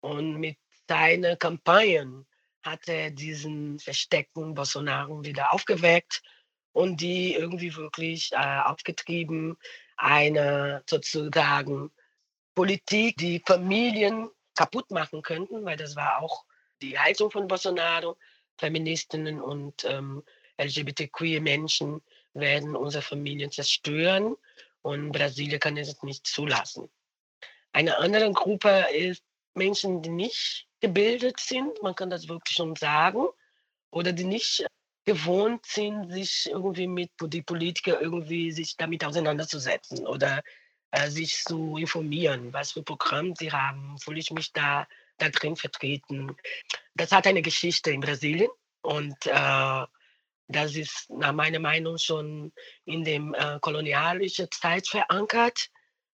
Und 0.00 0.38
mit 0.38 0.58
seinen 0.88 1.38
Kampagnen 1.38 2.26
hat 2.62 2.88
er 2.88 3.10
diesen 3.10 3.78
versteckten 3.78 4.54
Bolsonaro 4.54 5.24
wieder 5.24 5.52
aufgeweckt 5.52 6.22
und 6.72 7.00
die 7.00 7.34
irgendwie 7.34 7.74
wirklich 7.76 8.32
äh, 8.32 8.60
aufgetrieben, 8.64 9.56
eine 9.96 10.82
sozusagen 10.88 11.90
Politik, 12.54 13.16
die 13.16 13.42
Familien 13.44 14.28
kaputt 14.54 14.90
machen 14.90 15.22
könnten, 15.22 15.64
weil 15.64 15.76
das 15.76 15.96
war 15.96 16.22
auch 16.22 16.44
die 16.80 16.98
Haltung 16.98 17.30
von 17.30 17.48
Bolsonaro. 17.48 18.16
Feministinnen 18.58 19.40
und 19.40 19.84
ähm, 19.84 20.22
LGBTQ-Menschen 20.58 22.02
werden 22.34 22.76
unsere 22.76 23.02
Familien 23.02 23.50
zerstören 23.50 24.36
und 24.82 25.12
Brasilien 25.12 25.58
kann 25.58 25.76
es 25.76 26.02
nicht 26.02 26.26
zulassen. 26.26 26.88
Eine 27.72 27.98
andere 27.98 28.30
Gruppe 28.32 28.86
ist 28.92 29.24
Menschen, 29.54 30.02
die 30.02 30.10
nicht 30.10 30.66
gebildet 30.80 31.40
sind, 31.40 31.82
man 31.82 31.94
kann 31.94 32.10
das 32.10 32.28
wirklich 32.28 32.56
schon 32.56 32.76
sagen, 32.76 33.26
oder 33.90 34.12
die 34.12 34.24
nicht 34.24 34.66
gewohnt 35.04 35.66
sind, 35.66 36.12
sich 36.12 36.48
irgendwie 36.50 36.86
mit 36.86 37.10
die 37.20 37.42
Politiker 37.42 38.00
irgendwie 38.00 38.52
sich 38.52 38.76
damit 38.76 39.04
auseinanderzusetzen 39.04 40.06
oder 40.06 40.42
äh, 40.92 41.10
sich 41.10 41.42
zu 41.42 41.76
informieren, 41.76 42.52
was 42.52 42.72
für 42.72 42.82
Programme 42.82 43.34
sie 43.38 43.50
haben, 43.50 43.98
fühle 43.98 44.20
ich 44.20 44.30
mich 44.30 44.52
da, 44.52 44.86
da 45.18 45.28
drin 45.28 45.56
vertreten. 45.56 46.36
Das 46.94 47.12
hat 47.12 47.26
eine 47.26 47.42
Geschichte 47.42 47.90
in 47.90 48.00
Brasilien 48.00 48.50
und 48.82 49.16
äh, 49.26 49.86
das 50.48 50.76
ist 50.76 51.08
nach 51.10 51.32
meiner 51.32 51.60
Meinung 51.60 51.98
schon 51.98 52.52
in 52.84 53.04
dem 53.04 53.34
äh, 53.34 53.58
kolonialischen 53.60 54.48
Zeit 54.50 54.86
verankert 54.86 55.70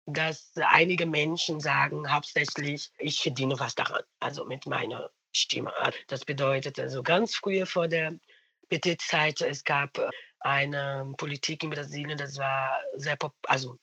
dass 0.06 0.52
einige 0.56 1.06
Menschen 1.06 1.60
sagen 1.60 2.10
hauptsächlich, 2.10 2.90
ich 2.98 3.20
verdiene 3.20 3.58
was 3.58 3.74
daran, 3.74 4.02
also 4.20 4.44
mit 4.44 4.66
meiner 4.66 5.10
Stimme. 5.32 5.72
Das 6.08 6.24
bedeutet 6.24 6.78
also 6.78 7.02
ganz 7.02 7.34
früher 7.36 7.66
vor 7.66 7.88
der 7.88 8.18
PT-Zeit, 8.68 9.40
es 9.42 9.64
gab 9.64 9.98
eine 10.40 11.12
Politik 11.16 11.62
in 11.62 11.70
Brasilien, 11.70 12.18
das 12.18 12.36
war 12.38 12.80
sehr, 12.96 13.16
also 13.46 13.78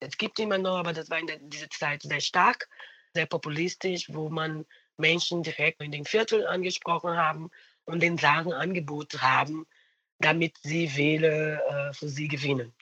Es 0.00 0.16
gibt 0.16 0.38
immer 0.38 0.58
noch, 0.58 0.78
aber 0.78 0.92
das 0.92 1.10
war 1.10 1.18
in 1.18 1.50
dieser 1.50 1.70
Zeit 1.70 2.02
sehr 2.02 2.20
stark, 2.20 2.68
sehr 3.14 3.26
populistisch, 3.26 4.12
wo 4.12 4.28
man 4.28 4.64
Menschen 4.96 5.42
direkt 5.42 5.80
in 5.82 5.92
den 5.92 6.04
Viertel 6.04 6.46
angesprochen 6.46 7.16
haben 7.16 7.50
und 7.84 8.00
den 8.00 8.18
Sachen 8.18 8.52
angeboten 8.52 9.20
haben, 9.22 9.66
damit 10.18 10.56
sie 10.62 10.94
Wähler 10.96 11.88
äh, 11.88 11.92
für 11.92 12.08
sie 12.08 12.28
gewinnen. 12.28 12.72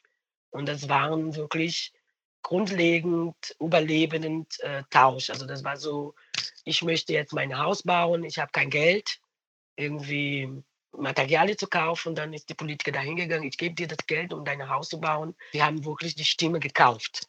Und 0.50 0.66
das 0.68 0.88
waren 0.88 1.34
wirklich 1.34 1.92
grundlegend, 2.42 3.34
überlebend 3.60 4.60
äh, 4.60 4.82
Tausch. 4.90 5.30
Also 5.30 5.46
das 5.46 5.64
war 5.64 5.76
so, 5.76 6.14
ich 6.64 6.82
möchte 6.82 7.12
jetzt 7.12 7.32
mein 7.32 7.58
Haus 7.58 7.82
bauen, 7.82 8.24
ich 8.24 8.38
habe 8.38 8.52
kein 8.52 8.70
Geld, 8.70 9.20
irgendwie 9.76 10.62
Materialien 10.92 11.58
zu 11.58 11.66
kaufen. 11.66 12.14
Dann 12.14 12.32
ist 12.32 12.48
die 12.48 12.54
Politiker 12.54 12.92
dahin 12.92 13.16
gegangen, 13.16 13.44
ich 13.44 13.56
gebe 13.56 13.74
dir 13.74 13.88
das 13.88 14.06
Geld, 14.06 14.32
um 14.32 14.44
dein 14.44 14.68
Haus 14.68 14.88
zu 14.88 15.00
bauen. 15.00 15.34
Die 15.52 15.62
haben 15.62 15.84
wirklich 15.84 16.14
die 16.14 16.24
Stimme 16.24 16.60
gekauft. 16.60 17.26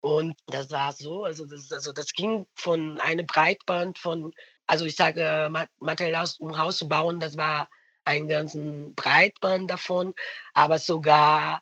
Und 0.00 0.36
das 0.46 0.70
war 0.70 0.92
so, 0.92 1.24
also 1.24 1.46
das, 1.46 1.72
also 1.72 1.92
das 1.92 2.12
ging 2.12 2.46
von 2.54 3.00
einem 3.00 3.26
Breitband 3.26 3.98
von, 3.98 4.32
also 4.66 4.84
ich 4.84 4.94
sage, 4.94 5.50
Material 5.80 6.28
um 6.38 6.56
Haus 6.56 6.78
zu 6.78 6.88
bauen, 6.88 7.18
das 7.18 7.36
war 7.36 7.68
ein 8.04 8.28
ganzen 8.28 8.94
Breitband 8.94 9.68
davon, 9.68 10.14
aber 10.54 10.78
sogar 10.78 11.60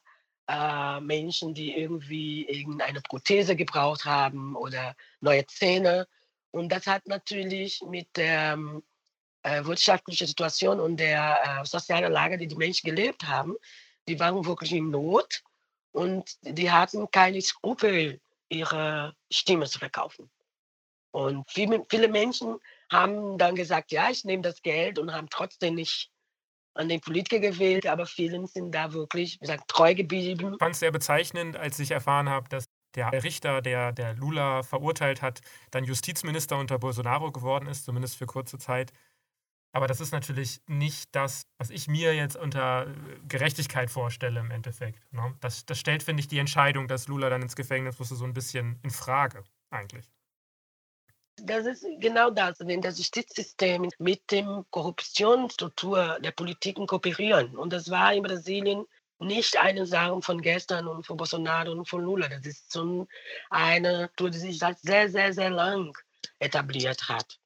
äh, 0.49 1.01
Menschen, 1.01 1.55
die 1.55 1.77
irgendwie 1.77 2.47
irgendeine 2.49 3.01
Prothese 3.01 3.57
gebraucht 3.57 4.05
haben 4.05 4.57
oder 4.57 4.95
neue 5.21 5.47
Zähne. 5.47 6.07
Und 6.51 6.71
das 6.71 6.87
hat 6.87 7.07
natürlich 7.07 7.83
mit 7.83 8.17
der 8.17 8.53
ähm, 8.53 8.83
äh, 9.43 9.65
wirtschaftlichen 9.65 10.27
Situation 10.27 10.81
und 10.81 10.99
der 10.99 11.61
äh, 11.63 11.67
sozialen 11.67 12.13
Lage, 12.13 12.39
die 12.39 12.47
die 12.47 12.57
Menschen 12.57 12.89
gelebt 12.89 13.27
haben, 13.27 13.57
die 14.09 14.19
waren 14.21 14.45
wirklich 14.45 14.73
in 14.73 14.91
Not 14.91 15.43
und 15.93 16.37
die 16.43 16.71
hatten 16.71 17.11
keine 17.11 17.41
Skrupel, 17.41 18.21
ihre 18.49 19.15
Stimme 19.31 19.67
zu 19.67 19.79
verkaufen. 19.79 20.31
Und 21.11 21.49
viele, 21.51 21.85
viele 21.89 22.09
Menschen 22.09 22.59
haben 22.91 23.39
dann 23.39 23.55
gesagt, 23.55 23.93
ja, 23.93 24.11
ich 24.11 24.25
nehme 24.25 24.43
das 24.43 24.63
Geld 24.63 24.99
und 24.99 25.13
haben 25.13 25.29
trotzdem 25.31 25.77
nicht 25.77 26.11
an 26.75 26.89
den 26.89 27.01
Politiker 27.01 27.41
gewählt, 27.41 27.87
aber 27.87 28.07
vielen 28.07 28.47
sind 28.47 28.75
da 28.75 28.93
wirklich, 28.93 29.37
wie 29.37 29.47
gesagt, 29.47 29.69
treu 29.69 29.95
geblieben. 29.95 30.55
Ich 30.55 30.59
fand 30.59 30.75
es 30.75 30.81
sehr 30.81 30.93
bezeichnend, 30.93 31.57
als 31.57 31.79
ich 31.79 31.91
erfahren 31.91 32.29
habe, 32.29 32.49
dass 32.49 32.65
der 32.95 33.13
Richter, 33.25 33.61
der, 33.61 33.93
der 33.93 34.15
Lula 34.15 34.63
verurteilt 34.63 35.23
hat, 35.23 35.41
dann 35.71 35.85
Justizminister 35.85 36.59
unter 36.59 36.79
Bolsonaro 36.79 37.33
geworden 37.33 37.67
ist, 37.67 37.85
zumindest 37.85 38.17
für 38.17 38.27
kurze 38.27 38.59
Zeit. 38.59 38.93
Aber 39.73 39.89
das 39.89 40.01
ist 40.01 40.13
natürlich 40.13 40.61
nicht 40.69 41.09
das, 41.17 41.43
was 41.59 41.71
ich 41.71 41.89
mir 41.89 42.15
jetzt 42.15 42.37
unter 42.37 42.87
äh, 42.87 42.95
Gerechtigkeit 43.27 43.91
vorstelle 43.91 44.39
im 44.39 44.53
Endeffekt. 44.53 45.01
Ne? 45.13 45.35
Das, 45.41 45.67
das 45.67 45.81
stellt, 45.81 46.05
finde 46.05 46.21
ich, 46.21 46.29
die 46.29 46.39
Entscheidung, 46.39 46.87
dass 46.87 47.09
Lula 47.09 47.29
dann 47.29 47.43
ins 47.43 47.57
Gefängnis 47.57 47.99
musste, 47.99 48.15
so 48.15 48.25
ein 48.25 48.35
bisschen 48.35 48.79
in 48.85 48.91
Frage 48.91 49.43
eigentlich. 49.71 50.09
Das 51.37 51.67
ist 51.67 51.85
genau 51.99 52.31
das, 52.31 52.59
wenn 52.61 52.81
das 52.81 52.99
Justizsystem 52.99 53.91
mit 53.99 54.31
dem 54.31 54.65
Korruptionsstruktur 54.71 56.19
der 56.21 56.31
Politiken 56.31 56.87
kooperieren. 56.87 57.57
Und 57.57 57.73
das 57.73 57.91
war 57.91 58.15
in 58.15 58.23
Brasilien 58.23 58.87
nicht 59.19 59.57
eine 59.59 59.87
Sache 59.87 60.21
von 60.23 60.41
gestern 60.41 60.87
und 60.87 61.07
von 61.07 61.17
Bolsonaro 61.17 61.73
und 61.73 61.89
von 61.89 62.03
Lula. 62.03 62.29
Das 62.29 62.47
ist 62.47 62.73
schon 62.73 63.09
eine 63.51 64.05
Struktur, 64.07 64.31
die 64.31 64.39
sich 64.39 64.59
seit 64.59 64.79
sehr, 64.79 65.09
sehr, 65.09 65.33
sehr 65.33 65.51
lang 65.51 65.97
etabliert 66.39 67.09
hat. 67.09 67.39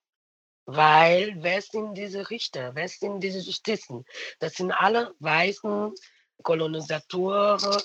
Weil 0.67 1.35
wer 1.39 1.63
sind 1.63 1.95
diese 1.95 2.29
Richter? 2.29 2.75
Wer 2.75 2.89
sind 2.89 3.21
diese 3.21 3.39
Justizen? 3.39 4.05
Das 4.39 4.55
sind 4.55 4.71
alle 4.71 5.15
weißen 5.21 5.95
Kolonisatoren, 6.43 7.83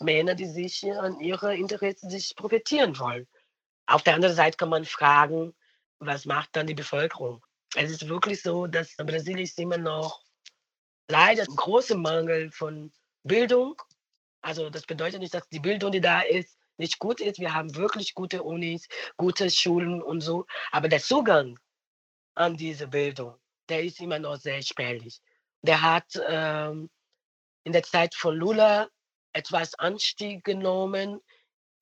Männer, 0.00 0.34
die 0.34 0.46
sich 0.46 0.84
an 0.92 1.18
ihre 1.18 1.56
Interessen 1.56 2.10
sich 2.10 2.36
profitieren 2.36 2.98
wollen. 2.98 3.26
Auf 3.86 4.02
der 4.02 4.14
anderen 4.14 4.34
Seite 4.34 4.56
kann 4.56 4.68
man 4.68 4.84
fragen, 4.84 5.54
was 5.98 6.24
macht 6.24 6.50
dann 6.52 6.66
die 6.66 6.74
Bevölkerung? 6.74 7.44
Es 7.74 7.90
ist 7.90 8.08
wirklich 8.08 8.42
so, 8.42 8.66
dass 8.66 8.96
Brasilien 8.96 9.44
ist 9.44 9.58
immer 9.58 9.78
noch 9.78 10.22
leider 11.08 11.42
ein 11.42 11.56
großer 11.56 11.96
Mangel 11.96 12.50
von 12.50 12.92
Bildung. 13.22 13.80
Also 14.40 14.70
das 14.70 14.86
bedeutet 14.86 15.20
nicht, 15.20 15.34
dass 15.34 15.48
die 15.48 15.60
Bildung, 15.60 15.92
die 15.92 16.00
da 16.00 16.20
ist, 16.20 16.58
nicht 16.78 16.98
gut 16.98 17.20
ist. 17.20 17.38
Wir 17.38 17.54
haben 17.54 17.74
wirklich 17.74 18.14
gute 18.14 18.42
Unis, 18.42 18.86
gute 19.16 19.50
Schulen 19.50 20.02
und 20.02 20.20
so. 20.20 20.46
Aber 20.72 20.88
der 20.88 21.00
Zugang 21.00 21.58
an 22.34 22.56
diese 22.56 22.88
Bildung, 22.88 23.36
der 23.68 23.82
ist 23.82 24.00
immer 24.00 24.18
noch 24.18 24.36
sehr 24.36 24.62
spärlich. 24.62 25.20
Der 25.62 25.80
hat 25.80 26.20
ähm, 26.28 26.90
in 27.64 27.72
der 27.72 27.82
Zeit 27.82 28.14
von 28.14 28.36
Lula 28.36 28.88
etwas 29.32 29.74
Anstieg 29.74 30.44
genommen 30.44 31.20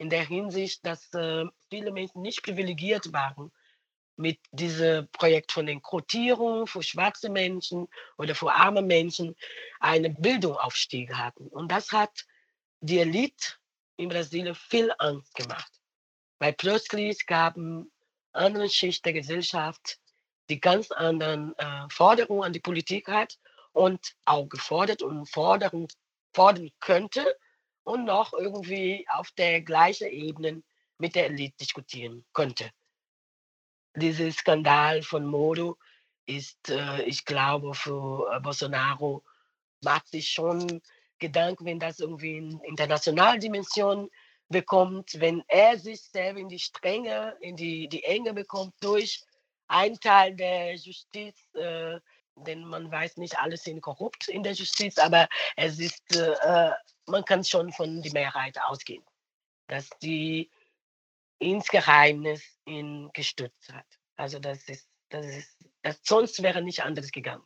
in 0.04 0.10
der 0.10 0.26
Hinsicht, 0.26 0.84
dass 0.84 1.12
äh, 1.14 1.46
viele 1.70 1.90
Menschen 1.90 2.20
nicht 2.20 2.42
privilegiert 2.42 3.10
waren 3.14 3.50
mit 4.16 4.38
diesem 4.52 5.08
Projekt 5.08 5.50
von 5.50 5.64
den 5.64 5.80
Quotierungen 5.80 6.66
für 6.66 6.82
schwarze 6.82 7.30
Menschen 7.30 7.88
oder 8.18 8.34
für 8.34 8.52
arme 8.52 8.82
Menschen 8.82 9.34
einen 9.80 10.14
Bildungsaufstieg 10.20 11.14
hatten. 11.14 11.48
Und 11.48 11.72
das 11.72 11.90
hat 11.90 12.26
die 12.80 12.98
Elite 12.98 13.54
in 13.96 14.10
Brasilien 14.10 14.54
viel 14.54 14.92
Angst 14.98 15.34
gemacht, 15.34 15.72
weil 16.38 16.52
plötzlich 16.52 17.24
gaben 17.26 17.90
andere 18.34 18.68
Schichten 18.68 19.04
der 19.04 19.14
Gesellschaft 19.14 19.98
die 20.50 20.60
ganz 20.60 20.90
anderen 20.90 21.56
äh, 21.56 21.88
Forderungen 21.88 22.44
an 22.44 22.52
die 22.52 22.60
Politik 22.60 23.08
hat 23.08 23.38
und 23.72 24.14
auch 24.26 24.50
gefordert 24.50 25.00
und 25.00 25.24
fordern, 25.30 25.88
fordern 26.34 26.70
könnte 26.80 27.24
und 27.84 28.04
noch 28.04 28.32
irgendwie 28.32 29.06
auf 29.10 29.30
der 29.32 29.62
gleichen 29.62 30.08
Ebene 30.08 30.62
mit 30.98 31.14
der 31.14 31.26
Elite 31.26 31.56
diskutieren 31.58 32.24
könnte. 32.32 32.70
Dieser 33.96 34.32
Skandal 34.32 35.02
von 35.02 35.26
Modo 35.26 35.76
ist, 36.26 36.68
äh, 36.68 37.02
ich 37.02 37.24
glaube, 37.24 37.74
für 37.74 38.30
äh, 38.32 38.40
Bolsonaro 38.40 39.22
macht 39.82 40.08
sich 40.08 40.28
schon 40.28 40.80
Gedanken, 41.18 41.64
wenn 41.66 41.78
das 41.78 42.00
irgendwie 42.00 42.38
in 42.38 42.60
internationaler 42.60 43.38
Dimension 43.38 44.10
bekommt, 44.48 45.20
wenn 45.20 45.42
er 45.48 45.78
sich 45.78 46.00
selber 46.02 46.40
in 46.40 46.48
die 46.48 46.58
Strenge, 46.58 47.36
in 47.40 47.56
die, 47.56 47.88
die 47.88 48.04
Enge 48.04 48.34
bekommt 48.34 48.74
durch 48.80 49.22
einen 49.68 49.98
Teil 50.00 50.34
der 50.34 50.74
Justiz, 50.74 51.36
äh, 51.54 51.98
denn 52.36 52.64
man 52.64 52.90
weiß 52.90 53.16
nicht, 53.18 53.38
alle 53.38 53.56
sind 53.56 53.80
korrupt 53.80 54.28
in 54.28 54.42
der 54.42 54.52
Justiz, 54.52 54.98
aber 54.98 55.28
es 55.56 55.78
ist 55.78 56.16
äh, 56.16 56.70
man 57.06 57.24
kann 57.24 57.44
schon 57.44 57.72
von 57.72 58.02
der 58.02 58.12
Mehrheit 58.12 58.58
ausgehen, 58.60 59.04
dass 59.68 59.88
die 60.02 60.50
insgeheimnis 61.38 62.42
ihn 62.64 63.10
gestützt 63.12 63.72
hat. 63.72 63.86
Also 64.16 64.38
das 64.38 64.68
ist, 64.68 64.88
das 65.10 65.26
ist, 65.26 65.56
das, 65.82 66.00
sonst 66.02 66.42
wäre 66.42 66.62
nicht 66.62 66.82
anders 66.82 67.10
gegangen. 67.10 67.44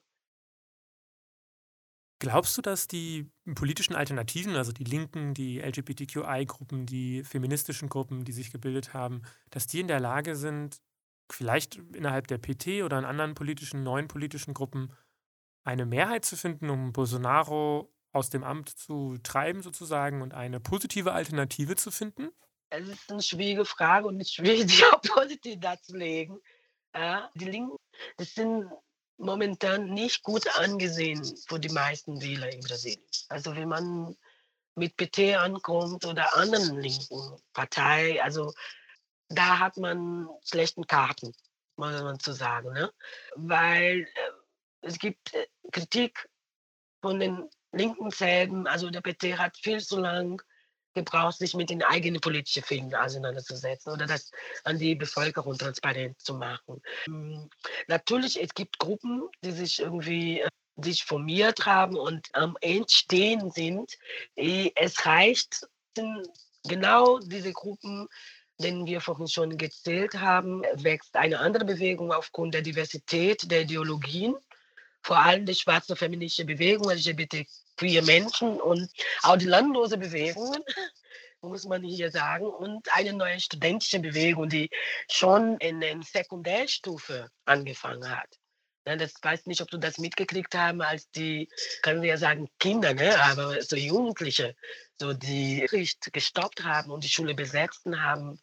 Glaubst 2.21 2.59
du, 2.59 2.63
dass 2.63 2.89
die 2.89 3.31
politischen 3.55 3.95
Alternativen, 3.95 4.57
also 4.57 4.73
die 4.73 4.85
Linken, 4.85 5.35
die 5.35 5.61
LGBTQI-Gruppen, 5.61 6.85
die 6.85 7.23
feministischen 7.23 7.89
Gruppen, 7.89 8.25
die 8.25 8.33
sich 8.33 8.51
gebildet 8.51 8.93
haben, 8.93 9.23
dass 9.51 9.69
die 9.69 9.79
in 9.79 9.87
der 9.87 10.01
Lage 10.01 10.35
sind, 10.35 10.81
vielleicht 11.31 11.77
innerhalb 11.77 12.27
der 12.27 12.39
PT 12.39 12.83
oder 12.83 12.99
in 12.99 13.05
anderen 13.05 13.35
politischen, 13.35 13.85
neuen 13.85 14.09
politischen 14.09 14.53
Gruppen 14.53 14.93
eine 15.65 15.87
Mehrheit 15.87 16.25
zu 16.25 16.37
finden, 16.37 16.71
um 16.71 16.93
Bolsonaro 16.93 17.93
aus 18.19 18.31
dem 18.31 18.45
Amt 18.45 18.69
zu 18.69 19.16
treiben 19.23 19.62
sozusagen 19.62 20.23
und 20.23 20.35
eine 20.35 20.61
positive 20.61 21.12
Alternative 21.12 21.77
zu 21.77 21.91
finden? 21.91 22.31
Es 22.71 22.87
ist 22.87 23.11
eine 23.11 23.23
schwierige 23.23 23.64
Frage 23.64 24.09
und 24.09 24.21
ist 24.21 24.35
schwierig, 24.35 24.66
die 24.77 24.85
auch 24.85 25.01
positiv 25.01 25.61
darzulegen. 25.61 26.39
Ja, 26.95 27.31
die 27.35 27.47
Linken, 27.47 27.77
sind 28.19 28.71
momentan 29.19 29.91
nicht 29.91 30.23
gut 30.23 30.47
angesehen 30.59 31.23
für 31.49 31.59
die 31.59 31.69
meisten 31.69 32.21
Wähler 32.21 32.53
in 32.53 32.61
Brasilien. 32.61 33.05
Also 33.29 33.55
wenn 33.55 33.69
man 33.69 34.16
mit 34.75 34.97
PT 34.97 35.37
ankommt 35.37 36.05
oder 36.05 36.37
anderen 36.37 36.81
linken 36.81 37.41
Partei, 37.53 38.23
also 38.23 38.53
da 39.29 39.59
hat 39.59 39.77
man 39.77 40.29
schlechten 40.45 40.87
Karten, 40.87 41.33
muss 41.77 42.01
man 42.01 42.19
zu 42.19 42.33
sagen. 42.33 42.73
Ne? 42.73 42.93
Weil 43.35 44.03
äh, 44.03 44.31
es 44.83 44.99
gibt 44.99 45.35
äh, 45.35 45.47
Kritik 45.73 46.29
von 47.03 47.19
den 47.19 47.49
linken 47.73 48.11
Fäden, 48.11 48.66
also 48.66 48.91
der 48.91 49.01
PT 49.01 49.39
hat 49.39 49.57
viel 49.57 49.81
zu 49.81 49.99
lang 49.99 50.43
gebraucht, 50.95 51.39
sich 51.39 51.55
mit 51.55 51.71
den 51.71 51.83
eigenen 51.83 52.21
politischen 52.21 52.62
Fäden 52.62 52.95
auseinanderzusetzen 52.95 53.93
oder 53.93 54.07
das 54.07 54.31
an 54.64 54.79
die 54.79 54.95
Bevölkerung 54.95 55.57
transparent 55.57 56.21
zu 56.21 56.35
machen. 56.35 56.83
Hm, 57.05 57.49
natürlich, 57.87 58.41
es 58.43 58.55
gibt 58.55 58.79
Gruppen, 58.79 59.29
die 59.45 59.53
sich 59.53 59.81
irgendwie 59.81 60.41
äh, 60.41 60.49
sich 60.77 61.05
formiert 61.05 61.66
haben 61.66 61.97
und 61.97 62.29
am 62.35 62.57
Entstehen 62.61 63.51
sind. 63.51 63.99
Es 64.37 65.07
reicht, 65.07 65.66
genau 66.69 67.19
diese 67.19 67.53
Gruppen, 67.53 68.07
denen 68.61 68.87
wir 68.87 69.01
vorhin 69.01 69.29
schon 69.29 69.57
gezählt 69.57 70.14
haben, 70.14 70.62
wächst 70.75 71.16
eine 71.16 71.41
andere 71.41 71.64
Bewegung 71.64 72.12
aufgrund 72.12 72.55
der 72.55 72.62
Diversität 72.62 73.51
der 73.51 73.62
Ideologien 73.62 74.37
vor 75.09 75.19
allem 75.19 75.47
die 75.47 75.55
schwarze 75.55 75.97
feministische 75.97 76.45
Bewegung, 76.45 76.91
LGBT 76.91 77.47
queer 77.79 78.03
Menschen 78.03 78.61
und 78.61 78.91
auch 79.23 79.39
die 79.39 79.47
landlose 79.47 79.97
Bewegungen 79.97 80.63
muss 81.41 81.65
man 81.65 81.83
hier 81.83 82.11
sagen, 82.11 82.45
und 82.45 82.87
eine 82.95 83.15
neue 83.15 83.41
studentische 83.41 84.01
Bewegung, 84.01 84.51
die 84.51 84.69
schon 85.11 85.57
in 85.59 85.81
der 85.81 85.99
Sekundärstufe 86.03 87.31
angefangen 87.47 88.11
hat. 88.11 88.29
Das 88.85 89.15
weiß 89.23 89.47
nicht, 89.47 89.63
ob 89.63 89.71
du 89.71 89.79
das 89.79 89.99
mitgekriegt 89.99 90.55
haben, 90.55 90.83
als 90.83 91.11
die, 91.13 91.49
können 91.83 92.03
wir 92.03 92.11
ja 92.11 92.17
sagen, 92.19 92.49
Kinder, 92.59 92.93
ne, 92.93 93.19
aber 93.23 93.63
so 93.63 93.77
Jugendliche, 93.77 94.57
so 95.01 95.15
die 95.15 95.65
Richt 95.65 96.13
gestoppt 96.13 96.65
haben 96.65 96.91
und 96.91 97.05
die 97.05 97.09
Schule 97.09 97.35
besetzen 97.35 98.03
haben, 98.03 98.41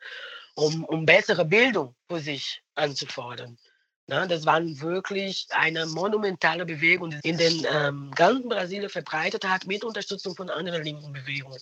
um, 0.56 0.84
um 0.86 1.06
bessere 1.06 1.46
Bildung 1.46 1.96
für 2.10 2.20
sich 2.20 2.62
anzufordern. 2.76 3.60
Ne, 4.08 4.28
das 4.28 4.46
war 4.46 4.62
wirklich 4.62 5.48
eine 5.50 5.88
monumentale 5.88 6.64
Bewegung, 6.64 7.10
die 7.10 7.28
in 7.28 7.40
den 7.40 7.66
ähm, 7.68 8.12
ganzen 8.12 8.50
Brasilien 8.50 8.90
verbreitet 8.90 9.44
hat, 9.44 9.66
mit 9.66 9.84
Unterstützung 9.84 10.36
von 10.36 10.52
anderen 10.52 10.84
linken 10.84 11.12
Bewegungen. 11.12 11.60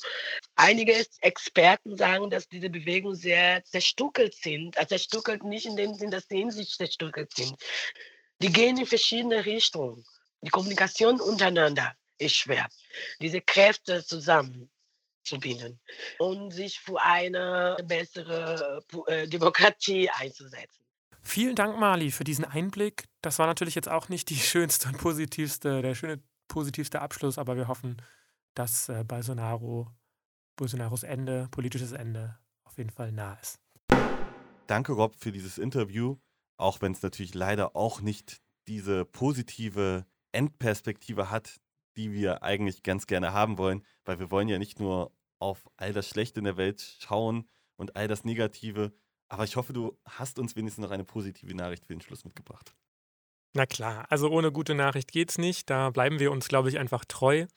Einige 0.56 1.06
Experten 1.22 1.96
sagen, 1.96 2.30
dass 2.30 2.50
diese 2.50 2.70
Bewegungen 2.70 3.16
sehr 3.16 3.64
zerstückelt 3.64 4.36
sind. 4.36 4.78
Also 4.78 4.90
zerstückelt 4.90 5.44
nicht 5.46 5.66
in 5.66 5.78
dem 5.78 5.94
Sinn, 5.94 6.12
dass 6.12 6.28
sie 6.28 6.42
in 6.42 6.52
sich 6.52 6.72
zerstückelt 6.72 7.34
sind. 7.34 7.56
Die 8.40 8.52
gehen 8.52 8.78
in 8.78 8.88
verschiedene 8.88 9.46
Richtungen. 9.46 10.04
Die 10.42 10.50
Kommunikation 10.50 11.22
untereinander 11.22 11.96
ist 12.18 12.36
schwer. 12.36 12.68
Diese 13.22 13.40
Kräfte 13.40 14.04
zusammenzubinden 14.04 15.80
und 16.20 16.52
sich 16.52 16.78
für 16.78 17.02
eine 17.02 17.78
bessere 17.86 18.84
äh, 19.08 19.30
Demokratie 19.30 20.10
einzusetzen. 20.10 20.84
Vielen 21.24 21.56
Dank, 21.56 21.80
Mali, 21.80 22.12
für 22.12 22.26
diesen 22.26 22.46
Einblick. 22.46 23.06
Das 23.22 23.40
war 23.40 23.48
natürlich 23.48 23.76
jetzt 23.76 23.90
auch 23.90 24.10
nicht 24.10 24.30
die 24.30 24.36
schönste 24.38 24.90
und 24.90 24.98
positivste, 24.98 25.82
der 25.82 25.96
schöne 25.96 26.22
positivste 26.48 27.02
Abschluss, 27.02 27.38
aber 27.38 27.56
wir 27.56 27.68
hoffen, 27.68 28.02
dass 28.54 28.90
äh, 28.90 29.04
Bolsonaro, 29.04 29.88
Bolsonaros 30.56 31.04
Ende, 31.04 31.48
politisches 31.50 31.94
Ende 31.94 32.38
auf 32.66 32.78
jeden 32.78 32.92
Fall 32.92 33.12
nah 33.12 33.34
ist. 33.42 33.60
Danke, 34.68 34.94
Rob, 34.94 35.16
für 35.16 35.32
dieses 35.32 35.58
Interview. 35.58 36.18
Auch 36.58 36.82
wenn 36.82 36.92
es 36.92 37.02
natürlich 37.02 37.34
leider 37.34 37.76
auch 37.76 38.02
nicht 38.02 38.42
diese 38.68 39.06
positive 39.06 40.06
Endperspektive 40.32 41.32
hat, 41.32 41.60
die 41.96 42.12
wir 42.12 42.44
eigentlich 42.44 42.84
ganz 42.84 43.08
gerne 43.08 43.34
haben 43.34 43.58
wollen, 43.58 43.84
weil 44.06 44.20
wir 44.20 44.32
wollen 44.32 44.48
ja 44.48 44.60
nicht 44.60 44.80
nur 44.80 45.12
auf 45.40 45.70
all 45.78 45.94
das 45.94 46.08
Schlechte 46.08 46.40
in 46.40 46.46
der 46.46 46.58
Welt 46.58 46.98
schauen 47.00 47.50
und 47.76 47.96
all 47.96 48.08
das 48.08 48.24
Negative, 48.24 48.94
aber 49.34 49.46
ich 49.46 49.56
hoffe, 49.56 49.74
du 49.74 49.98
hast 50.06 50.38
uns 50.38 50.56
wenigstens 50.56 50.84
noch 50.84 50.92
eine 50.92 51.04
positive 51.04 51.56
Nachricht 51.56 51.88
für 51.88 51.94
den 51.94 52.02
Schluss 52.02 52.24
mitgebracht. 52.24 52.76
Na 53.56 53.66
klar, 53.66 54.06
also 54.10 54.30
ohne 54.30 54.52
gute 54.52 54.76
Nachricht 54.76 55.12
geht's 55.12 55.40
nicht. 55.40 55.72
Da 55.72 55.90
bleiben 55.90 56.20
wir 56.20 56.32
uns, 56.32 56.48
glaube 56.48 56.70
ich, 56.70 56.78
einfach 56.78 57.04
treu. 57.04 57.48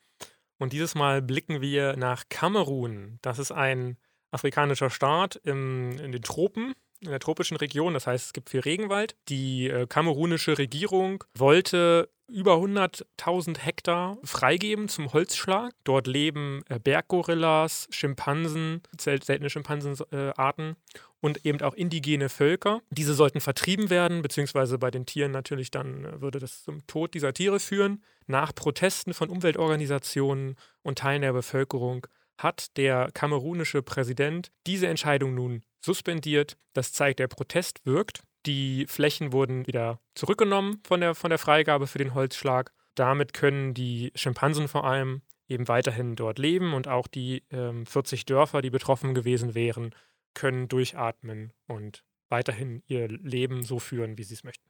Und 0.58 0.72
dieses 0.72 0.94
Mal 0.94 1.20
blicken 1.20 1.60
wir 1.60 1.94
nach 1.96 2.24
Kamerun. 2.30 3.18
Das 3.20 3.38
ist 3.38 3.52
ein 3.52 3.98
afrikanischer 4.30 4.88
Staat 4.88 5.36
im, 5.44 5.98
in 5.98 6.12
den 6.12 6.22
Tropen, 6.22 6.72
in 7.00 7.10
der 7.10 7.20
tropischen 7.20 7.58
Region. 7.58 7.92
Das 7.92 8.06
heißt, 8.06 8.24
es 8.26 8.32
gibt 8.32 8.48
viel 8.48 8.60
Regenwald. 8.60 9.14
Die 9.28 9.68
äh, 9.68 9.86
kamerunische 9.86 10.56
Regierung 10.56 11.24
wollte 11.36 12.10
über 12.28 12.54
100.000 12.54 13.58
Hektar 13.58 14.18
freigeben 14.24 14.88
zum 14.88 15.12
Holzschlag. 15.12 15.72
Dort 15.84 16.06
leben 16.06 16.62
äh, 16.68 16.78
Berggorillas, 16.78 17.88
Schimpansen, 17.90 18.82
seltene 18.98 19.50
Schimpansenarten 19.50 20.70
äh, 20.70 20.74
und 21.20 21.44
eben 21.46 21.60
auch 21.62 21.74
indigene 21.74 22.28
Völker. 22.28 22.82
Diese 22.90 23.14
sollten 23.14 23.40
vertrieben 23.40 23.90
werden, 23.90 24.22
beziehungsweise 24.22 24.78
bei 24.78 24.90
den 24.90 25.06
Tieren 25.06 25.32
natürlich 25.32 25.70
dann 25.70 26.04
äh, 26.04 26.20
würde 26.20 26.38
das 26.38 26.64
zum 26.64 26.86
Tod 26.86 27.14
dieser 27.14 27.32
Tiere 27.32 27.60
führen. 27.60 28.02
Nach 28.26 28.54
Protesten 28.54 29.14
von 29.14 29.28
Umweltorganisationen 29.28 30.56
und 30.82 30.98
Teilen 30.98 31.22
der 31.22 31.32
Bevölkerung 31.32 32.06
hat 32.38 32.76
der 32.76 33.10
kamerunische 33.12 33.82
Präsident 33.82 34.50
diese 34.66 34.88
Entscheidung 34.88 35.34
nun 35.34 35.62
suspendiert. 35.80 36.56
Das 36.74 36.92
zeigt, 36.92 37.18
der 37.18 37.28
Protest 37.28 37.84
wirkt. 37.86 38.22
Die 38.46 38.86
Flächen 38.86 39.32
wurden 39.32 39.66
wieder 39.66 40.00
zurückgenommen 40.14 40.80
von 40.84 41.00
der, 41.00 41.14
von 41.14 41.30
der 41.30 41.38
Freigabe 41.38 41.86
für 41.86 41.98
den 41.98 42.14
Holzschlag. 42.14 42.72
Damit 42.94 43.32
können 43.32 43.74
die 43.74 44.12
Schimpansen 44.14 44.68
vor 44.68 44.84
allem 44.84 45.22
eben 45.48 45.68
weiterhin 45.68 46.16
dort 46.16 46.38
leben 46.38 46.72
und 46.72 46.88
auch 46.88 47.06
die 47.06 47.44
ähm, 47.50 47.86
40 47.86 48.24
Dörfer, 48.24 48.62
die 48.62 48.70
betroffen 48.70 49.14
gewesen 49.14 49.54
wären, 49.54 49.94
können 50.34 50.68
durchatmen 50.68 51.52
und 51.66 52.04
weiterhin 52.28 52.82
ihr 52.86 53.08
Leben 53.08 53.62
so 53.62 53.78
führen, 53.78 54.18
wie 54.18 54.24
sie 54.24 54.34
es 54.34 54.44
möchten. 54.44 54.68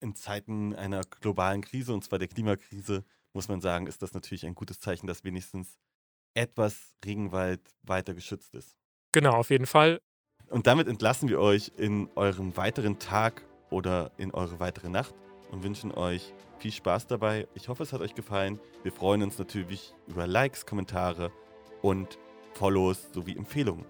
In 0.00 0.14
Zeiten 0.14 0.74
einer 0.74 1.02
globalen 1.20 1.62
Krise, 1.62 1.92
und 1.92 2.04
zwar 2.04 2.18
der 2.18 2.28
Klimakrise, 2.28 3.04
muss 3.32 3.48
man 3.48 3.60
sagen, 3.60 3.86
ist 3.86 4.02
das 4.02 4.14
natürlich 4.14 4.46
ein 4.46 4.54
gutes 4.54 4.80
Zeichen, 4.80 5.06
dass 5.06 5.24
wenigstens 5.24 5.78
etwas 6.34 6.94
Regenwald 7.04 7.60
weiter 7.82 8.14
geschützt 8.14 8.54
ist. 8.54 8.76
Genau, 9.12 9.32
auf 9.32 9.50
jeden 9.50 9.66
Fall. 9.66 10.00
Und 10.50 10.66
damit 10.66 10.88
entlassen 10.88 11.28
wir 11.28 11.40
euch 11.40 11.72
in 11.76 12.08
eurem 12.14 12.56
weiteren 12.56 12.98
Tag 12.98 13.42
oder 13.70 14.10
in 14.16 14.32
eure 14.32 14.60
weitere 14.60 14.88
Nacht 14.88 15.14
und 15.50 15.62
wünschen 15.62 15.92
euch 15.92 16.32
viel 16.58 16.72
Spaß 16.72 17.06
dabei. 17.06 17.46
Ich 17.54 17.68
hoffe, 17.68 17.82
es 17.82 17.92
hat 17.92 18.00
euch 18.00 18.14
gefallen. 18.14 18.58
Wir 18.82 18.92
freuen 18.92 19.22
uns 19.22 19.38
natürlich 19.38 19.94
über 20.06 20.26
Likes, 20.26 20.64
Kommentare 20.64 21.30
und 21.82 22.18
Follows 22.54 23.08
sowie 23.12 23.36
Empfehlungen. 23.36 23.84